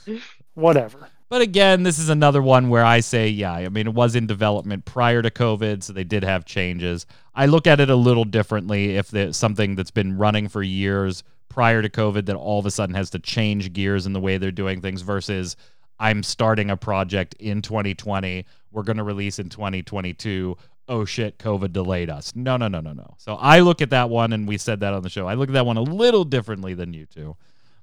Whatever. 0.53 1.09
But 1.33 1.41
again, 1.41 1.81
this 1.81 1.97
is 1.97 2.09
another 2.09 2.43
one 2.43 2.69
where 2.69 2.85
I 2.85 2.99
say, 2.99 3.27
yeah, 3.27 3.53
I 3.53 3.67
mean, 3.69 3.87
it 3.87 3.93
was 3.95 4.13
in 4.15 4.27
development 4.27 4.85
prior 4.85 5.23
to 5.23 5.31
COVID, 5.31 5.81
so 5.81 5.91
they 5.91 6.03
did 6.03 6.23
have 6.23 6.45
changes. 6.45 7.07
I 7.33 7.47
look 7.47 7.65
at 7.65 7.79
it 7.79 7.89
a 7.89 7.95
little 7.95 8.23
differently 8.23 8.97
if 8.97 9.09
there's 9.09 9.35
something 9.35 9.73
that's 9.73 9.89
been 9.89 10.15
running 10.19 10.47
for 10.47 10.61
years 10.61 11.23
prior 11.49 11.81
to 11.81 11.89
COVID 11.89 12.27
that 12.27 12.35
all 12.35 12.59
of 12.59 12.67
a 12.67 12.69
sudden 12.69 12.93
has 12.93 13.09
to 13.09 13.17
change 13.17 13.73
gears 13.73 14.05
in 14.05 14.13
the 14.13 14.19
way 14.19 14.37
they're 14.37 14.51
doing 14.51 14.79
things 14.79 15.01
versus 15.01 15.55
I'm 15.99 16.21
starting 16.21 16.69
a 16.69 16.77
project 16.77 17.33
in 17.39 17.63
2020. 17.63 18.45
We're 18.71 18.83
going 18.83 18.97
to 18.97 19.03
release 19.03 19.39
in 19.39 19.49
2022. 19.49 20.55
Oh 20.87 21.03
shit, 21.03 21.39
COVID 21.39 21.73
delayed 21.73 22.11
us. 22.11 22.31
No, 22.35 22.57
no, 22.57 22.67
no, 22.67 22.79
no, 22.79 22.93
no. 22.93 23.15
So 23.17 23.37
I 23.37 23.61
look 23.61 23.81
at 23.81 23.89
that 23.89 24.11
one, 24.11 24.33
and 24.33 24.47
we 24.47 24.59
said 24.59 24.81
that 24.81 24.93
on 24.93 25.01
the 25.01 25.09
show. 25.09 25.25
I 25.25 25.33
look 25.33 25.49
at 25.49 25.53
that 25.53 25.65
one 25.65 25.77
a 25.77 25.81
little 25.81 26.25
differently 26.25 26.75
than 26.75 26.93
you 26.93 27.07
two. 27.07 27.35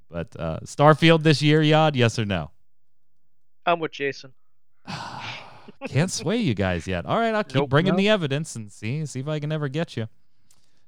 But 0.08 0.36
uh, 0.38 0.60
Starfield 0.60 1.24
this 1.24 1.42
year, 1.42 1.60
Yod, 1.62 1.96
yes 1.96 2.16
or 2.16 2.24
no? 2.24 2.52
I'm 3.66 3.78
with 3.80 3.92
Jason. 3.92 4.32
Can't 5.88 6.10
sway 6.10 6.36
you 6.38 6.54
guys 6.54 6.86
yet. 6.86 7.06
All 7.06 7.18
right, 7.18 7.34
I'll 7.34 7.44
keep 7.44 7.54
Nope. 7.56 7.70
bringing 7.70 7.92
Nope. 7.92 7.98
the 7.98 8.08
evidence 8.08 8.56
and 8.56 8.70
see 8.70 9.04
see 9.06 9.20
if 9.20 9.28
I 9.28 9.38
can 9.38 9.52
ever 9.52 9.68
get 9.68 9.96
you. 9.96 10.08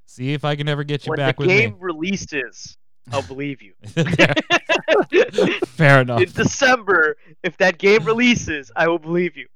See 0.06 0.32
if 0.34 0.44
I 0.44 0.56
can 0.56 0.68
ever 0.68 0.84
get 0.84 1.06
you 1.06 1.14
back 1.14 1.38
with 1.38 1.48
me. 1.48 1.54
When 1.54 1.62
back 1.70 1.72
the 1.72 1.80
with 1.80 1.90
game 1.90 1.96
me. 2.02 2.10
releases, 2.10 2.76
I'll 3.12 3.22
believe 3.22 3.62
you. 3.62 3.72
Fair 5.66 6.02
enough. 6.02 6.20
In 6.22 6.30
December, 6.32 7.16
if 7.42 7.56
that 7.58 7.78
game 7.78 8.04
releases, 8.04 8.70
I 8.76 8.88
will 8.88 8.98
believe 8.98 9.36
you. 9.36 9.46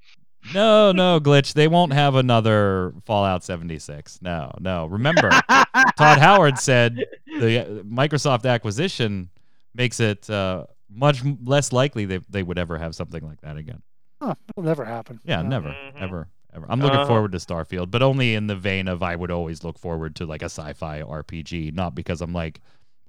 No, 0.54 0.92
no, 0.92 1.18
glitch. 1.18 1.54
They 1.54 1.66
won't 1.66 1.92
have 1.92 2.14
another 2.14 2.94
Fallout 3.04 3.42
76. 3.42 4.20
No, 4.22 4.52
no. 4.60 4.86
Remember, 4.86 5.28
Todd 5.28 5.90
Howard 6.18 6.58
said 6.58 7.04
the 7.40 7.60
uh, 7.62 7.64
Microsoft 7.82 8.48
acquisition 8.48 9.28
makes 9.74 9.98
it 9.98 10.30
uh, 10.30 10.66
much 10.88 11.22
less 11.42 11.72
likely 11.72 12.04
they 12.04 12.18
they 12.28 12.42
would 12.42 12.58
ever 12.58 12.78
have 12.78 12.94
something 12.94 13.24
like 13.26 13.40
that 13.42 13.56
again. 13.56 13.82
Huh, 14.22 14.34
it'll 14.48 14.62
never 14.62 14.84
happen. 14.84 15.20
Yeah, 15.24 15.42
No. 15.42 15.48
never, 15.48 15.68
Mhm. 15.70 16.00
ever, 16.00 16.28
ever. 16.54 16.66
I'm 16.68 16.80
looking 16.80 16.98
Uh-huh. 17.00 17.06
forward 17.06 17.32
to 17.32 17.38
Starfield, 17.38 17.90
but 17.90 18.02
only 18.02 18.34
in 18.34 18.46
the 18.46 18.56
vein 18.56 18.88
of 18.88 19.02
I 19.02 19.14
would 19.16 19.30
always 19.30 19.62
look 19.64 19.78
forward 19.78 20.16
to 20.16 20.26
like 20.26 20.42
a 20.42 20.46
sci-fi 20.46 21.02
RPG, 21.02 21.70
not 21.72 21.94
because 21.94 22.20
I'm 22.22 22.32
like 22.32 22.60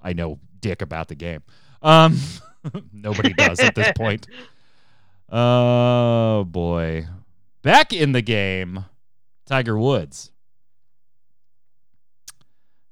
I 0.02 0.12
know 0.12 0.38
dick 0.60 0.82
about 0.82 1.08
the 1.08 1.14
game. 1.14 1.42
Um, 1.82 2.18
nobody 2.92 3.32
does 3.32 3.60
at 3.60 3.74
this 3.74 3.90
point. 3.94 4.26
Oh 5.30 6.44
boy, 6.48 7.06
back 7.60 7.92
in 7.92 8.12
the 8.12 8.22
game, 8.22 8.86
Tiger 9.44 9.76
Woods. 9.78 10.30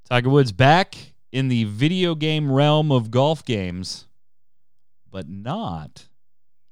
Tiger 0.05 0.29
Woods 0.29 0.53
back 0.53 1.15
in 1.33 1.49
the 1.49 1.65
video 1.65 2.15
game 2.15 2.53
realm 2.53 2.93
of 2.93 3.11
golf 3.11 3.43
games, 3.45 4.07
but 5.17 5.31
not 5.31 6.09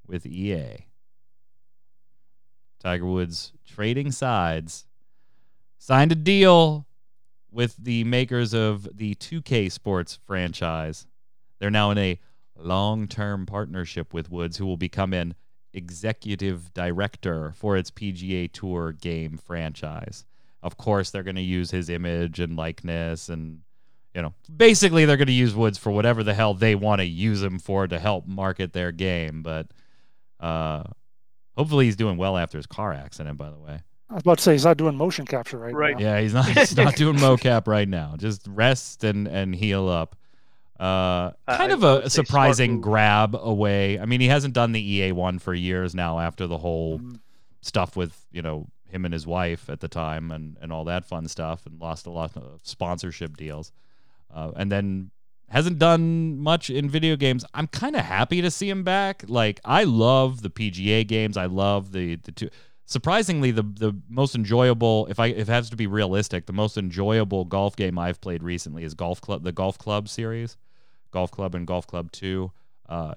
with 0.07 0.27
EA. 0.27 0.85
Tiger 2.79 3.07
Woods 3.07 3.55
trading 3.65 4.13
sides, 4.13 4.85
signed 5.79 6.13
a 6.13 6.15
deal 6.15 6.87
with 7.51 7.75
the 7.79 8.05
makers 8.05 8.53
of 8.53 8.87
the 8.95 9.15
2K 9.15 9.73
Sports 9.73 10.19
franchise. 10.27 11.07
They're 11.59 11.71
now 11.71 11.91
in 11.91 11.97
a 11.97 12.21
long 12.55 13.09
term 13.09 13.47
partnership 13.47 14.13
with 14.13 14.31
Woods, 14.31 14.59
who 14.59 14.67
will 14.67 14.77
become 14.77 15.15
an 15.15 15.37
executive 15.73 16.75
director 16.75 17.55
for 17.57 17.79
its 17.79 17.91
PGA 17.91 18.53
Tour 18.53 18.93
game 18.93 19.39
franchise. 19.39 20.27
Of 20.63 20.77
course, 20.77 21.11
they're 21.11 21.23
going 21.23 21.37
to 21.37 21.41
use 21.41 21.71
his 21.71 21.89
image 21.89 22.41
and 22.41 22.59
likeness 22.59 23.31
and 23.31 23.61
you 24.15 24.23
know, 24.23 24.33
basically 24.55 25.05
they're 25.05 25.17
going 25.17 25.27
to 25.27 25.33
use 25.33 25.55
Woods 25.55 25.77
for 25.79 25.91
whatever 25.91 26.23
the 26.23 26.35
hell 26.35 26.55
they 26.55 26.75
want 26.75 27.01
to 27.01 27.05
use 27.07 27.43
him 27.43 27.59
for 27.59 27.87
to 27.89 27.99
help 27.99 28.27
market 28.27 28.73
their 28.73 28.93
game, 28.93 29.43
but 29.43 29.67
uh 30.41 30.83
hopefully 31.57 31.85
he's 31.87 31.97
doing 31.97 32.17
well 32.17 32.37
after 32.37 32.59
his 32.59 32.67
car 32.67 32.93
accident 32.93 33.39
by 33.39 33.51
the 33.51 33.59
way. 33.59 33.81
I 34.11 34.15
was 34.15 34.23
about 34.23 34.39
to 34.39 34.45
say 34.45 34.53
he's 34.53 34.65
not 34.65 34.77
doing 34.77 34.97
motion 34.97 35.25
capture 35.25 35.59
right, 35.59 35.75
Right. 35.75 35.97
now. 35.99 36.03
Yeah, 36.05 36.21
he's 36.21 36.35
not 36.35 36.47
he's 36.47 36.77
not 36.77 36.95
doing 36.97 37.17
mocap 37.29 37.67
right 37.67 37.89
now. 37.89 38.15
Just 38.17 38.47
rest 38.47 39.03
and 39.05 39.27
and 39.27 39.55
heal 39.55 39.89
up. 39.89 40.15
Uh, 40.79 41.31
kind 41.49 41.71
I 41.71 41.75
of 41.75 41.85
a 41.85 42.11
surprising 42.11 42.81
grab 42.81 43.35
away. 43.37 43.99
I 43.99 44.07
mean, 44.07 44.21
he 44.21 44.27
hasn't 44.29 44.55
done 44.55 44.73
the 44.73 44.81
EA 44.95 45.13
one 45.13 45.39
for 45.39 45.55
years 45.55 45.95
now 45.95 46.19
after 46.19 46.47
the 46.49 46.59
whole 46.59 46.99
Mhm. 46.99 47.21
stuff 47.63 47.97
with 47.97 48.27
you 48.33 48.43
know 48.43 48.67
him 48.89 49.05
and 49.05 49.15
his 49.15 49.27
wife 49.27 49.71
at 49.71 49.81
the 49.81 49.89
time 49.89 50.31
and 50.33 50.57
and 50.61 50.73
all 50.73 50.85
that 50.85 51.05
fun 51.05 51.29
stuff, 51.29 51.65
and 51.65 51.81
lost 51.81 52.07
a 52.07 52.11
lot 52.11 52.37
of 52.37 52.61
sponsorship 52.65 53.37
deals. 53.37 53.73
Uh, 54.35 54.51
and 54.57 54.71
then 54.71 55.11
hasn't 55.49 55.79
done 55.79 56.37
much 56.39 56.69
in 56.69 56.91
video 56.91 57.15
games. 57.15 57.45
I'm 57.55 57.69
kind 57.69 57.95
of 57.95 58.05
happy 58.05 58.43
to 58.43 58.51
see 58.51 58.69
him 58.69 58.83
back. 58.83 59.25
Like 59.29 59.61
I 59.65 59.85
love 59.85 60.43
the 60.43 60.51
PGA 60.51 61.07
games. 61.07 61.37
I 61.37 61.47
love 61.47 61.93
the 61.93 62.17
the 62.17 62.33
two. 62.33 62.49
Surprisingly, 62.87 63.51
the 63.51 63.63
the 63.63 63.97
most 64.09 64.35
enjoyable, 64.35 65.07
if 65.09 65.19
I 65.21 65.27
if 65.29 65.49
it 65.49 65.53
has 65.53 65.71
to 65.71 65.77
be 65.77 65.87
realistic, 65.87 66.47
the 66.47 66.53
most 66.53 66.77
enjoyable 66.77 67.45
golf 67.45 67.77
game 67.77 67.99
I've 67.99 68.21
played 68.21 68.43
recently 68.43 68.85
is 68.85 68.93
Golf 68.95 69.21
Club, 69.21 69.45
the 69.45 69.53
Golf 69.53 69.79
Club 69.79 70.09
series, 70.09 70.57
Golf 71.13 71.31
Club 71.31 71.55
and 71.55 71.67
Golf 71.67 71.87
Club 71.87 72.11
Two. 72.13 72.51
Uh, 72.89 73.15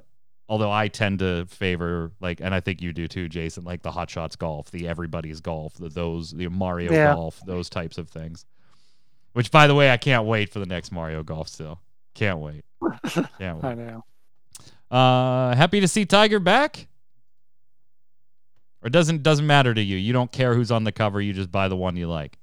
although 0.48 0.72
I 0.72 0.88
tend 0.88 1.20
to 1.20 1.46
favor 1.48 2.12
like, 2.22 2.40
and 2.40 2.54
I 2.54 2.62
think 2.62 2.82
you 2.82 2.94
do 2.94 3.08
too, 3.08 3.28
Jason, 3.28 3.66
like 3.66 3.82
the 3.82 3.92
Hot 3.92 4.10
Shots 4.10 4.36
Golf, 4.38 4.72
the 4.72 4.88
Everybody's 4.88 5.42
Golf, 5.42 5.74
the 5.74 5.90
those 5.90 6.32
the 6.32 6.48
Mario 6.50 6.94
Yeah. 6.94 7.14
Golf, 7.16 7.42
those 7.46 7.70
types 7.70 7.98
of 7.98 8.10
things. 8.10 8.46
Which, 9.38 9.52
by 9.52 9.68
the 9.68 9.76
way, 9.76 9.92
I 9.92 9.98
can't 9.98 10.26
wait 10.26 10.50
for 10.50 10.58
the 10.58 10.66
next 10.66 10.92
Mario 10.92 11.22
Golf. 11.22 11.48
Still, 11.48 11.80
can't 12.16 12.40
wait. 12.40 12.66
Can't 13.38 13.62
wait. 13.62 13.64
I 13.64 13.74
know. 13.76 14.04
Uh, 14.90 15.56
happy 15.56 15.80
to 15.80 15.88
see 15.88 16.06
Tiger 16.08 16.40
back. 16.40 16.88
Or 18.82 18.90
doesn't 18.90 19.22
doesn't 19.22 19.46
matter 19.46 19.76
to 19.76 19.82
you. 19.82 19.96
You 19.96 20.12
don't 20.12 20.32
care 20.32 20.56
who's 20.56 20.72
on 20.72 20.86
the 20.86 20.92
cover. 20.92 21.22
You 21.22 21.34
just 21.34 21.52
buy 21.52 21.68
the 21.68 21.76
one 21.76 21.96
you 21.96 22.08
like. 22.08 22.40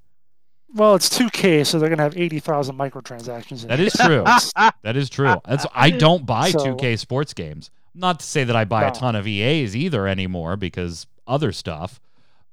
Well, 0.72 0.94
it's 0.94 1.08
2K, 1.08 1.66
so 1.66 1.80
they're 1.80 1.88
gonna 1.88 2.02
have 2.04 2.16
80,000 2.16 2.76
microtransactions. 2.78 3.62
In 3.62 3.68
That 3.70 3.80
is 3.80 3.92
true. 3.92 4.24
That 4.84 4.96
is 4.96 5.10
true. 5.10 5.34
That's 5.46 5.66
I 5.74 5.90
don't 5.90 6.24
buy 6.24 6.50
So- 6.52 6.60
2K 6.76 6.96
sports 6.96 7.34
games. 7.34 7.72
Not 7.92 8.20
to 8.20 8.26
say 8.26 8.44
that 8.44 8.54
I 8.54 8.64
buy 8.64 8.84
a 8.84 8.92
ton 8.92 9.16
of 9.16 9.26
EAs 9.26 9.74
either 9.74 10.06
anymore 10.06 10.56
because 10.56 11.08
other 11.26 11.50
stuff. 11.50 12.00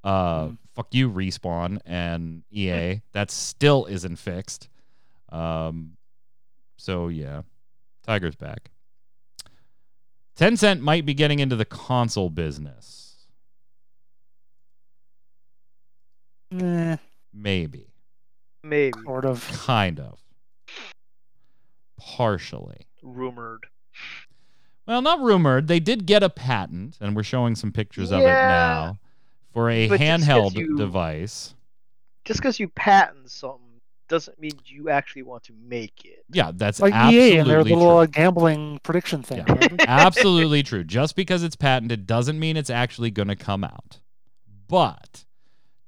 Uh, 0.04 0.46
Mm. 0.46 0.58
Fuck 0.74 0.94
you, 0.94 1.10
respawn 1.10 1.80
and 1.86 2.44
EA. 2.52 3.02
that 3.14 3.32
still 3.32 3.86
isn't 3.86 4.18
fixed. 4.18 4.70
Um, 5.30 5.98
so 6.78 7.08
yeah, 7.08 7.42
Tiger's 8.06 8.36
back. 8.36 8.72
Tencent 10.38 10.80
might 10.80 11.06
be 11.06 11.14
getting 11.14 11.40
into 11.40 11.56
the 11.56 11.66
console 11.66 12.30
business. 12.30 13.28
Eh, 16.58 16.98
Maybe. 17.34 17.88
Maybe 18.64 19.00
sort 19.04 19.26
of. 19.26 19.48
Kind 19.66 20.00
of. 20.00 20.20
Partially. 22.00 22.88
rumored. 23.04 23.68
Well, 24.88 25.02
not 25.02 25.22
rumored. 25.22 25.68
They 25.68 25.80
did 25.80 26.06
get 26.06 26.24
a 26.24 26.30
patent, 26.30 26.98
and 27.00 27.16
we're 27.16 27.24
showing 27.24 27.56
some 27.56 27.72
pictures 27.72 28.12
of 28.12 28.20
it 28.22 28.26
now 28.26 29.00
for 29.54 29.70
a 29.70 29.88
But 29.88 30.00
just 30.00 30.26
'cause 30.26 30.28
handheld 30.28 30.56
you- 30.56 30.78
device. 30.78 31.56
Just 32.26 32.40
because 32.40 32.60
you 32.60 32.68
patent 32.70 33.30
something 33.32 33.60
doesn't 34.08 34.40
mean 34.40 34.52
you 34.66 34.90
actually 34.90 35.24
want 35.24 35.44
to 35.44 35.54
make 35.54 36.04
it. 36.06 36.24
Yeah, 36.32 36.52
that's 36.54 36.80
Like 36.82 36.94
absolutely 36.94 37.32
EA 37.34 37.38
and 37.38 37.50
their 37.50 37.64
true. 37.64 37.76
little 37.76 37.98
uh, 38.00 38.06
gambling 38.06 38.80
prediction 38.84 39.24
thing. 39.24 39.44
Yeah. 39.48 39.68
absolutely 39.88 40.64
true. 40.64 40.84
Just 40.84 41.16
because 41.16 41.44
it's 41.44 41.56
patented 41.56 42.06
doesn't 42.06 42.38
mean 42.40 42.58
it's 42.58 42.70
actually 42.70 43.10
going 43.10 43.30
to 43.30 43.36
come 43.38 43.64
out. 43.64 44.00
But 44.68 45.26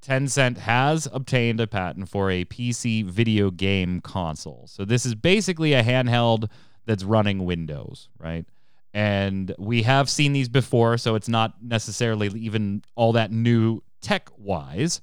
Tencent 0.05 0.57
has 0.59 1.07
obtained 1.11 1.59
a 1.59 1.67
patent 1.67 2.09
for 2.09 2.31
a 2.31 2.45
PC 2.45 3.03
video 3.03 3.51
game 3.51 4.01
console. 4.01 4.65
So 4.67 4.85
this 4.85 5.05
is 5.05 5.15
basically 5.15 5.73
a 5.73 5.83
handheld 5.83 6.49
that's 6.85 7.03
running 7.03 7.45
Windows, 7.45 8.09
right? 8.17 8.45
And 8.93 9.53
we 9.57 9.83
have 9.83 10.09
seen 10.09 10.33
these 10.33 10.49
before, 10.49 10.97
so 10.97 11.15
it's 11.15 11.29
not 11.29 11.55
necessarily 11.63 12.27
even 12.39 12.83
all 12.95 13.13
that 13.13 13.31
new 13.31 13.81
tech 14.01 14.29
wise. 14.37 15.01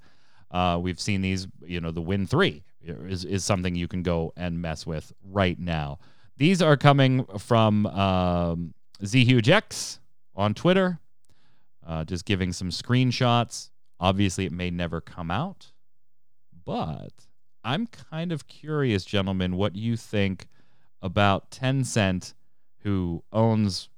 Uh, 0.50 0.78
we've 0.80 1.00
seen 1.00 1.22
these, 1.22 1.48
you 1.64 1.80
know, 1.80 1.90
the 1.90 2.00
Win 2.00 2.26
3 2.26 2.62
is, 2.82 3.24
is 3.24 3.44
something 3.44 3.74
you 3.74 3.88
can 3.88 4.02
go 4.02 4.32
and 4.36 4.60
mess 4.62 4.86
with 4.86 5.12
right 5.24 5.58
now. 5.58 5.98
These 6.36 6.62
are 6.62 6.76
coming 6.76 7.24
from 7.38 7.86
um, 7.86 8.74
ZHugeX 9.02 9.98
on 10.34 10.54
Twitter, 10.54 10.98
uh, 11.86 12.04
just 12.04 12.24
giving 12.24 12.52
some 12.52 12.70
screenshots. 12.70 13.70
Obviously, 13.98 14.46
it 14.46 14.52
may 14.52 14.70
never 14.70 15.00
come 15.00 15.30
out, 15.30 15.72
but 16.64 17.12
I'm 17.62 17.86
kind 17.86 18.32
of 18.32 18.46
curious, 18.46 19.04
gentlemen, 19.04 19.56
what 19.56 19.76
you 19.76 19.96
think 19.96 20.48
about 21.02 21.50
Tencent, 21.50 22.34
who 22.82 23.22
owns 23.32 23.88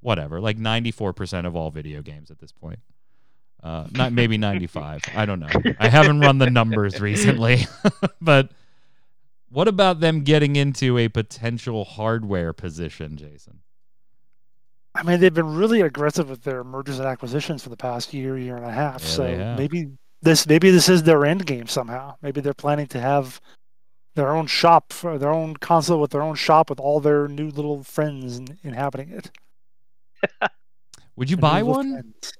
whatever, 0.00 0.40
like 0.40 0.58
94% 0.58 1.46
of 1.46 1.56
all 1.56 1.70
video 1.70 2.02
games 2.02 2.30
at 2.30 2.38
this 2.38 2.52
point. 2.52 2.80
Uh, 3.62 3.86
not 3.92 4.12
maybe 4.12 4.38
95. 4.38 5.02
I 5.14 5.26
don't 5.26 5.40
know. 5.40 5.74
I 5.78 5.88
haven't 5.88 6.20
run 6.20 6.38
the 6.38 6.48
numbers 6.48 7.00
recently, 7.00 7.66
but 8.20 8.50
what 9.50 9.68
about 9.68 10.00
them 10.00 10.22
getting 10.22 10.56
into 10.56 10.96
a 10.96 11.08
potential 11.08 11.84
hardware 11.84 12.54
position, 12.54 13.16
Jason? 13.16 13.60
I 14.94 15.02
mean, 15.02 15.20
they've 15.20 15.32
been 15.32 15.54
really 15.54 15.82
aggressive 15.82 16.30
with 16.30 16.42
their 16.42 16.64
mergers 16.64 16.98
and 16.98 17.06
acquisitions 17.06 17.62
for 17.62 17.68
the 17.68 17.76
past 17.76 18.14
year, 18.14 18.38
year 18.38 18.56
and 18.56 18.64
a 18.64 18.72
half. 18.72 19.02
Yeah, 19.02 19.08
so 19.08 19.54
maybe 19.56 19.88
this, 20.22 20.46
maybe 20.46 20.70
this 20.70 20.88
is 20.88 21.02
their 21.02 21.26
end 21.26 21.44
game 21.46 21.66
somehow. 21.66 22.16
Maybe 22.22 22.40
they're 22.40 22.54
planning 22.54 22.86
to 22.88 23.00
have 23.00 23.40
their 24.20 24.36
own 24.36 24.46
shop 24.46 24.92
for 24.92 25.16
their 25.18 25.30
own 25.32 25.56
console 25.56 25.98
with 25.98 26.10
their 26.10 26.20
own 26.20 26.34
shop 26.34 26.68
with 26.68 26.78
all 26.78 27.00
their 27.00 27.26
new 27.26 27.48
little 27.48 27.82
friends 27.82 28.36
in, 28.36 28.58
inhabiting 28.62 29.10
it. 29.10 29.30
Would 31.16 31.30
you 31.30 31.36
Their 31.36 31.42
buy 31.42 31.62
one? 31.62 31.92
friends. 31.92 32.32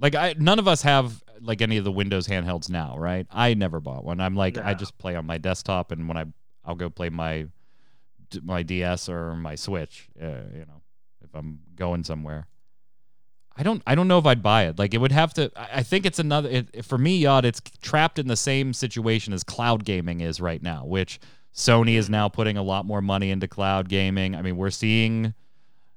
Like 0.00 0.14
I 0.14 0.34
none 0.38 0.58
of 0.58 0.68
us 0.68 0.82
have 0.82 1.22
like 1.40 1.62
any 1.62 1.78
of 1.78 1.84
the 1.84 1.92
Windows 1.92 2.28
handhelds 2.28 2.68
now, 2.68 2.98
right? 2.98 3.26
I 3.30 3.54
never 3.54 3.80
bought 3.80 4.04
one. 4.04 4.20
I'm 4.20 4.36
like 4.36 4.58
I 4.58 4.74
just 4.74 4.98
play 4.98 5.16
on 5.16 5.24
my 5.24 5.38
desktop 5.38 5.92
and 5.92 6.08
when 6.08 6.18
I 6.18 6.26
I'll 6.62 6.74
go 6.74 6.90
play 6.90 7.08
my 7.08 7.46
my 8.42 8.62
DS 8.62 9.08
or 9.08 9.34
my 9.34 9.54
Switch, 9.54 10.08
uh, 10.20 10.26
you 10.52 10.66
know, 10.66 10.82
if 11.22 11.34
I'm 11.34 11.60
going 11.74 12.04
somewhere. 12.04 12.46
I 13.56 13.62
don't 13.62 13.82
I 13.86 13.94
don't 13.94 14.08
know 14.08 14.18
if 14.18 14.26
I'd 14.26 14.42
buy 14.42 14.64
it. 14.64 14.78
Like 14.78 14.94
it 14.94 14.98
would 14.98 15.12
have 15.12 15.32
to 15.34 15.50
I 15.56 15.82
think 15.82 16.06
it's 16.06 16.18
another 16.18 16.48
it, 16.48 16.84
for 16.84 16.98
me 16.98 17.18
Yod 17.18 17.44
it's 17.44 17.60
trapped 17.80 18.18
in 18.18 18.26
the 18.26 18.36
same 18.36 18.72
situation 18.72 19.32
as 19.32 19.44
cloud 19.44 19.84
gaming 19.84 20.20
is 20.20 20.40
right 20.40 20.62
now, 20.62 20.84
which 20.84 21.20
Sony 21.54 21.94
is 21.94 22.10
now 22.10 22.28
putting 22.28 22.56
a 22.56 22.62
lot 22.62 22.84
more 22.84 23.00
money 23.00 23.30
into 23.30 23.46
cloud 23.46 23.88
gaming. 23.88 24.34
I 24.34 24.42
mean, 24.42 24.56
we're 24.56 24.70
seeing 24.70 25.34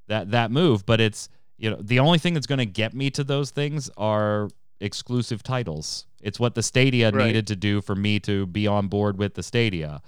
that 0.07 0.31
that 0.31 0.51
move, 0.51 0.85
but 0.85 1.01
it's 1.01 1.29
you 1.57 1.69
know 1.71 1.77
the 1.81 1.99
only 1.99 2.19
thing 2.19 2.33
that's 2.35 2.47
going 2.47 2.59
to 2.59 2.65
get 2.65 2.93
me 2.93 3.09
to 3.11 3.23
those 3.23 3.49
things 3.49 3.89
are 3.97 4.49
exclusive 4.79 5.41
titles. 5.41 6.05
It's 6.21 6.39
what 6.39 6.53
the 6.53 6.61
Stadia 6.61 7.11
Right. 7.11 7.27
needed 7.27 7.47
to 7.47 7.55
do 7.55 7.81
for 7.81 7.95
me 7.95 8.19
to 8.21 8.45
be 8.45 8.67
on 8.67 8.87
board 8.87 9.17
with 9.17 9.33
the 9.33 9.41
Stadia, 9.41 10.01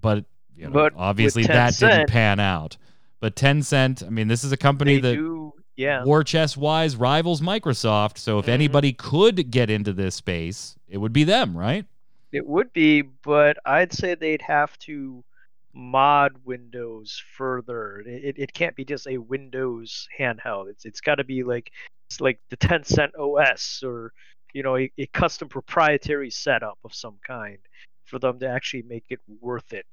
but 0.00 0.24
you 0.56 0.64
know, 0.64 0.72
But 0.72 0.94
obviously 0.96 1.44
that 1.44 1.76
didn't 1.76 2.08
pan 2.08 2.40
out. 2.40 2.76
But 3.20 3.36
Tencent, 3.36 4.06
I 4.06 4.10
mean, 4.10 4.28
this 4.28 4.44
is 4.44 4.52
a 4.52 4.56
company 4.56 4.98
that 4.98 5.14
do, 5.14 5.52
yeah. 5.76 6.04
war 6.04 6.24
chest 6.24 6.56
wise 6.56 6.96
rivals 6.96 7.40
Microsoft. 7.40 8.18
So 8.18 8.38
if 8.38 8.46
Mhm. 8.46 8.50
anybody 8.50 8.92
could 8.92 9.50
get 9.50 9.70
into 9.70 9.92
this 9.92 10.14
space, 10.14 10.76
it 10.88 10.98
would 10.98 11.12
be 11.12 11.24
them, 11.24 11.56
right? 11.56 11.86
It 12.32 12.46
would 12.46 12.72
be, 12.72 13.02
but 13.02 13.58
I'd 13.64 13.92
say 13.92 14.14
they'd 14.14 14.42
have 14.42 14.76
to 14.80 15.24
mod 15.72 16.32
Windows 16.44 17.22
further. 17.36 18.00
It, 18.06 18.38
it, 18.38 18.52
can't 18.54 18.76
be 18.76 18.84
just 18.84 19.06
a 19.06 19.18
Windows 19.18 20.08
handheld. 20.18 20.68
It's 20.68 20.84
it's 20.84 21.00
got 21.00 21.16
to 21.16 21.24
be 21.24 21.42
like 21.42 21.72
it's 22.08 22.20
like 22.20 22.40
the 22.50 22.56
Tencent 22.56 23.10
OS 23.18 23.82
or 23.84 24.12
you 24.52 24.62
know 24.62 24.76
a, 24.76 24.90
a 24.98 25.06
custom 25.06 25.48
proprietary 25.48 26.30
setup 26.30 26.78
of 26.84 26.94
some 26.94 27.18
kind 27.26 27.58
for 28.04 28.18
them 28.18 28.38
to 28.40 28.48
actually 28.48 28.82
make 28.82 29.06
it 29.10 29.20
worth 29.40 29.72
it. 29.72 29.86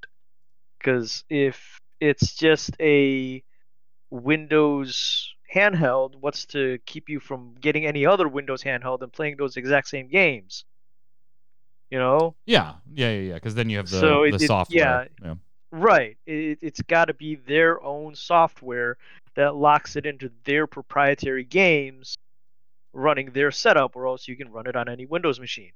Because 0.77 1.23
if 1.29 1.79
it's 1.99 2.35
just 2.35 2.71
a 2.79 3.43
Windows 4.09 5.30
handheld, 5.53 6.15
what's 6.19 6.45
to 6.47 6.79
keep 6.85 7.09
you 7.09 7.19
from 7.19 7.55
getting 7.59 7.85
any 7.85 8.05
other 8.05 8.27
Windows 8.27 8.63
handheld 8.63 9.01
and 9.01 9.11
playing 9.11 9.37
those 9.37 9.57
exact 9.57 9.87
same 9.89 10.07
games? 10.07 10.65
You 11.89 11.99
know, 11.99 12.35
Yeah, 12.45 12.75
yeah, 12.93 13.11
yeah, 13.11 13.19
yeah. 13.29 13.33
Because 13.33 13.55
then 13.55 13.69
you 13.69 13.77
have 13.77 13.89
the, 13.89 13.99
So 13.99 14.21
the 14.21 14.27
it- 14.35 14.41
it- 14.41 14.47
software. 14.47 15.09
yeah. 15.23 15.33
Right. 15.73 16.17
It, 16.25 16.59
it's 16.61 16.81
got 16.81 17.05
to 17.05 17.13
be 17.13 17.35
their 17.35 17.81
own 17.81 18.15
software 18.15 18.97
that 19.35 19.55
locks 19.55 19.95
it 19.95 20.05
into 20.05 20.29
their 20.43 20.67
proprietary 20.67 21.43
games 21.45 22.15
running 22.93 23.31
their 23.31 23.51
setup, 23.51 23.95
or 23.95 24.05
else 24.07 24.27
you 24.27 24.35
can 24.35 24.51
run 24.51 24.67
it 24.67 24.75
on 24.75 24.89
any 24.89 25.05
Windows 25.05 25.39
machine. 25.39 25.71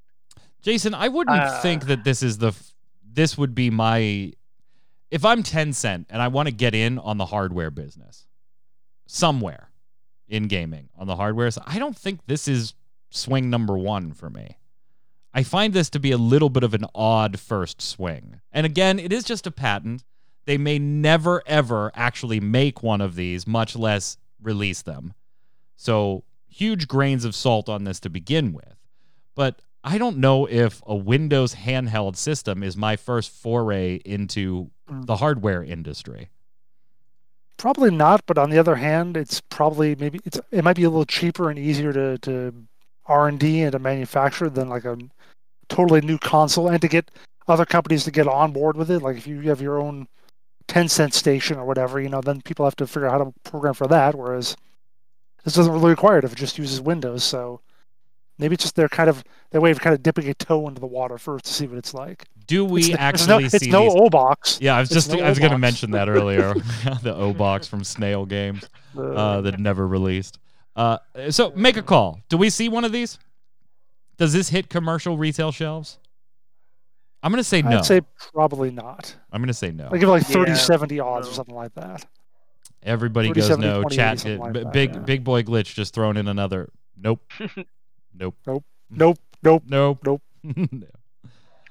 Jason, 0.62 0.94
I 0.94 1.08
wouldn't 1.08 1.38
Uh, 1.40 1.62
think 1.62 1.86
that 1.86 2.04
this 2.04 2.22
is 2.24 2.38
the. 2.40 2.48
f- 2.50 2.72
This 3.08 3.38
would 3.38 3.56
be 3.56 3.70
my. 3.70 4.34
If 5.12 5.24
I'm 5.24 5.42
Tencent 5.44 6.08
and 6.10 6.22
I 6.22 6.28
want 6.28 6.50
to 6.50 6.54
get 6.54 6.76
in 6.76 7.00
on 7.00 7.18
the 7.18 7.26
hardware 7.28 7.72
business, 7.72 8.25
somewhere, 9.06 9.70
in 10.28 10.47
gaming 10.47 10.89
on 10.97 11.08
the 11.08 11.16
hardware, 11.16 11.51
side, 11.51 11.64
I 11.68 11.80
don't 11.80 11.97
think 11.97 12.22
this 12.26 12.47
is 12.47 12.74
swing 13.10 13.49
number 13.49 13.78
one 13.78 14.14
for 14.14 14.30
me. 14.30 14.58
I 15.34 15.43
find 15.43 15.74
this 15.74 15.89
to 15.91 15.99
be 15.99 16.12
a 16.12 16.18
little 16.18 16.49
bit 16.49 16.64
of 16.64 16.74
an 16.74 16.86
odd 16.95 17.39
first 17.39 17.82
swing. 17.82 18.39
And 18.51 18.66
again, 18.66 18.99
it 18.99 19.12
is 19.12 19.24
just 19.24 19.45
a 19.45 19.51
patent. 19.51 20.03
They 20.45 20.58
may 20.58 20.80
never 20.80 21.43
ever 21.45 21.91
actually 21.93 22.39
make 22.39 22.82
one 22.82 23.01
of 23.01 23.16
these, 23.16 23.45
much 23.45 23.76
less 23.76 24.18
release 24.41 24.82
them. 24.82 25.14
So, 25.76 26.24
huge 26.47 26.88
grains 26.88 27.26
of 27.26 27.36
salt 27.36 27.68
on 27.68 27.84
this 27.84 27.99
to 28.01 28.10
begin 28.10 28.53
with. 28.53 28.76
But 29.36 29.62
I 29.84 29.97
don't 29.97 30.18
know 30.18 30.45
if 30.45 30.82
a 30.88 30.95
Windows 30.95 31.53
handheld 31.53 32.16
system 32.16 32.64
is 32.64 32.78
my 32.78 32.95
first 32.95 33.30
foray 33.30 33.95
into 34.06 34.72
the 34.89 35.18
hardware 35.18 35.64
industry. 35.64 36.30
Probably 37.58 37.89
not, 37.91 38.26
but 38.26 38.38
on 38.38 38.49
the 38.49 38.60
other 38.60 38.76
hand, 38.76 39.16
it's 39.16 39.39
probably 39.39 39.95
maybe 39.95 40.20
it's 40.26 40.39
it 40.51 40.64
might 40.64 40.76
be 40.76 40.84
a 40.84 40.89
little 40.89 41.06
cheaper 41.06 41.49
and 41.49 41.58
easier 41.58 41.93
to 41.93 42.18
to 42.20 42.53
R 43.06 43.28
and 43.28 43.39
D 43.39 43.62
and 43.62 43.72
to 43.72 43.80
manufacture 43.80 44.49
than 44.49 44.70
like 44.70 44.86
a 44.86 44.97
totally 45.70 46.01
new 46.01 46.18
console, 46.18 46.68
and 46.68 46.82
to 46.82 46.88
get 46.88 47.12
other 47.47 47.66
companies 47.66 48.03
to 48.03 48.12
get 48.12 48.28
on 48.28 48.51
board 48.51 48.76
with 48.76 48.91
it. 48.91 49.01
Like 49.01 49.18
if 49.18 49.26
you 49.28 49.39
have 49.43 49.62
your 49.62 49.80
own 49.80 50.08
Tencent 50.68 51.14
station 51.14 51.58
or 51.58 51.66
whatever, 51.66 52.01
you 52.01 52.10
know, 52.10 52.22
then 52.22 52.41
people 52.41 52.66
have 52.66 52.76
to 52.78 52.88
figure 52.88 53.08
out 53.08 53.12
how 53.20 53.26
to 53.26 53.34
program 53.49 53.74
for 53.74 53.88
that. 53.88 54.16
Whereas 54.16 54.58
this 55.43 55.53
doesn't 55.53 55.74
really 55.74 55.91
require 55.91 56.18
it 56.18 56.26
if 56.26 56.34
it 56.34 56.38
just 56.38 56.58
uses 56.58 56.82
Windows. 56.82 57.24
So 57.24 57.62
maybe 58.38 58.56
it's 58.56 58.64
just 58.64 58.76
their 58.76 58.89
kind 58.89 59.10
of 59.10 59.24
their 59.51 59.62
way 59.62 59.72
of 59.72 59.80
kind 59.80 59.93
of 59.93 60.03
dipping 60.03 60.28
a 60.28 60.34
toe 60.34 60.68
into 60.68 60.82
the 60.82 60.88
water 60.88 61.18
first 61.18 61.45
to 61.45 61.53
see 61.53 61.68
what 61.68 61.78
it's 61.78 61.93
like. 61.93 62.26
Do 62.48 62.66
we 62.66 62.82
It's, 62.82 62.89
it's 62.89 62.98
actually 63.00 63.28
no, 63.28 63.39
it's 63.39 63.58
see 63.58 63.70
no 63.70 63.84
these? 63.84 63.93
O 63.96 64.10
box. 64.10 64.60
Yeah, 64.62 64.76
I 64.76 64.80
was 64.80 64.89
just 64.89 65.12
no 65.12 65.24
I 65.24 65.30
was 65.30 65.39
going 65.39 65.50
to 65.50 65.56
O-Box. 65.56 65.62
mention 65.62 65.91
that 65.91 66.10
earlier. 66.10 66.54
the 67.02 67.16
O 67.16 67.34
box 67.34 67.68
from 67.68 67.84
Snail 67.84 68.26
Games 68.26 68.64
uh, 68.98 69.41
that 69.41 69.60
never 69.60 69.88
released. 69.88 70.39
Uh, 70.76 70.98
so 71.30 71.52
make 71.56 71.78
a 71.78 71.82
call. 71.82 72.20
Do 72.30 72.38
we 72.38 72.50
see 72.50 72.70
one 72.70 72.86
of 72.86 72.91
these? 72.91 73.18
Does 74.18 74.34
this 74.34 74.50
hit 74.50 74.70
commercial 74.70 75.18
retail 75.18 75.52
shelves? 75.52 76.00
I'm 77.24 77.32
going 77.32 77.39
to 77.39 77.43
say 77.43 77.62
no. 77.62 77.80
I'd 77.80 77.86
say 77.86 78.02
probably 78.34 78.70
not. 78.70 79.16
I'm 79.32 79.41
going 79.41 79.48
to 79.48 79.54
say 79.54 79.72
no. 79.72 79.89
I 79.91 79.98
give 79.98 80.08
it 80.08 80.12
like 80.12 80.26
30 80.26 80.52
Yeah, 80.52 80.58
70 80.58 81.00
odds 81.00 81.28
or 81.28 81.34
something 81.34 81.56
like 81.56 81.74
that. 81.74 82.06
Everybody 82.84 83.30
30, 83.30 83.39
goes 83.39 83.48
70, 83.48 83.68
no. 83.68 83.84
Chat 83.89 84.20
something 84.20 84.39
like 84.39 84.54
b- 84.54 84.60
that, 84.64 84.74
big 84.74 84.93
yeah. 84.93 85.00
big 85.00 85.24
boy 85.24 85.41
glitch 85.41 85.74
just 85.74 85.96
thrown 85.96 86.18
in 86.18 86.28
another. 86.28 86.70
Nope. 86.96 87.22
nope. 88.14 88.36
Nope, 88.46 89.18
nope. 89.41 89.64
Nope. 89.68 90.00
Nope. 90.06 90.22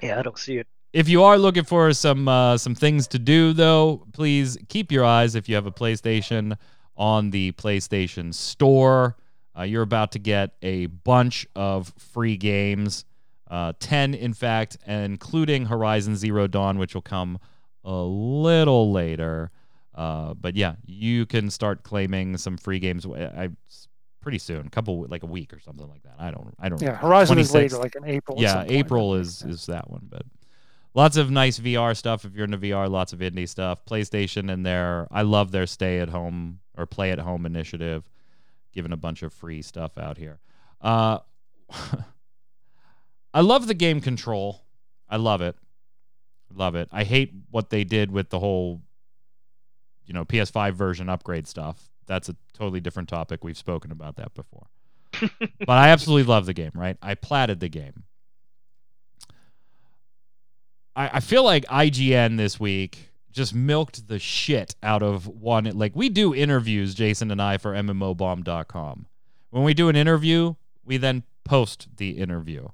Yeah, 0.02 0.18
I 0.18 0.22
don't 0.22 0.38
see 0.38 0.58
it. 0.58 0.66
If 0.92 1.08
you 1.08 1.22
are 1.24 1.38
looking 1.38 1.64
for 1.64 1.92
some 1.92 2.28
uh, 2.28 2.56
some 2.56 2.74
things 2.74 3.08
to 3.08 3.18
do, 3.18 3.52
though, 3.52 4.06
please 4.12 4.56
keep 4.68 4.92
your 4.92 5.04
eyes 5.04 5.34
if 5.34 5.48
you 5.48 5.54
have 5.56 5.66
a 5.66 5.72
PlayStation 5.72 6.56
on 6.96 7.30
the 7.30 7.52
PlayStation 7.52 8.32
Store. 8.32 9.16
Uh, 9.58 9.62
you're 9.62 9.82
about 9.82 10.12
to 10.12 10.18
get 10.18 10.50
a 10.62 10.86
bunch 10.86 11.46
of 11.54 11.92
free 11.98 12.36
games 12.36 13.04
Uh, 13.50 13.72
10, 13.78 14.14
in 14.14 14.34
fact, 14.34 14.76
including 14.86 15.66
Horizon 15.66 16.16
Zero 16.16 16.46
Dawn, 16.48 16.78
which 16.78 16.94
will 16.94 17.02
come 17.02 17.38
a 17.84 18.02
little 18.02 18.90
later. 18.90 19.50
Uh, 19.94 20.34
but 20.34 20.56
yeah, 20.56 20.74
you 20.86 21.24
can 21.26 21.50
start 21.50 21.84
claiming 21.84 22.36
some 22.36 22.56
free 22.56 22.80
games. 22.80 23.06
I, 23.06 23.50
pretty 24.24 24.38
soon, 24.38 24.66
a 24.66 24.70
couple 24.70 25.06
like 25.08 25.22
a 25.22 25.26
week 25.26 25.52
or 25.52 25.60
something 25.60 25.88
like 25.88 26.02
that. 26.02 26.14
I 26.18 26.32
don't, 26.32 26.52
I 26.58 26.68
don't. 26.68 26.82
Yeah, 26.82 26.96
Horizon 26.96 27.38
is 27.38 27.54
later, 27.54 27.78
like 27.78 27.94
in 27.94 28.04
April. 28.04 28.40
Yeah, 28.40 28.64
April 28.66 29.14
is 29.14 29.42
is 29.42 29.66
that 29.66 29.88
one, 29.88 30.08
but 30.10 30.22
lots 30.94 31.16
of 31.16 31.30
nice 31.30 31.58
VR 31.58 31.96
stuff 31.96 32.24
if 32.24 32.34
you're 32.34 32.44
into 32.44 32.58
VR. 32.58 32.88
Lots 32.88 33.12
of 33.12 33.18
indie 33.18 33.48
stuff. 33.48 33.84
PlayStation 33.84 34.50
and 34.50 34.64
their, 34.64 35.06
I 35.10 35.22
love 35.22 35.50
their 35.50 35.66
stay 35.66 36.00
at 36.00 36.08
home 36.08 36.60
or 36.76 36.86
play 36.86 37.10
at 37.10 37.18
home 37.18 37.44
initiative, 37.46 38.04
giving 38.72 38.92
a 38.92 38.96
bunch 38.96 39.22
of 39.22 39.32
free 39.32 39.62
stuff 39.62 39.98
out 39.98 40.16
here. 40.16 40.38
Uh, 40.80 41.18
I 43.34 43.40
love 43.40 43.66
the 43.66 43.74
game 43.74 44.00
Control. 44.00 44.64
I 45.08 45.16
love 45.16 45.42
it. 45.42 45.56
Love 46.54 46.76
it. 46.76 46.88
I 46.92 47.04
hate 47.04 47.32
what 47.50 47.70
they 47.70 47.84
did 47.84 48.10
with 48.10 48.30
the 48.30 48.38
whole, 48.38 48.80
you 50.06 50.14
know, 50.14 50.24
PS5 50.24 50.74
version 50.74 51.08
upgrade 51.08 51.48
stuff. 51.48 51.90
That's 52.06 52.28
a 52.28 52.36
totally 52.52 52.80
different 52.80 53.08
topic. 53.08 53.44
We've 53.44 53.56
spoken 53.56 53.90
about 53.90 54.16
that 54.16 54.34
before. 54.34 54.66
but 55.20 55.68
I 55.68 55.88
absolutely 55.88 56.24
love 56.24 56.46
the 56.46 56.54
game, 56.54 56.72
right? 56.74 56.96
I 57.02 57.14
platted 57.14 57.60
the 57.60 57.68
game. 57.68 58.04
I, 60.96 61.10
I 61.14 61.20
feel 61.20 61.44
like 61.44 61.64
IGN 61.66 62.36
this 62.36 62.58
week 62.58 63.10
just 63.30 63.54
milked 63.54 64.06
the 64.08 64.18
shit 64.18 64.76
out 64.82 65.02
of 65.02 65.26
one. 65.26 65.64
Like, 65.64 65.96
we 65.96 66.08
do 66.08 66.34
interviews, 66.34 66.94
Jason 66.94 67.30
and 67.30 67.42
I, 67.42 67.58
for 67.58 67.72
MMOBomb.com. 67.72 69.06
When 69.50 69.64
we 69.64 69.74
do 69.74 69.88
an 69.88 69.96
interview, 69.96 70.54
we 70.84 70.96
then 70.96 71.24
post 71.44 71.88
the 71.96 72.10
interview. 72.10 72.68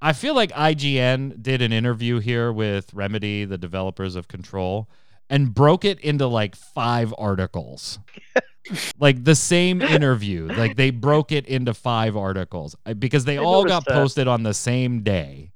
I 0.00 0.12
feel 0.12 0.34
like 0.34 0.52
IGN 0.52 1.42
did 1.42 1.62
an 1.62 1.72
interview 1.72 2.18
here 2.18 2.52
with 2.52 2.92
Remedy, 2.92 3.46
the 3.46 3.56
developers 3.56 4.16
of 4.16 4.28
Control, 4.28 4.88
and 5.30 5.54
broke 5.54 5.84
it 5.84 5.98
into 6.00 6.26
like 6.26 6.54
five 6.54 7.14
articles. 7.16 7.98
like 8.98 9.24
the 9.24 9.34
same 9.34 9.82
interview. 9.82 10.46
Like 10.46 10.76
they 10.76 10.90
broke 10.90 11.32
it 11.32 11.46
into 11.46 11.74
five 11.74 12.16
articles 12.16 12.76
uh, 12.86 12.94
because 12.94 13.24
they 13.24 13.38
I 13.38 13.42
all 13.42 13.64
got 13.64 13.84
that. 13.86 13.94
posted 13.94 14.28
on 14.28 14.42
the 14.42 14.54
same 14.54 15.02
day. 15.02 15.52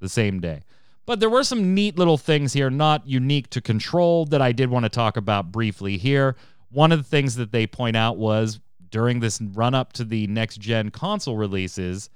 The 0.00 0.08
same 0.08 0.40
day. 0.40 0.62
But 1.06 1.20
there 1.20 1.30
were 1.30 1.44
some 1.44 1.74
neat 1.74 1.98
little 1.98 2.18
things 2.18 2.52
here, 2.52 2.70
not 2.70 3.06
unique 3.06 3.50
to 3.50 3.60
Control, 3.60 4.26
that 4.26 4.40
I 4.40 4.52
did 4.52 4.70
want 4.70 4.84
to 4.84 4.88
talk 4.88 5.16
about 5.16 5.50
briefly 5.50 5.96
here. 5.96 6.36
One 6.70 6.92
of 6.92 6.98
the 6.98 7.08
things 7.08 7.34
that 7.36 7.52
they 7.52 7.66
point 7.66 7.96
out 7.96 8.16
was 8.16 8.60
during 8.90 9.20
this 9.20 9.40
run 9.40 9.74
up 9.74 9.92
to 9.94 10.04
the 10.04 10.26
next 10.28 10.60
gen 10.60 10.90
console 10.90 11.36
releases, 11.36 12.10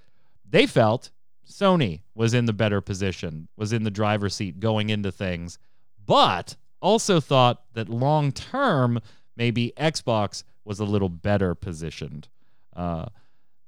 they 0.48 0.66
felt 0.66 1.10
Sony 1.48 2.02
was 2.14 2.34
in 2.34 2.44
the 2.46 2.52
better 2.52 2.80
position, 2.80 3.48
was 3.56 3.72
in 3.72 3.84
the 3.84 3.90
driver's 3.90 4.34
seat 4.34 4.60
going 4.60 4.90
into 4.90 5.10
things, 5.10 5.58
but 6.06 6.56
also 6.80 7.20
thought 7.20 7.62
that 7.74 7.88
long 7.88 8.32
term, 8.32 9.00
maybe 9.36 9.72
Xbox 9.76 10.44
was 10.64 10.80
a 10.80 10.84
little 10.84 11.08
better 11.08 11.54
positioned. 11.54 12.28
Uh, 12.74 13.06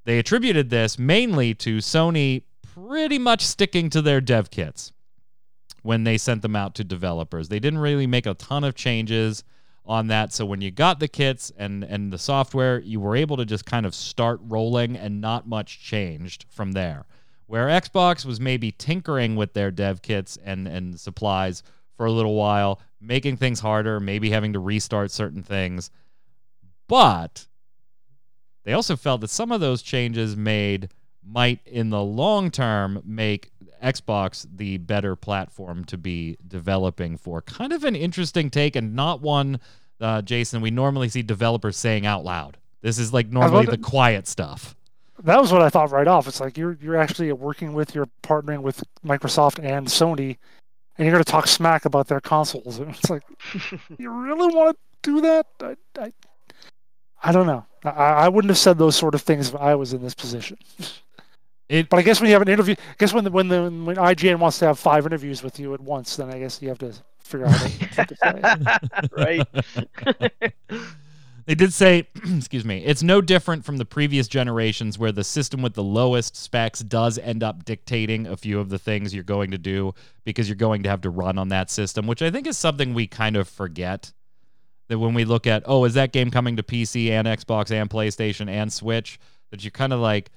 they 0.05 0.19
attributed 0.19 0.71
this 0.71 0.99
mainly 0.99 1.55
to 1.55 1.79
Sony 1.79 2.43
pretty 2.75 3.19
much 3.19 3.45
sticking 3.45 3.91
to 3.91 4.03
their 4.03 4.21
dev 4.21 4.51
kits 4.51 4.93
when 5.83 6.05
they 6.05 6.19
sent 6.19 6.43
them 6.43 6.57
out 6.57 6.75
to 6.77 6.85
developers. 6.85 7.49
They 7.49 7.61
didn't 7.61 7.79
really 7.81 8.07
make 8.07 8.27
a 8.27 8.35
ton 8.35 8.65
of 8.65 8.75
changes 8.75 9.45
on 9.85 10.09
that. 10.09 10.33
So 10.33 10.45
when 10.45 10.61
you 10.61 10.71
got 10.71 10.99
the 10.99 11.09
kits 11.09 11.53
and 11.57 11.85
and 11.85 12.13
the 12.13 12.19
software, 12.19 12.81
you 12.81 13.01
were 13.01 13.15
able 13.15 13.37
to 13.37 13.45
just 13.45 13.67
kind 13.67 13.87
of 13.87 13.95
start 13.95 14.41
rolling 14.43 14.97
and 14.97 15.21
not 15.21 15.47
much 15.47 15.81
changed 15.81 16.47
from 16.49 16.73
there 16.73 17.07
where 17.47 17.69
Xbox 17.69 18.25
was 18.25 18.41
maybe 18.41 18.73
tinkering 18.73 19.37
with 19.37 19.53
their 19.55 19.71
dev 19.71 20.03
kits 20.03 20.37
and, 20.45 20.67
and 20.67 20.99
supplies 20.99 21.63
for 21.97 22.07
a 22.07 22.13
little 22.13 22.35
while, 22.35 22.81
making 23.01 23.37
things 23.37 23.61
harder, 23.61 24.01
maybe 24.01 24.31
having 24.31 24.53
to 24.53 24.59
restart 24.59 25.11
certain 25.11 25.43
things. 25.43 25.91
But 26.89 27.47
they 28.65 28.73
also 28.73 28.97
felt 28.97 29.21
that 29.21 29.31
some 29.31 29.53
of 29.53 29.61
those 29.61 29.83
changes 29.83 30.37
made 30.37 30.91
might 31.25 31.61
in 31.67 31.91
the 31.91 32.03
long 32.03 32.51
term 32.51 33.03
make 33.05 33.51
Xbox 33.83 34.47
the 34.55 34.79
better 34.79 35.17
platform 35.17 35.85
to 35.87 35.99
be 35.99 36.37
developing 36.47 37.17
for. 37.17 37.43
Kind 37.43 37.73
of 37.73 37.85
an 37.85 37.97
interesting 37.97 38.51
take 38.51 38.77
and 38.77 38.95
not 38.95 39.21
one, 39.21 39.61
uh, 40.01 40.23
Jason, 40.23 40.61
we 40.61 40.71
normally 40.71 41.09
see 41.09 41.23
developers 41.23 41.77
saying 41.77 42.07
out 42.07 42.25
loud. 42.25 42.57
This 42.83 42.99
is 42.99 43.13
like 43.13 43.29
normally 43.29 43.67
the 43.67 43.79
quiet 43.79 44.29
stuff 44.29 44.77
that 45.25 45.41
was 45.41 45.53
what 45.53 45.63
I 45.63 45.69
thought 45.69 45.91
right 45.91 46.07
off. 46.07 46.29
It's 46.29 46.41
like 46.41 46.59
you're 46.59 46.77
you're 46.81 46.97
actually 46.97 47.33
working 47.33 47.73
with, 47.73 47.95
you're 47.95 48.09
partnering 48.23 48.63
with 48.63 48.83
Microsoft 49.05 49.59
and 49.65 49.87
Sony, 49.87 50.37
and 50.97 51.07
you're 51.07 51.13
going 51.13 51.25
to 51.25 51.31
talk 51.31 51.47
smack 51.47 51.85
about 51.85 52.09
their 52.09 52.21
consoles. 52.21 52.79
And 52.79 52.91
it's 52.95 53.11
like, 53.11 53.23
you 53.99 54.11
really 54.11 54.55
want 54.55 54.77
to 54.77 55.11
do 55.11 55.21
that? 55.23 55.47
I, 55.61 55.77
I, 55.99 56.13
I 57.23 57.33
don't 57.33 57.47
know. 57.47 57.65
I, 57.85 57.91
I 57.91 58.29
wouldn't 58.29 58.51
have 58.51 58.59
said 58.59 58.79
those 58.79 58.97
sort 58.97 59.15
of 59.15 59.23
things 59.23 59.49
if 59.49 59.57
I 59.57 59.75
was 59.75 59.93
in 59.93 60.03
this 60.03 60.15
position. 60.15 60.59
It, 61.69 61.89
but 61.89 61.99
I 61.99 62.03
guess 62.03 62.21
when 62.21 62.29
you 62.29 62.35
have 62.35 62.43
an 62.43 62.49
interview, 62.49 62.77
I 62.79 62.95
guess 62.99 63.13
when 63.13 63.25
the, 63.25 63.31
when 63.31 63.49
the 63.49 63.63
when 63.63 63.97
IGN 63.97 64.39
wants 64.39 64.59
to 64.61 64.67
have 64.67 64.79
five 64.79 65.05
interviews 65.05 65.43
with 65.43 65.59
you 65.59 65.75
at 65.75 65.81
once, 65.81 66.17
then 66.17 66.33
I 66.33 66.39
guess 66.39 66.63
you 66.63 66.69
have 66.69 66.79
to 66.79 66.93
figure 67.19 67.47
out 67.47 67.61
what 67.97 68.09
to 68.09 68.17
say. 68.17 68.41
right. 69.17 70.53
They 71.47 71.55
did 71.55 71.73
say, 71.73 72.09
excuse 72.37 72.65
me, 72.65 72.85
it's 72.85 73.03
no 73.03 73.21
different 73.21 73.65
from 73.65 73.77
the 73.77 73.85
previous 73.85 74.27
generations 74.29 74.99
where 74.99 75.13
the 75.13 75.25
system 75.25 75.63
with 75.63 75.75
the 75.75 75.83
lowest 75.83 76.37
specs 76.37 76.81
does 76.81 77.19
end 77.19 77.43
up 77.43 77.65
dictating 77.65 78.27
a 78.27 78.37
few 78.37 78.59
of 78.59 78.69
the 78.69 78.79
things 78.79 79.15
you're 79.15 79.25
going 79.25 79.53
to 79.53 79.59
do 79.59 79.95
because 80.25 80.49
you're 80.49 80.57
going 80.57 80.83
to 80.83 80.89
have 80.89 81.01
to 81.03 81.11
run 81.11 81.39
on 81.39 81.49
that 81.49 81.71
system, 81.71 82.07
which 82.07 82.21
I 82.21 82.31
think 82.31 82.47
is 82.47 82.59
something 82.59 82.93
we 82.95 83.07
kind 83.07 83.37
of 83.37 83.49
forget. 83.49 84.13
That 84.89 85.01
when 85.01 85.15
we 85.15 85.25
look 85.25 85.49
at, 85.49 85.65
oh, 85.67 85.85
is 85.85 85.95
that 85.95 86.13
game 86.13 86.31
coming 86.31 86.57
to 86.57 86.63
PC 86.63 87.11
and 87.11 87.27
Xbox 87.27 87.73
and 87.73 87.91
PlayStation 87.91 88.49
and 88.49 88.73
Switch? 88.73 89.19
That 89.51 89.65
you're 89.65 89.73
kind 89.73 89.93
of 89.93 89.99
like, 89.99 90.31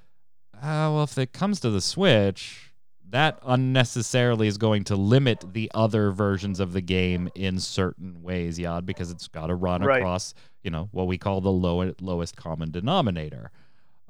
oh, 0.56 0.96
well, 0.96 1.04
if 1.04 1.20
it 1.20 1.34
comes 1.34 1.60
to 1.60 1.70
the 1.70 1.82
Switch, 1.82 2.69
that 3.12 3.40
unnecessarily 3.46 4.48
is 4.48 4.58
going 4.58 4.84
to 4.86 4.96
limit 4.96 5.44
the 5.54 5.70
other 5.74 6.12
versions 6.12 6.60
of 6.60 6.74
the 6.74 6.82
game 6.82 7.30
in 7.36 7.60
certain 7.60 8.22
ways, 8.22 8.60
Yad, 8.60 8.86
because 8.86 9.12
it's 9.12 9.28
got 9.28 9.48
to 9.48 9.56
run 9.56 9.82
right. 9.82 9.98
across, 9.98 10.34
you 10.64 10.72
know, 10.72 10.90
what 10.92 11.08
we 11.08 11.18
call 11.18 11.42
the 11.42 11.52
low, 11.52 11.94
lowest 12.02 12.36
common 12.36 12.72
denominator 12.72 13.52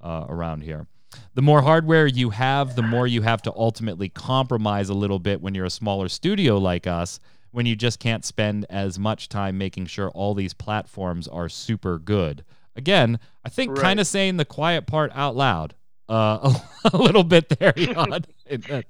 uh, 0.04 0.26
around 0.28 0.62
here. 0.62 0.88
The 1.34 1.42
more 1.42 1.62
hardware 1.62 2.08
you 2.08 2.30
have, 2.30 2.76
the 2.76 2.84
more 2.84 3.08
you 3.08 3.22
have 3.22 3.42
to 3.44 3.54
ultimately 3.56 4.10
compromise 4.10 4.90
a 4.90 4.94
little 4.94 5.20
bit 5.20 5.42
when 5.42 5.56
you're 5.56 5.66
a 5.66 5.72
smaller 5.72 6.08
studio 6.08 6.58
like 6.58 6.86
us, 6.86 7.20
when 7.52 7.66
you 7.66 7.76
just 7.76 8.00
can't 8.00 8.24
spend 8.24 8.66
as 8.70 9.00
much 9.00 9.28
time 9.30 9.58
making 9.58 9.88
sure 9.88 10.10
all 10.10 10.36
these 10.36 10.54
platforms 10.54 11.28
are 11.28 11.50
super 11.50 11.98
good. 11.98 12.44
Again, 12.76 13.20
I 13.44 13.50
think 13.50 13.72
right. 13.72 13.82
kind 13.82 14.00
of 14.00 14.08
saying 14.08 14.38
the 14.38 14.46
quiet 14.46 14.86
part 14.86 15.12
out 15.16 15.36
loud 15.36 15.74
uh, 16.10 16.54
a, 16.86 16.90
a, 16.94 16.98
little 16.98 17.24
bit 17.24 17.50
there, 17.50 17.72
Jan. 17.74 18.26
hey, 18.46 18.84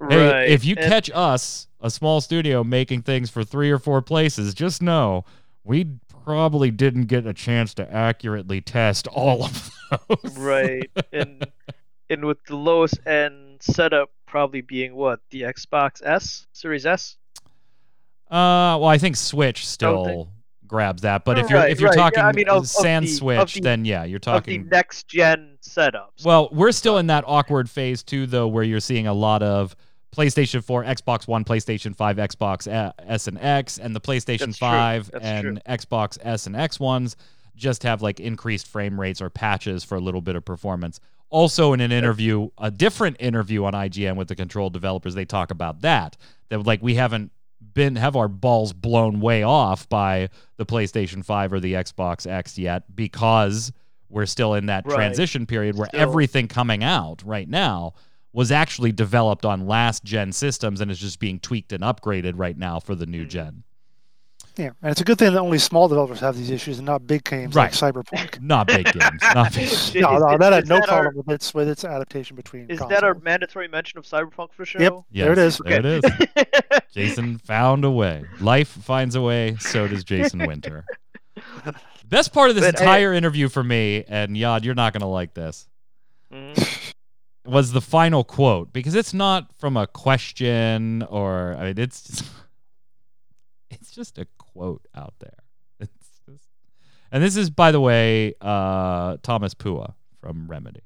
right. 0.00 0.48
if 0.48 0.64
you 0.64 0.74
and, 0.76 0.86
catch 0.86 1.10
us, 1.14 1.68
a 1.80 1.90
small 1.90 2.20
studio, 2.20 2.64
making 2.64 3.02
things 3.02 3.30
for 3.30 3.44
three 3.44 3.70
or 3.70 3.78
four 3.78 4.02
places, 4.02 4.52
just 4.52 4.82
know 4.82 5.24
we 5.64 5.86
probably 6.24 6.70
didn't 6.70 7.06
get 7.06 7.26
a 7.26 7.32
chance 7.32 7.72
to 7.74 7.92
accurately 7.92 8.60
test 8.60 9.06
all 9.08 9.44
of 9.44 9.70
those. 9.90 10.36
right, 10.36 10.90
and 11.12 11.46
and 12.10 12.24
with 12.24 12.42
the 12.44 12.56
lowest 12.56 12.98
end 13.06 13.62
setup 13.62 14.10
probably 14.26 14.60
being 14.60 14.94
what 14.94 15.20
the 15.30 15.42
Xbox 15.42 16.02
S 16.04 16.46
Series 16.52 16.84
S. 16.84 17.16
Uh, 18.28 18.74
well, 18.80 18.86
I 18.86 18.98
think 18.98 19.16
Switch 19.16 19.66
still 19.66 20.28
grabs 20.66 21.02
that. 21.02 21.24
But 21.24 21.38
if 21.38 21.46
mm. 21.46 21.50
you're 21.50 21.58
right, 21.58 21.70
if 21.70 21.80
you're 21.80 21.90
right. 21.90 21.96
talking 21.96 22.20
yeah, 22.20 22.28
I 22.28 22.32
mean, 22.32 22.48
of, 22.48 22.68
Sans 22.68 23.04
of 23.04 23.10
the, 23.10 23.16
Switch, 23.16 23.54
the, 23.54 23.60
then 23.60 23.84
yeah, 23.84 24.04
you're 24.04 24.18
talking 24.18 24.68
next 24.68 25.08
gen 25.08 25.58
setups. 25.62 26.24
Well, 26.24 26.48
we're 26.52 26.72
still 26.72 26.98
in 26.98 27.06
that 27.08 27.24
awkward 27.26 27.68
phase 27.70 28.02
too, 28.02 28.26
though, 28.26 28.48
where 28.48 28.64
you're 28.64 28.80
seeing 28.80 29.06
a 29.06 29.14
lot 29.14 29.42
of 29.42 29.76
PlayStation 30.16 30.64
4, 30.64 30.84
Xbox 30.84 31.28
One, 31.28 31.44
PlayStation 31.44 31.94
5, 31.94 32.16
Xbox 32.16 32.92
S 33.06 33.28
and 33.28 33.38
X, 33.38 33.78
and 33.78 33.94
the 33.94 34.00
PlayStation 34.00 34.56
5 34.56 35.10
and 35.20 35.42
true. 35.42 35.56
Xbox 35.68 36.18
S 36.22 36.46
and 36.46 36.56
X 36.56 36.80
ones 36.80 37.16
just 37.54 37.82
have 37.82 38.02
like 38.02 38.20
increased 38.20 38.66
frame 38.68 38.98
rates 38.98 39.20
or 39.20 39.30
patches 39.30 39.84
for 39.84 39.96
a 39.96 40.00
little 40.00 40.20
bit 40.20 40.36
of 40.36 40.44
performance. 40.44 41.00
Also, 41.28 41.72
in 41.72 41.80
an 41.80 41.90
interview, 41.90 42.48
a 42.58 42.70
different 42.70 43.16
interview 43.18 43.64
on 43.64 43.72
IGN 43.72 44.16
with 44.16 44.28
the 44.28 44.36
control 44.36 44.70
developers, 44.70 45.14
they 45.14 45.24
talk 45.24 45.50
about 45.50 45.80
that. 45.80 46.16
That 46.48 46.64
like 46.64 46.82
we 46.82 46.94
haven't 46.94 47.32
been 47.76 47.94
have 47.94 48.16
our 48.16 48.26
balls 48.26 48.72
blown 48.72 49.20
way 49.20 49.42
off 49.42 49.86
by 49.88 50.30
the 50.56 50.64
PlayStation 50.64 51.22
5 51.22 51.52
or 51.52 51.60
the 51.60 51.74
Xbox 51.74 52.26
X 52.26 52.58
yet 52.58 52.96
because 52.96 53.70
we're 54.08 54.26
still 54.26 54.54
in 54.54 54.66
that 54.66 54.86
right. 54.86 54.94
transition 54.94 55.44
period 55.44 55.76
where 55.76 55.86
still. 55.86 56.00
everything 56.00 56.48
coming 56.48 56.82
out 56.82 57.22
right 57.24 57.48
now 57.48 57.92
was 58.32 58.50
actually 58.50 58.92
developed 58.92 59.44
on 59.44 59.66
last 59.66 60.04
gen 60.04 60.32
systems 60.32 60.80
and 60.80 60.90
is 60.90 60.98
just 60.98 61.20
being 61.20 61.38
tweaked 61.38 61.72
and 61.72 61.82
upgraded 61.82 62.32
right 62.36 62.56
now 62.56 62.80
for 62.80 62.94
the 62.94 63.06
new 63.06 63.20
mm-hmm. 63.20 63.28
gen. 63.28 63.62
Yeah, 64.58 64.70
and 64.80 64.90
it's 64.90 65.00
a 65.02 65.04
good 65.04 65.18
thing 65.18 65.32
that 65.34 65.38
only 65.38 65.58
small 65.58 65.86
developers 65.86 66.20
have 66.20 66.34
these 66.36 66.48
issues 66.50 66.78
and 66.78 66.86
not 66.86 67.06
big 67.06 67.24
games 67.24 67.54
Right. 67.54 67.64
like 67.82 67.94
Cyberpunk. 67.94 68.40
Not 68.40 68.66
big 68.68 68.86
games. 68.86 69.20
Not 69.34 69.52
big. 69.54 69.68
No, 70.00 70.16
no, 70.18 70.38
that 70.38 70.52
had 70.52 70.66
no 70.66 70.76
that 70.76 70.88
our- 70.88 71.02
problem 71.02 71.24
with 71.26 71.34
its 71.34 71.52
with 71.52 71.68
its 71.68 71.84
adaptation 71.84 72.36
between. 72.36 72.70
Is 72.70 72.78
that 72.78 73.04
our 73.04 73.14
mandatory 73.16 73.68
mention 73.68 73.98
of 73.98 74.06
Cyberpunk 74.06 74.52
for 74.52 74.64
show? 74.64 74.78
Yep. 74.80 74.92
There 75.12 75.32
it 75.32 75.38
Yes, 75.38 75.54
is. 75.54 75.60
There 75.64 75.78
it 75.78 75.84
is. 75.86 76.80
Jason 76.94 77.36
found 77.38 77.84
a 77.84 77.90
way. 77.90 78.24
Life 78.40 78.68
finds 78.68 79.14
a 79.14 79.20
way. 79.20 79.56
So 79.60 79.86
does 79.88 80.04
Jason 80.04 80.46
Winter. 80.46 80.86
Best 82.08 82.32
part 82.32 82.48
of 82.48 82.56
this 82.56 82.64
But, 82.64 82.80
entire 82.80 83.12
interview 83.12 83.48
for 83.50 83.62
me, 83.62 84.04
and 84.08 84.36
Yad, 84.36 84.64
you're 84.64 84.74
not 84.74 84.92
gonna 84.94 85.08
like 85.10 85.34
this, 85.34 85.68
Mhm. 86.32 86.92
was 87.44 87.72
the 87.72 87.80
final 87.82 88.24
quote 88.24 88.72
because 88.72 88.94
it's 88.94 89.12
not 89.12 89.52
from 89.58 89.76
a 89.76 89.86
question 89.86 91.02
or 91.02 91.54
I 91.58 91.64
mean 91.64 91.78
it's 91.78 92.02
just, 92.02 92.24
it's 93.70 93.90
just 93.90 94.18
a 94.18 94.26
quote 94.56 94.86
out 94.94 95.14
there. 95.20 95.38
It's 95.80 96.20
just, 96.26 96.48
and 97.12 97.22
this 97.22 97.36
is 97.36 97.50
by 97.50 97.70
the 97.72 97.80
way 97.80 98.34
uh, 98.40 99.18
Thomas 99.22 99.54
Puha 99.54 99.94
from 100.20 100.48
Remedy. 100.48 100.80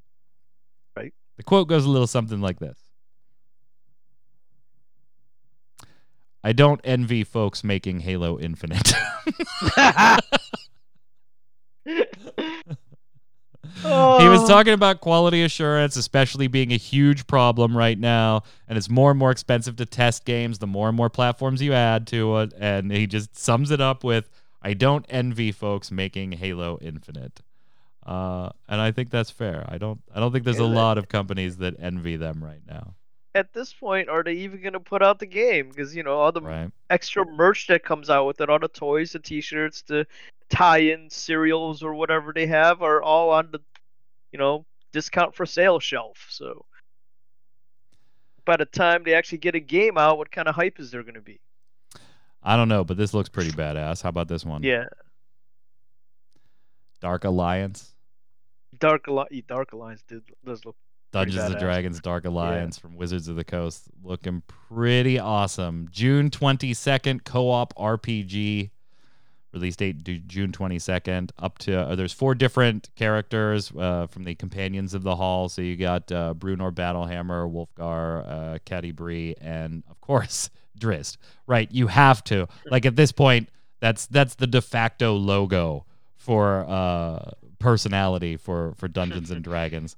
Right. 0.97 1.15
The 1.37 1.43
quote 1.45 1.69
goes 1.69 1.85
a 1.85 1.91
little 1.91 2.07
something 2.07 2.41
like 2.41 2.59
this. 2.59 2.79
I 6.43 6.53
don't 6.53 6.81
envy 6.85 7.23
folks 7.23 7.63
making 7.63 8.01
Halo 8.01 8.39
Infinite. 8.39 8.93
He 13.77 14.29
was 14.29 14.41
Oh. 14.43 14.47
talking 14.49 14.73
about 14.73 15.01
quality 15.01 15.43
assurance, 15.43 15.97
especially 15.97 16.47
being 16.49 16.73
a 16.73 16.77
huge 16.77 17.27
problem 17.27 17.77
right 17.77 17.99
now, 17.99 18.43
and 18.69 18.77
it's 18.77 18.91
more 18.91 19.11
and 19.11 19.19
more 19.19 19.31
expensive 19.31 19.77
to 19.77 19.87
test 19.87 20.25
games 20.25 20.59
the 20.59 20.67
more 20.67 20.89
and 20.89 20.97
more 20.97 21.09
platforms 21.11 21.63
you 21.63 21.73
add 21.73 22.07
to 22.09 22.39
it. 22.39 22.53
And 22.59 22.93
he 22.93 23.07
just 23.07 23.37
sums 23.39 23.71
it 23.71 23.81
up 23.81 24.05
with, 24.05 24.29
"I 24.63 24.75
don't 24.75 25.07
envy 25.09 25.53
folks 25.53 25.91
making 25.91 26.33
Halo 26.33 26.79
Infinite," 26.83 27.41
uh, 28.07 28.51
and 28.69 28.81
I 28.81 28.93
think 28.93 29.11
that's 29.11 29.31
fair. 29.31 29.65
I 29.69 29.79
don't, 29.79 30.01
I 30.15 30.21
don't 30.21 30.33
think 30.33 30.45
there's 30.45 30.59
a 30.59 30.65
lot 30.67 30.99
of 30.99 31.09
companies 31.09 31.57
that 31.59 31.75
envy 31.79 32.17
them 32.17 32.43
right 32.45 32.63
now, 32.69 32.95
At 33.35 33.53
this 33.53 33.73
point, 33.73 34.09
are 34.09 34.25
they 34.25 34.35
even 34.35 34.63
gonna 34.63 34.81
put 34.81 35.03
out 35.03 35.19
the 35.19 35.27
game? 35.27 35.69
Because 35.69 35.95
you 35.95 36.03
know 36.03 36.19
all 36.19 36.33
the 36.33 36.41
right? 36.41 36.71
extra 36.89 37.25
merch 37.25 37.69
that 37.69 37.85
comes 37.85 38.11
out 38.11 38.27
with 38.27 38.41
it, 38.41 38.51
all 38.51 38.59
the 38.59 38.69
toys, 38.69 39.13
the 39.13 39.21
T-shirts, 39.21 39.83
the 39.83 40.07
tie-in 40.49 41.09
cereals 41.11 41.83
or 41.83 41.95
whatever 41.95 42.33
they 42.33 42.47
have, 42.47 42.83
are 42.83 43.01
all 43.01 43.31
on 43.31 43.51
the, 43.53 43.61
you 44.33 44.39
know, 44.39 44.67
discount 44.93 45.35
for 45.35 45.47
sale 45.47 45.79
shelf. 45.79 46.27
So 46.29 46.65
by 48.45 48.57
the 48.57 48.65
time 48.65 49.05
they 49.05 49.15
actually 49.15 49.39
get 49.39 49.55
a 49.55 49.61
game 49.61 49.97
out, 49.97 50.19
what 50.19 50.33
kind 50.33 50.49
of 50.49 50.57
hype 50.57 50.81
is 50.81 50.91
there 50.91 51.05
gonna 51.05 51.21
be? 51.21 51.41
I 52.43 52.57
don't 52.57 52.69
know, 52.69 52.83
but 52.83 52.97
this 52.97 53.15
looks 53.15 53.29
pretty 53.29 53.53
badass. 53.53 54.03
How 54.03 54.09
about 54.09 54.27
this 54.27 54.45
one? 54.45 54.65
Yeah, 54.65 54.87
Dark 57.01 57.25
Alliance. 57.25 57.95
Dark 58.79 59.09
Alli- 59.09 59.45
Dark 59.47 59.73
Alliance 59.73 60.03
did, 60.07 60.23
does 60.45 60.65
look 60.65 60.77
Dungeons 61.13 61.51
and. 61.51 61.59
Dragons 61.59 62.01
Dark 62.01 62.25
Alliance 62.25 62.79
from 62.79 62.97
Wizards 62.97 63.29
of 63.29 63.37
the 63.37 63.45
Coast 63.45 63.85
looking 64.03 64.43
pretty 64.69 65.19
awesome. 65.19 65.89
June 65.91 66.31
22nd 66.31 67.25
co-op 67.25 67.75
RPG 67.77 68.71
release 69.53 69.77
date 69.77 70.05
June 70.29 70.53
22nd 70.53 71.31
up 71.39 71.59
to 71.59 71.77
uh, 71.77 71.95
there's 71.97 72.13
four 72.13 72.35
different 72.35 72.89
characters 72.95 73.73
uh, 73.77 74.07
from 74.07 74.23
the 74.23 74.35
companions 74.37 74.95
of 74.95 75.03
the 75.03 75.17
hall 75.17 75.49
so 75.49 75.61
you 75.61 75.77
got 75.77 76.11
uh, 76.13 76.33
Bruenor 76.37 76.73
Battlehammer, 76.73 77.51
Wulfgar, 77.51 78.29
uh, 78.29 78.59
Catti-brie 78.65 79.35
and 79.41 79.83
of 79.91 80.01
course 80.01 80.51
Drizzt. 80.79 81.17
Right, 81.47 81.71
you 81.73 81.89
have 81.89 82.23
to. 82.25 82.47
Like 82.71 82.87
at 82.87 82.97
this 82.97 83.13
point 83.13 83.49
that's 83.81 84.07
that's 84.07 84.37
the 84.37 84.47
de 84.47 84.61
facto 84.61 85.15
logo 85.15 85.85
for 86.17 86.65
uh 86.69 87.31
personality 87.59 88.37
for 88.37 88.75
for 88.77 88.89
Dungeons 88.89 89.31
and 89.31 89.43
Dragons. 89.51 89.97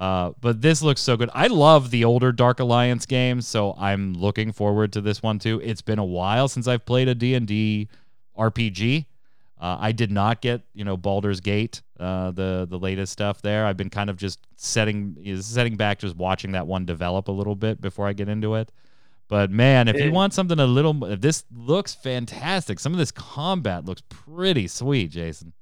Uh, 0.00 0.32
but 0.40 0.62
this 0.62 0.80
looks 0.80 1.02
so 1.02 1.14
good. 1.14 1.28
I 1.34 1.48
love 1.48 1.90
the 1.90 2.04
older 2.06 2.32
Dark 2.32 2.58
Alliance 2.58 3.04
games, 3.04 3.46
so 3.46 3.74
I'm 3.78 4.14
looking 4.14 4.50
forward 4.50 4.94
to 4.94 5.02
this 5.02 5.22
one 5.22 5.38
too. 5.38 5.60
It's 5.62 5.82
been 5.82 5.98
a 5.98 6.04
while 6.04 6.48
since 6.48 6.66
I've 6.66 6.86
played 6.86 7.06
a 7.06 7.14
D&D 7.14 7.86
RPG. 8.36 9.04
Uh, 9.60 9.76
I 9.78 9.92
did 9.92 10.10
not 10.10 10.40
get, 10.40 10.62
you 10.72 10.84
know, 10.86 10.96
Baldur's 10.96 11.40
Gate, 11.40 11.82
uh, 11.98 12.30
the 12.30 12.66
the 12.68 12.78
latest 12.78 13.12
stuff 13.12 13.42
there. 13.42 13.66
I've 13.66 13.76
been 13.76 13.90
kind 13.90 14.08
of 14.08 14.16
just 14.16 14.38
setting 14.56 15.18
setting 15.42 15.76
back, 15.76 15.98
just 15.98 16.16
watching 16.16 16.52
that 16.52 16.66
one 16.66 16.86
develop 16.86 17.28
a 17.28 17.32
little 17.32 17.54
bit 17.54 17.78
before 17.78 18.06
I 18.08 18.14
get 18.14 18.30
into 18.30 18.54
it. 18.54 18.72
But 19.28 19.50
man, 19.50 19.86
if 19.86 19.96
you 20.06 20.10
want 20.12 20.32
something 20.32 20.58
a 20.58 20.64
little, 20.66 21.04
if 21.04 21.20
this 21.20 21.44
looks 21.54 21.94
fantastic. 21.94 22.80
Some 22.80 22.92
of 22.92 22.98
this 22.98 23.12
combat 23.12 23.84
looks 23.84 24.02
pretty 24.08 24.66
sweet, 24.66 25.10
Jason. 25.10 25.52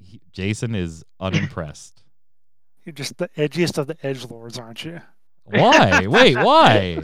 He- 0.00 0.17
Jason 0.32 0.74
is 0.74 1.04
unimpressed. 1.20 2.02
You're 2.84 2.92
just 2.94 3.18
the 3.18 3.28
edgiest 3.36 3.78
of 3.78 3.86
the 3.86 3.96
edge 4.02 4.24
lords, 4.24 4.58
aren't 4.58 4.84
you? 4.84 5.00
Why? 5.44 6.06
Wait, 6.08 6.36
why? 6.36 7.02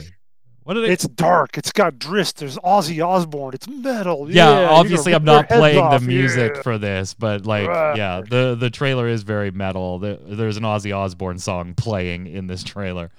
What 0.63 0.75
did 0.75 0.85
it? 0.85 0.91
It's 0.91 1.07
dark. 1.07 1.59
It's 1.59 1.73
got 1.73 1.95
Drizzt. 1.99 2.37
There's 2.37 2.57
Ozzy 2.59 3.07
Osbourne. 3.07 3.53
It's 3.53 3.69
metal. 3.69 4.31
yeah, 4.31 4.61
you're 4.61 4.71
obviously 4.71 5.13
I'm 5.15 5.25
not 5.25 5.49
playing 5.49 5.79
off, 5.79 6.01
the 6.01 6.07
music 6.07 6.53
yeah. 6.57 6.63
for 6.63 6.79
this, 6.79 7.13
but 7.13 7.45
like, 7.45 7.69
Right. 7.69 7.97
yeah, 7.99 8.23
the 8.27 8.57
the 8.59 8.71
trailer 8.71 9.07
is 9.07 9.25
very 9.25 9.51
metal. 9.51 9.99
There's 9.99 10.57
an 10.57 10.63
Ozzy 10.63 10.97
Osbourne 10.97 11.39
song 11.39 11.75
playing 11.75 12.27
in 12.27 12.47
this 12.47 12.65
trailer. 12.65 13.11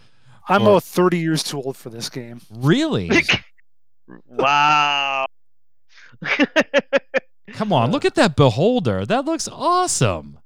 I'm 0.50 0.64
or- 0.64 0.72
about 0.72 0.84
30 0.84 1.20
years 1.20 1.44
too 1.44 1.62
old 1.62 1.78
for 1.78 1.92
this 1.92 2.10
game. 2.10 2.42
Really? 2.52 3.12
wow. 4.28 5.28
Come 7.54 7.72
on, 7.72 7.92
look 7.92 8.06
at 8.06 8.16
that 8.16 8.36
beholder. 8.36 9.06
That 9.06 9.26
looks 9.26 9.48
awesome. 9.48 10.40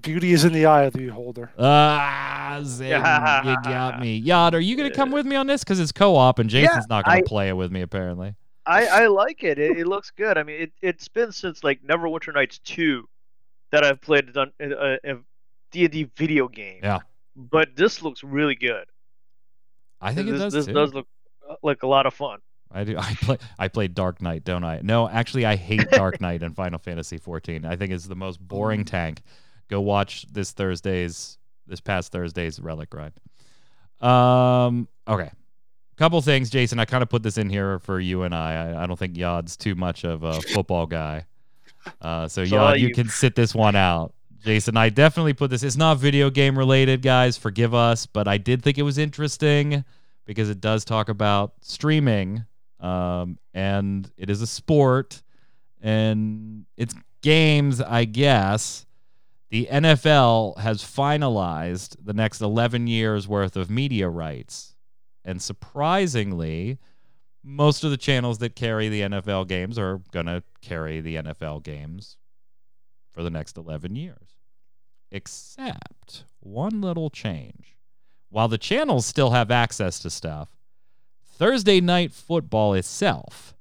Beauty 0.00 0.32
is 0.32 0.44
in 0.44 0.52
the 0.52 0.66
eye 0.66 0.84
of 0.84 0.92
the 0.92 1.06
beholder. 1.06 1.50
Ah, 1.58 2.60
Zing, 2.62 2.88
you 2.88 2.92
got 3.00 3.98
me. 4.00 4.22
Yad, 4.26 4.52
are 4.54 4.60
you 4.60 4.76
gonna 4.76 4.90
come 4.90 5.10
with 5.10 5.26
me 5.26 5.36
on 5.36 5.46
this? 5.46 5.64
Because 5.64 5.80
it's 5.80 5.92
co-op, 5.92 6.38
and 6.38 6.52
Yeah, 6.52 6.66
Jason's 6.66 6.88
not 6.88 7.04
gonna 7.04 7.22
play 7.22 7.48
it 7.48 7.54
with 7.56 7.72
me 7.72 7.82
apparently. 7.82 8.34
I, 8.66 8.86
I 8.86 9.06
like 9.06 9.44
it. 9.44 9.58
it. 9.58 9.78
It 9.78 9.86
looks 9.86 10.10
good. 10.10 10.36
I 10.36 10.42
mean, 10.42 10.60
it, 10.62 10.72
it's 10.82 11.06
been 11.08 11.30
since 11.30 11.62
like 11.62 11.82
Neverwinter 11.82 12.34
Nights 12.34 12.58
2 12.60 13.08
that 13.70 13.84
I've 13.84 14.00
played 14.00 14.36
a 14.36 14.46
a, 14.60 14.98
a 15.12 15.18
D&D 15.70 16.10
video 16.16 16.48
game. 16.48 16.80
Yeah. 16.82 16.98
But 17.36 17.76
this 17.76 18.02
looks 18.02 18.24
really 18.24 18.54
good. 18.56 18.86
I 20.00 20.14
think 20.14 20.26
this, 20.28 20.36
it 20.36 20.38
does 20.44 20.52
This 20.52 20.66
too. 20.66 20.72
does 20.72 20.94
look 20.94 21.06
uh, 21.48 21.54
like 21.62 21.82
a 21.82 21.86
lot 21.86 22.06
of 22.06 22.14
fun. 22.14 22.38
I 22.72 22.84
do. 22.84 22.96
I 22.98 23.14
play. 23.14 23.38
I 23.58 23.68
played 23.68 23.94
Dark 23.94 24.20
Knight, 24.20 24.44
don't 24.44 24.64
I? 24.64 24.80
No, 24.82 25.08
actually, 25.08 25.46
I 25.46 25.56
hate 25.56 25.88
Dark 25.90 26.20
Knight 26.20 26.42
in 26.42 26.52
Final 26.52 26.78
Fantasy 26.78 27.18
XIV. 27.18 27.64
I 27.64 27.76
think 27.76 27.92
it's 27.92 28.06
the 28.06 28.16
most 28.16 28.40
boring 28.40 28.84
tank. 28.84 29.22
Go 29.68 29.80
watch 29.80 30.26
this 30.32 30.52
Thursday's, 30.52 31.38
this 31.66 31.80
past 31.80 32.12
Thursday's 32.12 32.60
Relic 32.60 32.92
Ride. 32.94 33.12
Um. 34.00 34.88
Okay. 35.08 35.30
Couple 35.96 36.20
things, 36.20 36.50
Jason. 36.50 36.78
I 36.78 36.84
kind 36.84 37.02
of 37.02 37.08
put 37.08 37.22
this 37.22 37.38
in 37.38 37.48
here 37.48 37.78
for 37.78 37.98
you 37.98 38.22
and 38.24 38.34
I. 38.34 38.72
I, 38.72 38.82
I 38.82 38.86
don't 38.86 38.98
think 38.98 39.16
Yod's 39.16 39.56
too 39.56 39.74
much 39.74 40.04
of 40.04 40.24
a 40.24 40.42
football 40.42 40.84
guy. 40.84 41.24
Uh, 42.02 42.28
so 42.28 42.44
So 42.44 42.54
Yod, 42.56 42.80
you 42.80 42.88
you. 42.88 42.94
can 42.94 43.08
sit 43.08 43.34
this 43.34 43.54
one 43.54 43.76
out. 43.76 44.12
Jason, 44.44 44.76
I 44.76 44.90
definitely 44.90 45.32
put 45.32 45.48
this. 45.50 45.62
It's 45.62 45.76
not 45.76 45.96
video 45.96 46.28
game 46.28 46.58
related, 46.58 47.00
guys. 47.00 47.38
Forgive 47.38 47.72
us, 47.72 48.04
but 48.04 48.28
I 48.28 48.36
did 48.36 48.62
think 48.62 48.76
it 48.76 48.82
was 48.82 48.98
interesting 48.98 49.84
because 50.26 50.50
it 50.50 50.60
does 50.60 50.84
talk 50.84 51.08
about 51.08 51.54
streaming, 51.62 52.44
um, 52.80 53.38
and 53.54 54.10
it 54.16 54.30
is 54.30 54.42
a 54.42 54.46
sport, 54.46 55.22
and 55.80 56.66
it's 56.76 56.94
games, 57.22 57.80
I 57.80 58.04
guess. 58.04 58.86
The 59.50 59.68
NFL 59.70 60.58
has 60.58 60.82
finalized 60.82 61.96
the 62.04 62.12
next 62.12 62.40
11 62.40 62.88
years 62.88 63.28
worth 63.28 63.56
of 63.56 63.70
media 63.70 64.08
rights, 64.08 64.74
and 65.24 65.40
surprisingly, 65.40 66.78
most 67.42 67.84
of 67.84 67.90
the 67.90 67.96
channels 67.96 68.38
that 68.38 68.56
carry 68.56 68.88
the 68.88 69.02
NFL 69.02 69.46
games 69.46 69.78
are 69.78 70.02
gonna 70.10 70.42
carry 70.60 71.00
the 71.00 71.16
NFL 71.16 71.62
games 71.62 72.16
for 73.12 73.22
the 73.22 73.30
next 73.30 73.56
11 73.56 73.94
years, 73.94 74.36
except 75.10 76.24
one 76.40 76.80
little 76.80 77.08
change. 77.08 77.76
While 78.28 78.48
the 78.48 78.58
channels 78.58 79.06
still 79.06 79.30
have 79.30 79.50
access 79.50 80.00
to 80.00 80.10
stuff, 80.10 80.55
Thursday 81.36 81.80
night 81.80 82.12
football 82.12 82.74
itself 82.74 83.54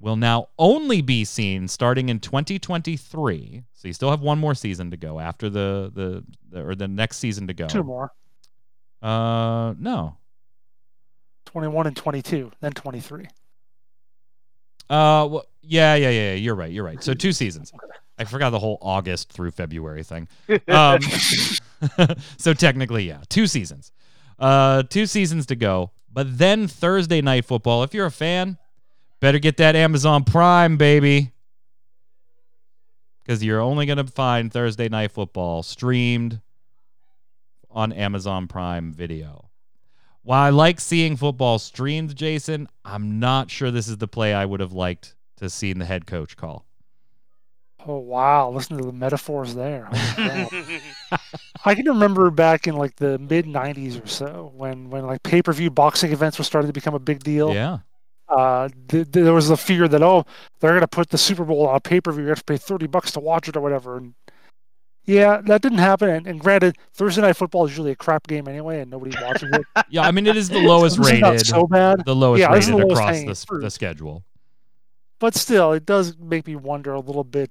will 0.00 0.16
now 0.16 0.48
only 0.58 1.00
be 1.00 1.24
seen 1.24 1.68
starting 1.68 2.08
in 2.08 2.20
2023. 2.20 3.64
So 3.72 3.88
you 3.88 3.94
still 3.94 4.10
have 4.10 4.20
one 4.20 4.38
more 4.38 4.54
season 4.54 4.90
to 4.90 4.96
go 4.96 5.20
after 5.20 5.48
the 5.48 5.90
the, 5.94 6.24
the 6.50 6.64
or 6.66 6.74
the 6.74 6.88
next 6.88 7.18
season 7.18 7.46
to 7.46 7.54
go. 7.54 7.66
Two 7.66 7.84
more. 7.84 8.12
Uh, 9.00 9.74
no. 9.78 10.16
21 11.46 11.86
and 11.86 11.96
22, 11.96 12.50
then 12.60 12.72
23. 12.72 13.24
Uh, 14.90 15.26
well, 15.30 15.44
yeah, 15.62 15.94
yeah, 15.94 16.10
yeah. 16.10 16.10
yeah, 16.10 16.34
You're 16.34 16.54
right. 16.54 16.70
You're 16.70 16.84
right. 16.84 17.02
So 17.02 17.14
two 17.14 17.32
seasons. 17.42 17.72
I 18.18 18.24
forgot 18.24 18.50
the 18.50 18.58
whole 18.58 18.78
August 18.82 19.32
through 19.32 19.52
February 19.52 20.02
thing. 20.02 20.28
Um, 20.68 20.98
so 22.38 22.52
technically, 22.54 23.06
yeah, 23.06 23.20
two 23.28 23.46
seasons. 23.46 23.92
Uh, 24.38 24.82
two 24.82 25.06
seasons 25.06 25.46
to 25.46 25.56
go. 25.56 25.92
But 26.18 26.36
then 26.36 26.66
Thursday 26.66 27.20
night 27.20 27.44
football. 27.44 27.84
If 27.84 27.94
you're 27.94 28.06
a 28.06 28.10
fan, 28.10 28.58
Better 29.20 29.38
get 29.38 29.56
that 29.56 29.74
Amazon 29.74 30.24
Prime, 30.24 30.76
baby. 30.76 31.32
Because 33.22 33.42
you're 33.42 33.60
only 33.60 33.84
going 33.84 33.98
to 33.98 34.06
find 34.06 34.52
Thursday 34.52 34.88
Night 34.88 35.10
Football 35.10 35.62
streamed 35.62 36.40
on 37.70 37.92
Amazon 37.92 38.46
Prime 38.46 38.92
Video. 38.92 39.50
While 40.22 40.42
I 40.42 40.50
like 40.50 40.80
seeing 40.80 41.16
football 41.16 41.58
streamed, 41.58 42.14
Jason, 42.14 42.68
I'm 42.84 43.18
not 43.18 43.50
sure 43.50 43.70
this 43.70 43.88
is 43.88 43.98
the 43.98 44.08
play 44.08 44.32
I 44.32 44.44
would 44.44 44.60
have 44.60 44.72
liked 44.72 45.16
to 45.36 45.50
see 45.50 45.72
the 45.72 45.84
head 45.84 46.06
coach 46.06 46.36
call. 46.36 46.64
Oh 47.86 47.98
wow! 47.98 48.50
Listen 48.50 48.76
to 48.78 48.84
the 48.84 48.92
metaphors 48.92 49.54
there. 49.54 49.88
I 51.64 51.74
can 51.74 51.86
remember 51.86 52.30
back 52.30 52.66
in 52.66 52.76
like 52.76 52.96
the 52.96 53.18
mid 53.18 53.46
'90s 53.46 54.02
or 54.02 54.06
so 54.06 54.52
when 54.54 54.90
when 54.90 55.06
like 55.06 55.22
pay 55.22 55.42
per 55.42 55.52
view 55.52 55.70
boxing 55.70 56.12
events 56.12 56.38
were 56.38 56.44
starting 56.44 56.68
to 56.68 56.72
become 56.72 56.94
a 56.94 56.98
big 56.98 57.22
deal. 57.22 57.54
Yeah. 57.54 57.78
Uh, 58.28 58.68
th- 58.88 59.06
there 59.10 59.32
was 59.32 59.48
the 59.48 59.56
fear 59.56 59.88
that 59.88 60.02
oh 60.02 60.24
they're 60.60 60.74
gonna 60.74 60.86
put 60.86 61.08
the 61.10 61.18
Super 61.18 61.44
Bowl 61.44 61.66
on 61.66 61.80
pay 61.80 62.00
per 62.00 62.12
view. 62.12 62.24
You 62.24 62.28
have 62.28 62.38
to 62.38 62.44
pay 62.44 62.56
thirty 62.58 62.86
bucks 62.86 63.10
to 63.12 63.20
watch 63.20 63.48
it 63.48 63.56
or 63.56 63.60
whatever. 63.60 63.96
And 63.96 64.14
yeah, 65.06 65.40
that 65.46 65.62
didn't 65.62 65.78
happen. 65.78 66.10
And, 66.10 66.26
and 66.26 66.38
granted, 66.38 66.76
Thursday 66.92 67.22
night 67.22 67.32
football 67.36 67.64
is 67.64 67.70
usually 67.70 67.92
a 67.92 67.96
crap 67.96 68.26
game 68.26 68.46
anyway, 68.46 68.80
and 68.80 68.90
nobody's 68.90 69.20
watching 69.20 69.48
it. 69.54 69.62
Yeah, 69.90 70.02
I 70.02 70.10
mean 70.10 70.26
it 70.26 70.36
is 70.36 70.50
the 70.50 70.58
lowest 70.58 70.98
This 71.02 71.12
is 71.12 71.20
not 71.20 71.30
rated, 71.30 71.46
so 71.46 71.66
bad. 71.66 72.04
the 72.04 72.14
lowest 72.14 72.40
Yeah, 72.40 72.52
rated 72.52 72.74
the 72.74 72.76
lowest 72.76 73.00
across 73.00 73.44
the, 73.46 73.58
the 73.58 73.70
schedule. 73.70 74.24
But 75.18 75.34
still, 75.34 75.72
it 75.72 75.86
does 75.86 76.16
make 76.18 76.46
me 76.46 76.54
wonder 76.56 76.92
a 76.92 77.00
little 77.00 77.24
bit 77.24 77.50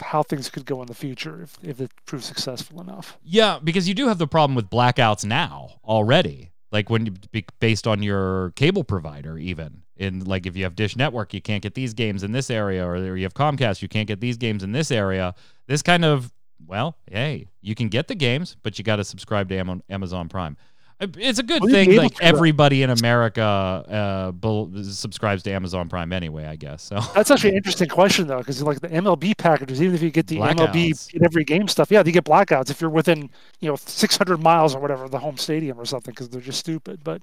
how 0.00 0.22
things 0.22 0.50
could 0.50 0.64
go 0.64 0.80
in 0.80 0.86
the 0.86 0.94
future 0.94 1.42
if, 1.42 1.58
if 1.62 1.80
it 1.80 1.90
proves 2.06 2.26
successful 2.26 2.80
enough. 2.80 3.18
Yeah, 3.22 3.58
because 3.62 3.88
you 3.88 3.94
do 3.94 4.08
have 4.08 4.18
the 4.18 4.26
problem 4.26 4.54
with 4.54 4.70
blackouts 4.70 5.24
now 5.24 5.80
already. 5.84 6.50
Like 6.70 6.90
when 6.90 7.06
you 7.06 7.42
based 7.60 7.86
on 7.86 8.02
your 8.02 8.52
cable 8.52 8.84
provider, 8.84 9.38
even 9.38 9.82
in 9.96 10.24
like 10.24 10.46
if 10.46 10.56
you 10.56 10.64
have 10.64 10.76
Dish 10.76 10.96
Network, 10.96 11.32
you 11.32 11.40
can't 11.40 11.62
get 11.62 11.74
these 11.74 11.94
games 11.94 12.22
in 12.22 12.32
this 12.32 12.50
area, 12.50 12.86
or 12.86 13.16
you 13.16 13.22
have 13.22 13.34
Comcast, 13.34 13.80
you 13.80 13.88
can't 13.88 14.06
get 14.06 14.20
these 14.20 14.36
games 14.36 14.62
in 14.62 14.72
this 14.72 14.90
area. 14.90 15.34
This 15.66 15.82
kind 15.82 16.04
of 16.04 16.32
well, 16.66 16.96
hey, 17.06 17.46
you 17.62 17.74
can 17.74 17.88
get 17.88 18.08
the 18.08 18.14
games, 18.14 18.56
but 18.62 18.78
you 18.78 18.84
got 18.84 18.96
to 18.96 19.04
subscribe 19.04 19.48
to 19.48 19.80
Amazon 19.88 20.28
Prime. 20.28 20.56
It's 21.00 21.38
a 21.38 21.44
good 21.44 21.62
Well, 21.62 21.70
thing. 21.70 21.94
Like 21.94 22.20
everybody 22.20 22.82
in 22.82 22.90
America 22.90 23.42
uh, 23.42 24.32
bel- 24.32 24.70
subscribes 24.82 25.44
to 25.44 25.52
Amazon 25.52 25.88
Prime 25.88 26.12
anyway, 26.12 26.46
I 26.46 26.56
guess. 26.56 26.82
So 26.82 26.98
That's 27.14 27.30
actually 27.30 27.50
an 27.50 27.56
interesting 27.56 27.88
question 27.88 28.26
though, 28.26 28.38
because 28.38 28.60
like 28.62 28.80
the 28.80 28.88
MLB 28.88 29.36
packages, 29.38 29.80
even 29.80 29.94
if 29.94 30.02
you 30.02 30.10
get 30.10 30.26
the 30.26 30.38
Blackouts. 30.38 30.72
MLB 30.72 31.14
in 31.14 31.24
every 31.24 31.44
game 31.44 31.68
stuff, 31.68 31.90
yeah, 31.90 32.02
you 32.04 32.10
get 32.10 32.24
blackouts 32.24 32.70
if 32.70 32.80
you're 32.80 32.90
within 32.90 33.30
you 33.60 33.68
know 33.68 33.76
600 33.76 34.42
miles 34.42 34.74
or 34.74 34.80
whatever 34.80 35.04
of 35.04 35.12
the 35.12 35.18
home 35.20 35.36
stadium 35.36 35.78
or 35.78 35.84
something, 35.84 36.12
because 36.12 36.28
they're 36.30 36.40
just 36.40 36.58
stupid. 36.58 37.04
But 37.04 37.22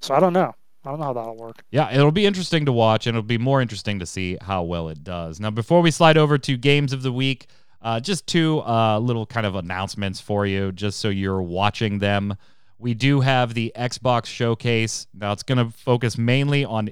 so 0.00 0.14
I 0.14 0.20
don't 0.20 0.32
know. 0.32 0.54
I 0.84 0.90
don't 0.90 1.00
know 1.00 1.06
how 1.06 1.12
that'll 1.12 1.36
work. 1.36 1.64
Yeah, 1.70 1.92
it'll 1.92 2.12
be 2.12 2.24
interesting 2.24 2.64
to 2.66 2.72
watch, 2.72 3.06
and 3.06 3.16
it'll 3.16 3.26
be 3.26 3.36
more 3.36 3.60
interesting 3.60 3.98
to 3.98 4.06
see 4.06 4.38
how 4.40 4.62
well 4.62 4.88
it 4.88 5.02
does. 5.02 5.40
Now, 5.40 5.50
before 5.50 5.82
we 5.82 5.90
slide 5.90 6.16
over 6.16 6.38
to 6.38 6.56
games 6.56 6.92
of 6.92 7.02
the 7.02 7.12
week, 7.12 7.48
uh, 7.82 7.98
just 7.98 8.26
two 8.26 8.60
uh, 8.60 8.98
little 8.98 9.26
kind 9.26 9.44
of 9.44 9.56
announcements 9.56 10.20
for 10.20 10.46
you, 10.46 10.70
just 10.72 11.00
so 11.00 11.08
you're 11.08 11.42
watching 11.42 11.98
them. 11.98 12.36
We 12.78 12.94
do 12.94 13.20
have 13.20 13.54
the 13.54 13.72
Xbox 13.76 14.26
Showcase. 14.26 15.06
Now, 15.12 15.32
it's 15.32 15.42
going 15.42 15.58
to 15.58 15.76
focus 15.76 16.16
mainly 16.16 16.64
on 16.64 16.90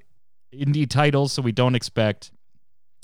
indie 0.52 0.88
titles, 0.88 1.32
so 1.32 1.42
we 1.42 1.52
don't 1.52 1.74
expect 1.74 2.32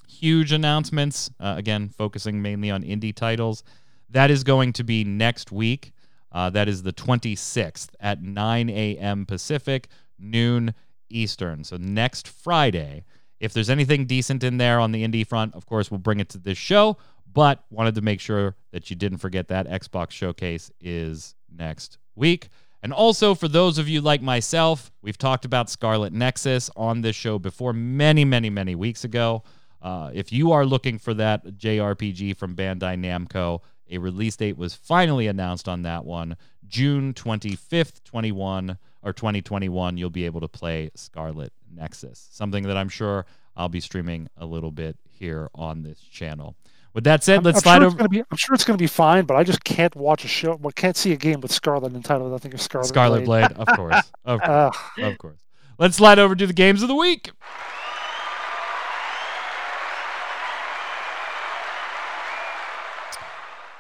huge 0.09 0.53
announcements. 0.53 1.30
Uh, 1.39 1.55
again, 1.57 1.89
focusing 1.89 2.43
mainly 2.43 2.70
on 2.70 2.83
indie 2.83 3.14
titles. 3.14 3.62
That 4.11 4.30
is 4.30 4.45
going 4.45 4.72
to 4.74 4.85
be 4.85 5.05
next 5.05 5.53
week. 5.53 5.93
Uh, 6.33 6.51
that 6.51 6.68
is 6.68 6.83
the 6.83 6.93
26th 6.93 7.91
at 8.01 8.22
9 8.22 8.70
a.m. 8.70 9.26
Pacific, 9.26 9.89
noon 10.18 10.74
Eastern. 11.09 11.64
So 11.64 11.76
next 11.76 12.26
Friday. 12.28 13.05
If 13.39 13.53
there's 13.53 13.70
anything 13.70 14.07
decent 14.07 14.45
in 14.45 14.59
there 14.59 14.78
on 14.78 14.93
the 14.93 15.07
indie 15.07 15.26
front, 15.26 15.55
of 15.55 15.66
course, 15.66 15.91
we'll 15.91 15.99
bring 15.99 16.20
it 16.20 16.28
to 16.30 16.39
this 16.39 16.59
show. 16.59 16.97
But 17.33 17.64
wanted 17.70 17.95
to 17.97 18.01
make 18.01 18.20
sure 18.20 18.57
that 18.72 18.89
you 18.91 18.97
didn't 18.97 19.18
forget 19.18 19.49
that 19.49 19.66
Xbox 19.66 20.11
Showcase 20.11 20.70
is 20.80 21.35
next 21.51 21.99
week. 22.14 22.49
And 22.83 22.93
also, 22.93 23.35
for 23.35 23.47
those 23.47 23.78
of 23.78 23.89
you 23.89 24.01
like 24.01 24.22
myself, 24.22 24.91
we've 25.03 25.18
talked 25.18 25.45
about 25.45 25.70
Scarlet 25.70 26.12
Nexus 26.12 26.68
on 26.76 27.01
this 27.01 27.14
show 27.14 27.39
before 27.39 27.72
many, 27.72 28.24
many, 28.24 28.51
many 28.51 28.74
weeks 28.74 29.05
ago. 29.05 29.45
Uh, 29.80 30.11
if 30.12 30.33
you 30.33 30.51
are 30.53 30.66
looking 30.66 30.99
for 30.99 31.14
that 31.14 31.45
JRPG 31.45 32.37
from 32.37 32.57
Bandai 32.57 32.99
Namco, 32.99 33.61
a 33.89 33.99
release 33.99 34.37
date 34.37 34.57
was 34.57 34.74
finally 34.74 35.28
announced 35.28 35.68
on 35.68 35.83
that 35.83 36.05
one. 36.05 36.37
June 36.66 37.14
25th, 37.14 38.03
21 38.05 38.78
or 39.03 39.12
2021, 39.12 39.97
you'll 39.97 40.11
be 40.11 40.24
able 40.24 40.41
to 40.41 40.49
play 40.49 40.91
Scarlet 40.95 41.53
Nexus, 41.72 42.28
something 42.33 42.64
that 42.64 42.76
I'm 42.76 42.89
sure 42.89 43.26
I'll 43.57 43.68
be 43.68 43.80
streaming 43.80 44.28
a 44.37 44.47
little 44.47 44.70
bit 44.70 44.97
here 45.11 45.51
on 45.55 45.83
this 45.83 46.01
channel. 46.01 46.57
With 46.95 47.05
that 47.05 47.24
said, 47.24 47.38
I'm, 47.38 47.45
let's 47.45 47.59
I'm 47.59 47.62
slide 47.62 47.78
sure 47.78 47.86
over 47.86 48.09
be, 48.09 48.20
I'm 48.20 48.36
sure 48.36 48.55
it's 48.55 48.64
going 48.64 48.76
to 48.76 48.82
be 48.82 48.86
fine, 48.86 49.24
but 49.24 49.36
I 49.36 49.45
just 49.45 49.64
can't 49.64 49.95
watch 49.97 50.24
a 50.24 50.28
show. 50.28 50.57
Well, 50.57 50.72
can't 50.72 50.97
see 50.97 51.12
a 51.12 51.16
game 51.16 51.40
with 51.40 51.51
Scarlet 51.51 51.95
entitled. 51.95 52.34
I 52.34 52.38
think 52.38 52.55
of 52.55 52.61
Scarlet. 52.61 52.86
Scarlet 52.86 53.24
Blade. 53.24 53.49
Blade, 53.55 53.68
of 53.68 53.76
course. 53.76 53.97
Of, 54.24 54.40
Ugh. 54.43 54.74
of 54.99 55.18
course. 55.18 55.40
Let's 55.78 55.97
slide 55.97 56.20
over 56.20 56.36
to 56.36 56.47
the 56.47 56.53
games 56.53 56.82
of 56.82 56.88
the 56.88 56.95
week. 56.95 57.32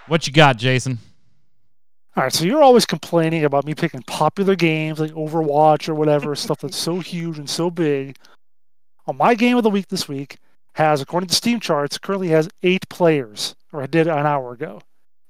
What 0.08 0.26
you 0.26 0.32
got, 0.32 0.56
Jason? 0.56 0.98
All 2.16 2.24
right, 2.24 2.32
so 2.32 2.44
you're 2.44 2.62
always 2.62 2.84
complaining 2.84 3.44
about 3.44 3.64
me 3.64 3.74
picking 3.74 4.02
popular 4.02 4.56
games 4.56 4.98
like 4.98 5.12
Overwatch 5.12 5.88
or 5.88 5.94
whatever, 5.94 6.34
stuff 6.34 6.58
that's 6.58 6.76
so 6.76 6.98
huge 6.98 7.38
and 7.38 7.48
so 7.48 7.70
big. 7.70 8.16
On 9.06 9.16
my 9.16 9.34
game 9.34 9.56
of 9.56 9.62
the 9.62 9.70
week 9.70 9.88
this 9.88 10.08
week 10.08 10.38
has, 10.74 11.00
according 11.00 11.28
to 11.28 11.34
Steam 11.34 11.60
charts, 11.60 11.98
currently 11.98 12.28
has 12.28 12.48
eight 12.62 12.88
players, 12.88 13.54
or 13.72 13.82
I 13.82 13.86
did 13.86 14.06
an 14.06 14.26
hour 14.26 14.52
ago. 14.52 14.80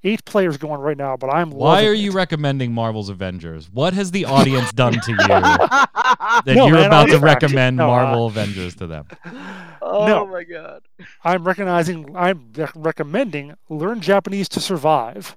Eight 0.05 0.25
players 0.25 0.57
going 0.57 0.81
right 0.81 0.97
now, 0.97 1.17
but 1.17 1.29
I'm 1.31 1.51
Why 1.51 1.75
loving 1.75 1.89
are 1.91 1.93
you 1.95 2.11
it. 2.11 2.15
recommending 2.15 2.73
Marvel's 2.73 3.09
Avengers? 3.09 3.71
What 3.73 3.95
has 3.95 4.11
the 4.11 4.25
audience 4.25 4.73
done 4.73 4.95
to 4.95 5.11
you 5.13 5.17
that 5.29 6.43
No, 6.47 6.67
you're 6.67 6.73
man, 6.77 6.87
about 6.87 7.07
to 7.07 7.13
I'm- 7.15 7.23
recommend 7.25 7.77
no, 7.77 7.85
uh, 7.85 7.97
Marvel 8.03 8.27
Avengers 8.27 8.75
to 8.77 8.89
them? 8.89 9.07
oh 9.83 10.07
No. 10.09 10.27
my 10.27 10.43
god. 10.43 10.83
I'm 11.23 11.45
recognizing, 11.45 12.17
I'm 12.17 12.53
recommending 12.75 13.55
Learn 13.69 14.01
Japanese 14.01 14.49
to 14.51 14.61
Survive. 14.61 15.37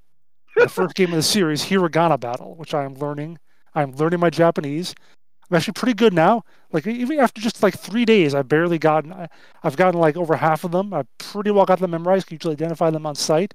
the 0.56 0.68
first 0.68 0.96
game 0.96 1.10
of 1.10 1.16
the 1.16 1.22
series, 1.24 1.66
Hiragana 1.66 2.20
Battle, 2.20 2.56
which 2.56 2.74
I 2.74 2.86
am 2.86 2.96
learning. 2.96 3.38
I'm 3.76 3.92
learning 3.92 4.20
my 4.20 4.32
Japanese. 4.32 4.96
I'm 5.50 5.58
actually 5.58 5.74
pretty 5.74 5.94
good 5.94 6.14
now. 6.14 6.44
Like 6.72 6.88
even 6.88 7.20
after 7.20 7.40
just 7.42 7.62
like 7.62 7.78
three 7.78 8.06
days, 8.06 8.34
I've 8.34 8.48
barely 8.48 8.80
gotten. 8.80 9.14
I- 9.14 9.30
I've 9.64 9.78
gotten 9.78 10.00
like 10.00 10.18
over 10.18 10.36
half 10.36 10.64
of 10.64 10.72
them. 10.72 10.94
I 10.94 11.04
pretty 11.18 11.52
well 11.52 11.66
got 11.66 11.80
them 11.80 11.92
memorized. 11.92 12.28
Can 12.28 12.36
usually 12.36 12.54
identify 12.54 12.90
them 12.90 13.06
on 13.06 13.16
sight. 13.16 13.54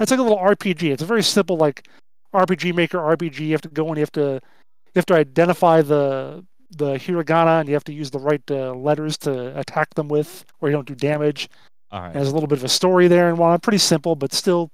It's 0.00 0.10
like 0.10 0.20
a 0.20 0.22
little 0.22 0.38
RPG. 0.38 0.90
It's 0.92 1.02
a 1.02 1.06
very 1.06 1.22
simple 1.22 1.56
like 1.56 1.86
RPG 2.34 2.74
Maker 2.74 2.98
RPG. 2.98 3.40
You 3.40 3.52
have 3.52 3.60
to 3.62 3.68
go 3.68 3.86
and 3.88 3.96
you 3.96 4.02
have 4.02 4.12
to 4.12 4.40
you 4.40 4.96
have 4.96 5.06
to 5.06 5.14
identify 5.14 5.82
the 5.82 6.44
the 6.70 6.94
hiragana 6.94 7.60
and 7.60 7.68
you 7.68 7.74
have 7.74 7.84
to 7.84 7.92
use 7.92 8.10
the 8.10 8.18
right 8.18 8.42
uh, 8.50 8.72
letters 8.72 9.18
to 9.18 9.58
attack 9.58 9.92
them 9.94 10.08
with, 10.08 10.44
or 10.60 10.68
you 10.70 10.72
don't 10.74 10.86
do 10.88 10.94
damage. 10.94 11.48
All 11.90 12.00
And 12.04 12.14
there's 12.14 12.28
a 12.28 12.32
little 12.34 12.46
bit 12.48 12.56
of 12.58 12.64
a 12.64 12.68
story 12.68 13.06
there 13.08 13.28
and 13.28 13.36
one. 13.36 13.60
Pretty 13.60 13.76
simple, 13.78 14.16
but 14.16 14.32
still 14.32 14.70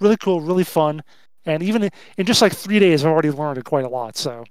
really 0.00 0.16
cool, 0.16 0.40
really 0.40 0.64
fun. 0.64 1.02
And 1.46 1.62
even 1.62 1.88
in- 2.18 2.26
just 2.26 2.42
like 2.42 2.52
three 2.52 2.80
days, 2.80 3.04
I've 3.04 3.12
already 3.12 3.30
learned 3.30 3.64
quite 3.64 3.84
a 3.84 3.88
lot. 3.88 4.16
So 4.16 4.44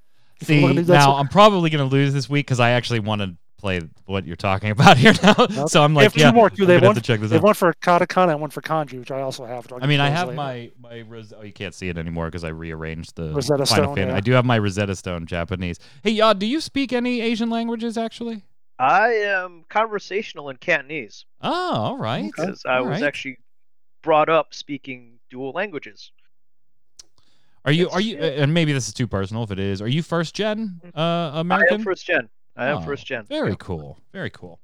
See, 0.48 0.62
looking 0.62 0.78
to 0.78 0.82
do 0.84 0.86
that 0.88 0.94
now 0.94 1.06
sort- 1.06 1.20
I'm 1.20 1.28
probably 1.28 1.70
going 1.70 1.88
to 1.88 1.94
lose 1.94 2.14
this 2.14 2.30
week 2.30 2.46
because 2.48 2.60
I 2.60 2.72
actually 2.72 3.00
want 3.00 3.22
to 3.22 3.36
play 3.58 3.80
what 4.06 4.26
you're 4.26 4.36
talking 4.36 4.72
about 4.78 4.98
here 4.98 5.14
now. 5.22 5.36
Nope. 5.38 5.70
so 5.70 5.84
I'm 5.84 5.94
They 5.94 5.98
like, 5.98 6.04
have 6.06 6.14
two 6.14 6.20
yeah, 6.22 6.32
more, 6.32 6.50
too. 6.50 6.64
I'm 6.64 6.68
They 6.68 6.74
have 6.76 6.84
want- 6.84 6.98
to 6.98 7.02
check 7.04 7.20
this 7.20 7.30
They 7.30 7.36
out. 7.36 7.40
have 7.40 7.44
one 7.44 7.54
for 7.54 7.74
katakana 7.74 8.32
and 8.32 8.42
one 8.42 8.50
for 8.50 8.62
kanji, 8.62 8.98
which 8.98 9.12
I 9.12 9.22
also 9.22 9.46
have. 9.46 9.68
I 9.82 9.86
mean, 9.86 10.00
I 10.00 10.10
have 10.10 10.34
my 10.34 10.72
my 10.82 11.02
Ros- 11.02 11.34
oh, 11.38 11.44
you 11.44 11.54
can't 11.54 11.74
see 11.76 11.88
it 11.90 11.98
anymore 11.98 12.26
because 12.26 12.44
I 12.44 12.50
rearranged 12.50 13.16
the 13.16 13.32
Rosetta 13.34 13.66
Final 13.66 13.84
Stone, 13.86 13.96
Fan- 13.96 14.08
yeah. 14.10 14.16
I 14.16 14.20
do 14.20 14.32
have 14.32 14.46
my 14.46 14.58
Rosetta 14.58 14.96
Stone 14.96 15.28
Japanese. 15.28 15.78
Hey, 16.04 16.12
y'all, 16.12 16.34
do 16.34 16.46
you 16.48 16.60
speak 16.60 16.92
any 16.92 17.22
Asian 17.22 17.50
languages 17.50 17.98
actually? 17.98 18.44
I 18.80 19.10
am 19.10 19.64
conversational 19.70 20.50
in 20.50 20.58
Cantonese 20.58 21.26
Oh, 21.42 21.52
all 21.76 21.98
right. 21.98 22.22
Okay. 22.26 22.32
because 22.36 22.66
I 22.66 22.78
All 22.78 22.86
was 22.86 23.02
right. 23.02 23.04
actually 23.04 23.38
brought 24.02 24.28
up 24.28 24.56
speaking 24.56 25.20
dual 25.30 25.52
languages. 25.52 26.12
Are 27.66 27.72
you 27.72 27.84
It's- 27.84 27.96
are 27.96 28.02
you 28.02 28.16
yeah. 28.18 28.42
and 28.44 28.54
maybe 28.54 28.74
this 28.74 28.88
is 28.88 28.94
too 28.94 29.08
personal 29.08 29.44
if 29.44 29.52
it 29.52 29.60
is. 29.60 29.82
Are 29.82 29.88
you 29.88 30.02
first 30.04 30.34
gen 30.36 30.82
uh 30.96 31.32
I 31.34 31.40
American? 31.42 31.76
am 31.76 31.84
first 31.84 32.06
gen. 32.06 32.30
I 32.58 32.68
am 32.68 32.78
Oh, 32.80 32.82
first 32.82 33.06
gen. 33.06 33.26
Very 33.26 33.56
cool. 33.58 34.00
Very 34.14 34.30
cool. 34.30 34.60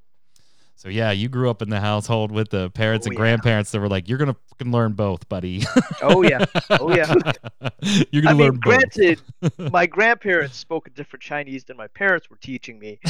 So 0.74 0.88
yeah, 0.88 1.10
you 1.10 1.28
grew 1.28 1.50
up 1.50 1.60
in 1.60 1.70
the 1.70 1.80
household 1.80 2.30
with 2.30 2.50
the 2.50 2.70
parents 2.70 3.04
Oh, 3.04 3.08
and 3.08 3.14
yeah. 3.14 3.18
grandparents 3.18 3.72
that 3.72 3.80
were 3.80 3.88
like, 3.88 4.08
"You're 4.08 4.18
gonna 4.18 4.36
fucking 4.50 4.70
learn 4.70 4.92
both, 4.92 5.28
buddy." 5.28 5.64
Oh 6.02 6.22
yeah. 6.22 6.44
Oh 6.70 6.94
yeah. 6.94 7.12
You're 8.12 8.22
gonna 8.22 8.36
mean, 8.36 8.46
learn 8.46 8.60
both. 8.62 8.62
granted, 8.62 9.20
my 9.72 9.86
grandparents 9.86 10.56
spoke 10.56 10.86
a 10.86 10.90
different 10.90 11.22
Chinese 11.22 11.64
than 11.64 11.76
my 11.76 11.88
parents 11.88 12.30
were 12.30 12.36
teaching 12.36 12.78
me, 12.78 13.00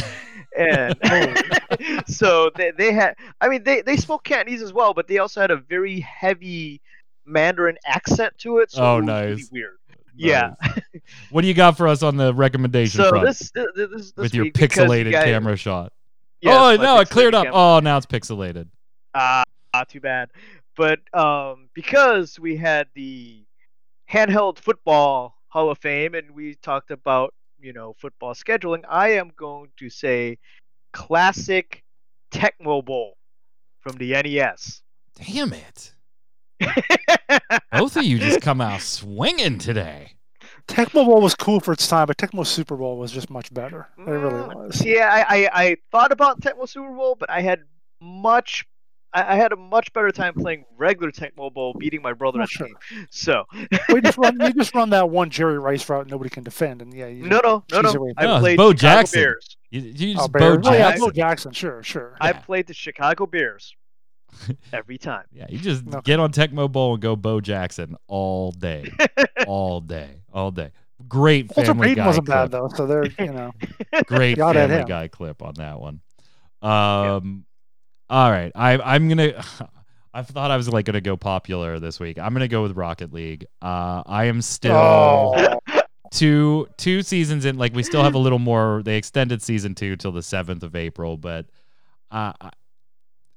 and 0.57 0.97
so 2.07 2.51
they, 2.57 2.71
they 2.71 2.93
had. 2.93 3.15
I 3.41 3.49
mean, 3.49 3.65
they, 3.65 3.83
they 3.83 3.97
spoke 3.99 4.25
Cantonese 4.25 4.63
as 4.63 4.73
well, 4.73 4.95
but 4.95 5.07
they 5.09 5.19
also 5.19 5.41
had 5.43 5.51
a 5.51 5.57
very 5.57 6.01
heavy 6.01 6.81
Mandarin 7.27 7.77
accent 7.85 8.33
to 8.39 8.59
it. 8.59 8.71
So 8.71 8.83
Oh, 8.83 8.99
it 8.99 9.03
was 9.03 9.09
really 9.11 9.31
nice. 9.37 9.49
weird. 9.53 9.78
Yeah. 10.19 10.55
What 11.31 11.43
do 11.43 11.49
you 11.49 11.55
got 11.55 11.77
for 11.77 11.89
us 11.89 12.03
on 12.03 12.17
the 12.17 12.35
recommendation 12.35 13.01
So 13.03 13.09
front 13.11 13.27
this, 13.27 13.51
this, 13.51 13.67
this, 13.75 13.91
this 13.91 14.13
with 14.17 14.35
your 14.35 14.47
pixelated 14.47 15.13
guys- 15.13 15.25
camera 15.25 15.57
shot? 15.57 15.93
Yes, 16.41 16.55
oh 16.55 16.77
no, 16.83 17.01
it 17.01 17.11
cleared 17.11 17.35
up. 17.35 17.45
camera. 17.45 17.59
Oh, 17.61 17.81
now 17.81 17.97
it's 17.97 18.07
pixelated. 18.07 18.69
Ah, 19.15 19.43
not 19.75 19.89
too 19.89 20.01
bad. 20.01 20.31
But 20.77 21.01
um, 21.13 21.69
because 21.75 22.39
we 22.39 22.57
had 22.57 22.87
the 22.95 23.45
handheld 24.11 24.59
football 24.59 25.35
Hall 25.49 25.71
of 25.71 25.79
Fame 25.79 26.15
and 26.15 26.31
we 26.31 26.55
talked 26.57 26.91
about 26.91 27.35
you 27.61 27.73
know 27.73 27.95
football 27.99 28.35
scheduling, 28.35 28.85
I 28.89 29.11
am 29.11 29.33
going 29.37 29.71
to 29.79 29.91
say 29.91 30.39
classic 30.93 31.83
Tecmo 32.31 32.85
Bowl 32.85 33.17
from 33.81 33.97
the 33.97 34.11
NES. 34.13 34.83
Damn 35.17 35.53
it! 35.53 35.95
Both 37.73 37.97
of 37.97 38.05
you 38.05 38.19
just 38.19 38.41
come 38.43 38.61
out 38.61 38.83
swinging 38.83 39.59
today. 39.59 40.17
Tecmo 40.67 41.07
Bowl 41.07 41.21
was 41.23 41.35
cool 41.35 41.61
for 41.61 41.73
its 41.73 41.89
time, 41.89 42.07
but 42.07 42.19
Tecmo 42.19 42.47
Super 42.47 42.77
Bowl 42.77 42.99
was 42.99 43.13
just 43.13 43.31
much 43.31 43.53
better. 43.53 43.89
It 44.07 44.11
really 44.13 44.43
Mm, 44.43 44.49
was. 44.49 44.83
Yeah, 44.85 45.09
I, 45.13 45.21
I, 45.47 45.51
I 45.65 45.77
thought 45.91 46.13
about 46.13 46.41
Tecmo 46.41 46.69
Super 46.69 46.95
Bowl, 46.95 47.17
but 47.19 47.31
I 47.31 47.41
had 47.41 47.61
much. 48.01 48.65
I 49.13 49.35
I 49.35 49.37
had 49.37 49.53
a 49.53 49.57
much 49.57 49.93
better 49.93 50.11
time 50.13 50.35
playing 50.35 50.65
regular 50.77 51.11
Tecmo 51.11 51.53
Bowl, 51.53 51.75
beating 51.79 52.03
my 52.03 52.13
brother 52.13 52.41
Oh, 52.41 52.45
at 52.45 52.51
sure. 52.51 52.69
game. 52.69 52.77
So 53.11 53.45
we 53.89 54.01
just 54.01 54.19
run, 54.19 54.41
you 54.41 54.53
just 54.53 54.75
run 54.75 54.91
that 54.91 55.11
one 55.11 55.31
Jerry 55.31 55.59
Rice 55.59 55.89
route 55.89 56.07
nobody 56.09 56.31
can 56.31 56.45
defend, 56.45 56.83
and 56.83 56.95
yeah, 56.95 57.09
you 57.09 57.25
no, 57.25 57.41
no, 57.41 57.65
no, 57.71 57.81
no. 57.81 58.01
I 58.17 58.27
No, 58.27 58.29
played 58.29 58.61
Bo 58.61 58.73
Chicago 58.73 59.07
Jackson. 59.07 59.07
Bears. 59.07 59.57
You, 59.71 59.81
you 59.81 60.15
Oh, 60.15 60.29
just 60.29 60.33
Bears. 60.33 60.59
Bo 60.59 60.59
Oh, 60.65 60.75
yeah, 60.75 60.91
Jackson. 60.91 60.93
Bo 60.93 61.11
Jackson, 61.11 61.53
sure, 61.53 61.83
sure. 61.83 62.17
I 62.21 62.33
Yeah. 62.33 62.45
played 62.47 62.67
the 62.67 62.75
Chicago 62.75 63.27
Bears 63.27 63.75
every 64.73 64.99
time. 64.99 65.25
Yeah, 65.33 65.47
you 65.49 65.59
just 65.59 65.87
Okay. 65.87 66.01
get 66.05 66.21
on 66.21 66.33
Tecmo 66.33 66.71
Bowl 66.71 66.95
and 66.95 67.03
go 67.03 67.17
Bo 67.17 67.41
Jackson 67.41 67.97
all 68.07 68.53
day, 68.53 68.91
all 69.47 69.81
day, 69.81 70.23
all 70.33 70.51
day. 70.51 70.71
Great 71.09 71.49
Walter 71.57 71.67
Family 71.73 71.89
Payton 71.89 71.97
Guy 72.03 72.07
wasn't 72.07 72.27
clip. 72.27 72.37
bad 72.37 72.51
though, 72.51 72.69
so 72.75 72.87
they're 72.87 73.05
you 73.05 73.33
know. 73.33 73.53
Great 74.07 74.37
Yada 74.37 74.61
at 74.61 74.69
Family 74.69 74.83
him. 74.83 74.89
Guy 74.89 75.09
clip 75.09 75.43
on 75.43 75.55
that 75.55 75.81
one. 75.81 76.01
Um, 76.61 77.45
all 78.11 78.31
right, 78.31 78.51
I 78.55 78.79
I'm 78.79 79.09
gonna. 79.09 79.43
I 80.15 80.23
thought 80.23 80.51
I 80.51 80.57
was 80.57 80.69
like 80.69 80.87
gonna 80.87 81.01
go 81.01 81.17
popular 81.17 81.79
this 81.79 82.01
week. 82.01 82.19
I'm 82.19 82.33
gonna 82.33 82.49
go 82.49 82.63
with 82.63 82.73
Rocket 82.77 83.13
League. 83.13 83.47
Uh, 83.63 84.03
I 84.07 84.25
am 84.25 84.43
still 84.43 85.61
two 86.11 86.67
two 86.79 87.03
seasons 87.03 87.45
in. 87.45 87.59
Like 87.59 87.75
we 87.75 87.83
still 87.85 88.03
have 88.03 88.15
a 88.15 88.19
little 88.19 88.39
more. 88.41 88.83
They 88.85 88.97
extended 88.97 89.43
season 89.43 89.75
two 89.75 89.95
till 89.97 90.11
the 90.11 90.23
seventh 90.23 90.63
of 90.65 90.75
April, 90.75 91.17
but 91.17 91.47
uh, 92.11 92.33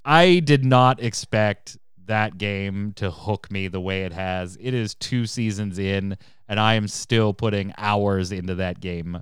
I- 0.06 0.40
did 0.40 0.66
not 0.66 1.02
expect 1.02 1.78
that 2.06 2.38
game 2.38 2.94
to 2.94 3.12
hook 3.12 3.50
me 3.52 3.68
the 3.68 3.80
way 3.80 4.04
it 4.04 4.14
has. 4.14 4.58
It 4.60 4.74
is 4.74 4.96
two 4.96 5.26
seasons 5.26 5.80
in, 5.80 6.18
and 6.48 6.60
I 6.60 6.74
am 6.74 6.88
still 6.88 7.34
putting 7.34 7.74
hours 7.78 8.32
into 8.32 8.56
that 8.56 8.80
game 8.80 9.22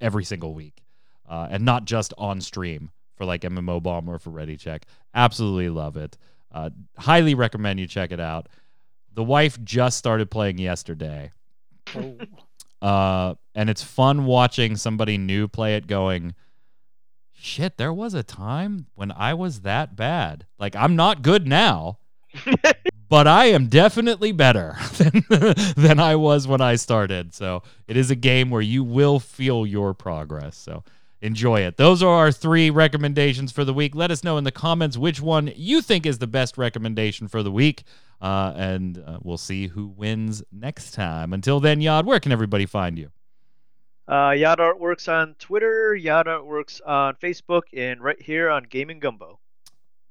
every 0.00 0.24
single 0.24 0.54
week, 0.54 0.82
uh, 1.28 1.48
and 1.50 1.64
not 1.64 1.86
just 1.86 2.12
on 2.18 2.40
stream 2.40 2.90
for 3.16 3.24
like 3.24 3.42
MMO 3.42 3.82
Bomb 3.82 4.08
or 4.08 4.18
for 4.18 4.30
Ready 4.30 4.56
Check. 4.56 4.86
Absolutely 5.14 5.70
love 5.70 5.96
it. 5.96 6.16
Uh, 6.52 6.70
highly 6.98 7.34
recommend 7.34 7.80
you 7.80 7.86
check 7.86 8.12
it 8.12 8.20
out. 8.20 8.48
The 9.14 9.24
wife 9.24 9.58
just 9.64 9.96
started 9.98 10.30
playing 10.30 10.58
yesterday. 10.58 11.32
oh. 11.96 12.16
Uh, 12.82 13.34
and 13.54 13.70
it's 13.70 13.82
fun 13.82 14.26
watching 14.26 14.76
somebody 14.76 15.16
new 15.16 15.48
play 15.48 15.76
it 15.76 15.86
going, 15.86 16.34
shit, 17.44 17.76
there 17.76 17.92
was 17.92 18.14
a 18.14 18.22
time 18.22 18.86
when 18.94 19.12
I 19.12 19.34
was 19.34 19.60
that 19.60 19.96
bad. 19.96 20.46
Like, 20.58 20.74
I'm 20.74 20.96
not 20.96 21.22
good 21.22 21.46
now, 21.46 21.98
but 23.08 23.26
I 23.26 23.46
am 23.46 23.66
definitely 23.66 24.32
better 24.32 24.76
than, 24.96 25.24
than 25.76 26.00
I 26.00 26.16
was 26.16 26.48
when 26.48 26.60
I 26.60 26.76
started. 26.76 27.34
So 27.34 27.62
it 27.86 27.96
is 27.96 28.10
a 28.10 28.16
game 28.16 28.50
where 28.50 28.62
you 28.62 28.82
will 28.82 29.20
feel 29.20 29.66
your 29.66 29.94
progress. 29.94 30.56
So 30.56 30.82
enjoy 31.20 31.60
it. 31.60 31.76
Those 31.76 32.02
are 32.02 32.14
our 32.14 32.32
three 32.32 32.70
recommendations 32.70 33.52
for 33.52 33.64
the 33.64 33.74
week. 33.74 33.94
Let 33.94 34.10
us 34.10 34.24
know 34.24 34.36
in 34.38 34.44
the 34.44 34.52
comments 34.52 34.96
which 34.96 35.20
one 35.20 35.52
you 35.54 35.80
think 35.80 36.06
is 36.06 36.18
the 36.18 36.26
best 36.26 36.58
recommendation 36.58 37.28
for 37.28 37.42
the 37.42 37.52
week. 37.52 37.84
Uh, 38.20 38.52
and 38.56 39.02
uh, 39.04 39.18
we'll 39.22 39.38
see 39.38 39.66
who 39.66 39.86
wins 39.86 40.42
next 40.50 40.92
time. 40.92 41.32
Until 41.32 41.60
then, 41.60 41.80
Yod, 41.80 42.06
where 42.06 42.20
can 42.20 42.32
everybody 42.32 42.64
find 42.64 42.98
you? 42.98 43.10
Uh, 44.06 44.30
Yada 44.36 44.62
Artworks 44.62 45.08
on 45.08 45.34
Twitter, 45.38 45.94
Yada 45.94 46.38
Artworks 46.38 46.80
on 46.86 47.14
Facebook, 47.14 47.62
and 47.72 48.02
right 48.02 48.20
here 48.20 48.50
on 48.50 48.64
Gaming 48.64 49.00
Gumbo. 49.00 49.38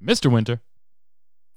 Mr. 0.04 0.32
Winter. 0.32 0.62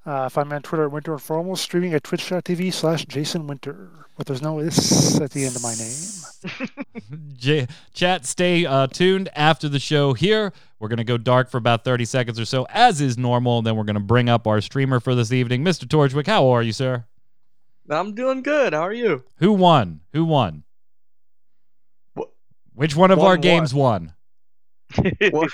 Uh, 0.05 0.29
find 0.29 0.47
me 0.47 0.55
on 0.55 0.61
Twitter 0.61 0.85
at 0.85 0.91
Winter 0.91 1.11
Informal, 1.11 1.57
streaming 1.57 1.93
at 1.93 2.01
twitch.tv 2.01 2.71
slash 2.73 3.05
Jason 3.07 3.45
Winter. 3.45 4.05
But 4.17 4.25
there's 4.25 4.41
no 4.41 4.59
S 4.59 5.19
at 5.19 5.31
the 5.31 5.45
end 5.45 5.55
of 5.57 5.61
my 5.61 5.73
name. 5.75 7.33
J- 7.37 7.67
chat, 7.93 8.25
stay 8.25 8.65
uh, 8.65 8.87
tuned 8.87 9.27
after 9.35 9.67
the 9.67 9.79
show 9.79 10.13
here. 10.13 10.53
We're 10.79 10.87
going 10.87 10.97
to 10.97 11.03
go 11.03 11.17
dark 11.17 11.49
for 11.49 11.57
about 11.57 11.83
30 11.83 12.05
seconds 12.05 12.39
or 12.39 12.45
so, 12.45 12.65
as 12.69 13.01
is 13.01 13.17
normal. 13.17 13.61
Then 13.61 13.75
we're 13.75 13.83
going 13.83 13.95
to 13.95 13.99
bring 13.99 14.29
up 14.29 14.47
our 14.47 14.61
streamer 14.61 15.01
for 15.01 15.13
this 15.13 15.33
evening. 15.33 15.63
Mr. 15.63 15.85
Torchwick, 15.85 16.27
how 16.27 16.47
are 16.47 16.61
you, 16.63 16.71
sir? 16.71 17.05
I'm 17.89 18.15
doing 18.15 18.43
good. 18.43 18.73
How 18.73 18.81
are 18.83 18.93
you? 18.93 19.23
Who 19.37 19.51
won? 19.51 20.01
Who 20.13 20.23
won? 20.23 20.63
Wh- 22.77 22.79
Which 22.79 22.95
one 22.95 23.11
of 23.11 23.17
Won 23.19 23.27
our 23.27 23.33
what? 23.33 23.41
games 23.41 23.73
won? 23.73 24.13
What? 25.31 25.49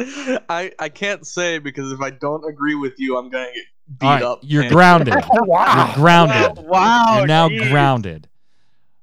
I 0.48 0.72
I 0.78 0.88
can't 0.88 1.26
say 1.26 1.58
because 1.58 1.92
if 1.92 2.00
I 2.00 2.10
don't 2.10 2.44
agree 2.48 2.74
with 2.74 2.94
you, 2.98 3.16
I'm 3.16 3.28
gonna 3.30 3.44
get 3.46 3.64
beat 4.00 4.06
All 4.06 4.12
right, 4.14 4.22
up. 4.22 4.38
you're 4.42 4.62
and- 4.62 4.72
grounded. 4.72 5.14
Oh, 5.24 5.28
You're 5.34 5.44
wow. 5.44 5.92
grounded. 5.94 6.64
wow. 6.66 7.18
You're 7.18 7.26
now 7.26 7.48
geez. 7.48 7.68
grounded. 7.68 8.28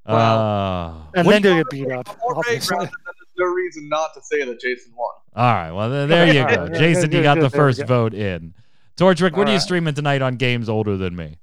Wow. 0.06 0.16
Uh, 0.16 1.12
And 1.16 1.26
what- 1.28 1.32
then 1.42 1.44
you'll 1.44 1.64
get 1.64 1.70
beat 1.70 1.92
up. 1.92 2.08
More 2.22 2.36
vague 2.36 2.46
obviously. 2.46 2.76
grounded, 2.76 2.94
no 3.38 3.46
reason 3.46 3.88
not 3.88 4.14
to 4.16 4.22
say 4.22 4.44
that 4.44 4.60
Jason 4.60 4.92
won. 4.98 5.10
all 5.36 5.54
right. 5.54 5.72
Well, 5.72 5.90
th- 5.90 6.10
there 6.10 6.28
you 6.28 6.34
go. 6.34 6.64
right, 6.64 6.74
yeah, 6.74 6.80
Jason, 6.80 7.12
you 7.12 7.22
got 7.24 7.36
good, 7.36 7.44
the 7.46 7.50
first 7.50 7.80
go. 7.80 7.86
vote 7.86 8.14
in. 8.14 8.54
Torchwick, 8.98 9.38
what 9.38 9.48
All 9.48 9.52
are 9.52 9.54
you 9.54 9.60
streaming 9.62 9.94
tonight 9.94 10.22
on 10.22 10.36
games 10.36 10.68
older 10.68 10.98
than 10.98 11.16
me? 11.16 11.38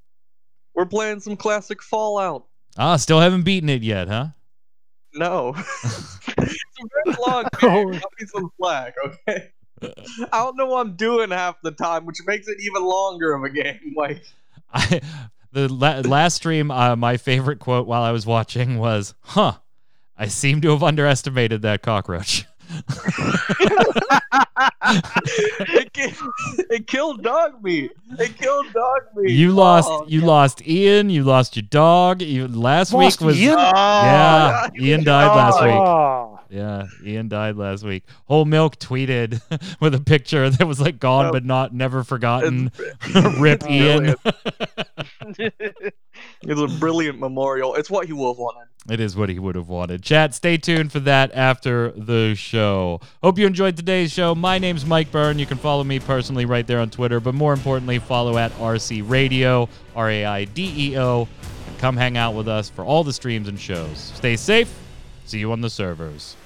We're 0.75 0.85
playing 0.85 1.21
some 1.21 1.35
classic 1.35 1.81
Fallout. 1.81 2.45
Ah, 2.77 2.97
still 2.97 3.19
haven't 3.19 3.41
beaten 3.41 3.67
it 3.69 3.81
yet, 3.81 4.07
huh? 4.07 4.27
No, 5.17 5.53
it's 5.83 6.29
a 6.31 6.87
very 7.05 7.17
long 7.27 7.45
game. 7.59 7.99
Cut 7.99 8.11
me 8.19 8.27
some 8.27 8.51
slack, 8.57 8.95
okay? 9.05 9.51
I 9.81 10.39
don't 10.39 10.57
know 10.57 10.67
what 10.67 10.81
I'm 10.81 10.95
doing 10.95 11.29
half 11.31 11.55
the 11.61 11.71
time, 11.71 12.05
which 12.05 12.17
makes 12.25 12.47
it 12.47 12.57
even 12.59 12.83
longer 12.83 13.33
of 13.33 13.43
a 13.43 13.49
game. 13.49 13.79
Like, 13.95 14.23
I 14.73 15.01
the 15.51 15.71
la- 15.73 16.01
last 16.01 16.35
stream, 16.35 16.69
uh, 16.71 16.95
my 16.95 17.17
favorite 17.17 17.59
quote 17.59 17.87
while 17.87 18.03
I 18.03 18.11
was 18.11 18.25
watching 18.25 18.77
was, 18.77 19.13
"Huh, 19.21 19.53
I 20.17 20.27
seem 20.27 20.61
to 20.61 20.69
have 20.71 20.83
underestimated 20.83 21.61
that 21.63 21.81
cockroach." 21.81 22.45
It, 24.89 25.93
ki- 25.93 26.13
it 26.69 26.87
killed 26.87 27.23
Dogmeat. 27.23 27.89
It 28.19 28.37
killed 28.37 28.71
dog 28.73 29.01
meat. 29.15 29.31
you 29.31 29.51
lost, 29.51 29.89
Oh, 29.91 30.05
you 30.07 30.21
God. 30.21 30.27
lost 30.27 30.67
Ian, 30.67 31.09
you 31.09 31.23
lost 31.23 31.55
your 31.55 31.63
dog. 31.69 32.21
You 32.21 32.47
last 32.47 32.93
Lost 32.93 33.21
week 33.21 33.27
was 33.27 33.39
Ian? 33.39 33.55
Oh, 33.57 33.61
yeah, 33.73 34.67
Ian 34.79 35.03
died 35.03 35.27
last 35.27 35.61
week. 35.61 35.71
Oh, 35.71 36.39
Yeah, 36.49 36.85
Ian 37.03 37.27
died 37.27 37.55
last 37.57 37.83
week. 37.83 38.03
Whole 38.25 38.45
Milk 38.45 38.77
tweeted 38.77 39.41
with 39.81 39.93
a 39.95 39.99
picture 40.01 40.49
that 40.49 40.65
was 40.67 40.79
like 40.79 40.99
gone 40.99 41.27
Oh. 41.27 41.31
but 41.31 41.43
not 41.45 41.73
never 41.73 42.03
forgotten. 42.03 42.71
Rip 43.39 43.69
Ian. 43.69 44.15
It's 46.43 46.59
a 46.61 46.67
brilliant 46.79 47.19
memorial. 47.19 47.75
It's 47.75 47.89
what 47.89 48.05
he 48.05 48.13
would 48.13 48.27
have 48.27 48.37
wanted. 48.37 48.67
It 48.89 49.01
is 49.01 49.17
what 49.17 49.27
he 49.27 49.37
would 49.37 49.55
have 49.55 49.67
wanted. 49.67 50.01
Chat, 50.01 50.33
stay 50.33 50.57
tuned 50.57 50.93
for 50.93 51.01
that 51.01 51.33
after 51.33 51.91
the 51.91 52.35
show. 52.35 53.01
Hope 53.21 53.37
you 53.37 53.45
enjoyed 53.45 53.75
today's 53.75 54.13
show. 54.13 54.33
My 54.33 54.59
name's 54.59 54.85
Mike 54.85 55.11
Byrne. 55.11 55.39
You 55.39 55.45
can 55.45 55.57
follow 55.57 55.83
me 55.83 55.99
personally 55.99 56.45
right 56.45 56.65
there 56.65 56.79
on 56.79 56.89
Twitter, 56.89 57.19
but 57.19 57.35
more 57.35 57.51
importantly, 57.53 57.99
follow 57.99 58.37
at 58.37 58.51
RC 58.53 59.09
Radio, 59.09 59.67
R 59.95 60.09
A 60.09 60.25
I 60.25 60.45
D 60.45 60.91
E 60.91 60.97
O, 60.97 61.27
come 61.79 61.97
hang 61.97 62.17
out 62.17 62.33
with 62.33 62.47
us 62.47 62.69
for 62.69 62.85
all 62.85 63.03
the 63.03 63.13
streams 63.13 63.49
and 63.49 63.59
shows. 63.59 63.97
Stay 64.15 64.37
safe. 64.37 64.73
See 65.25 65.39
you 65.39 65.51
on 65.51 65.59
the 65.59 65.69
servers. 65.69 66.37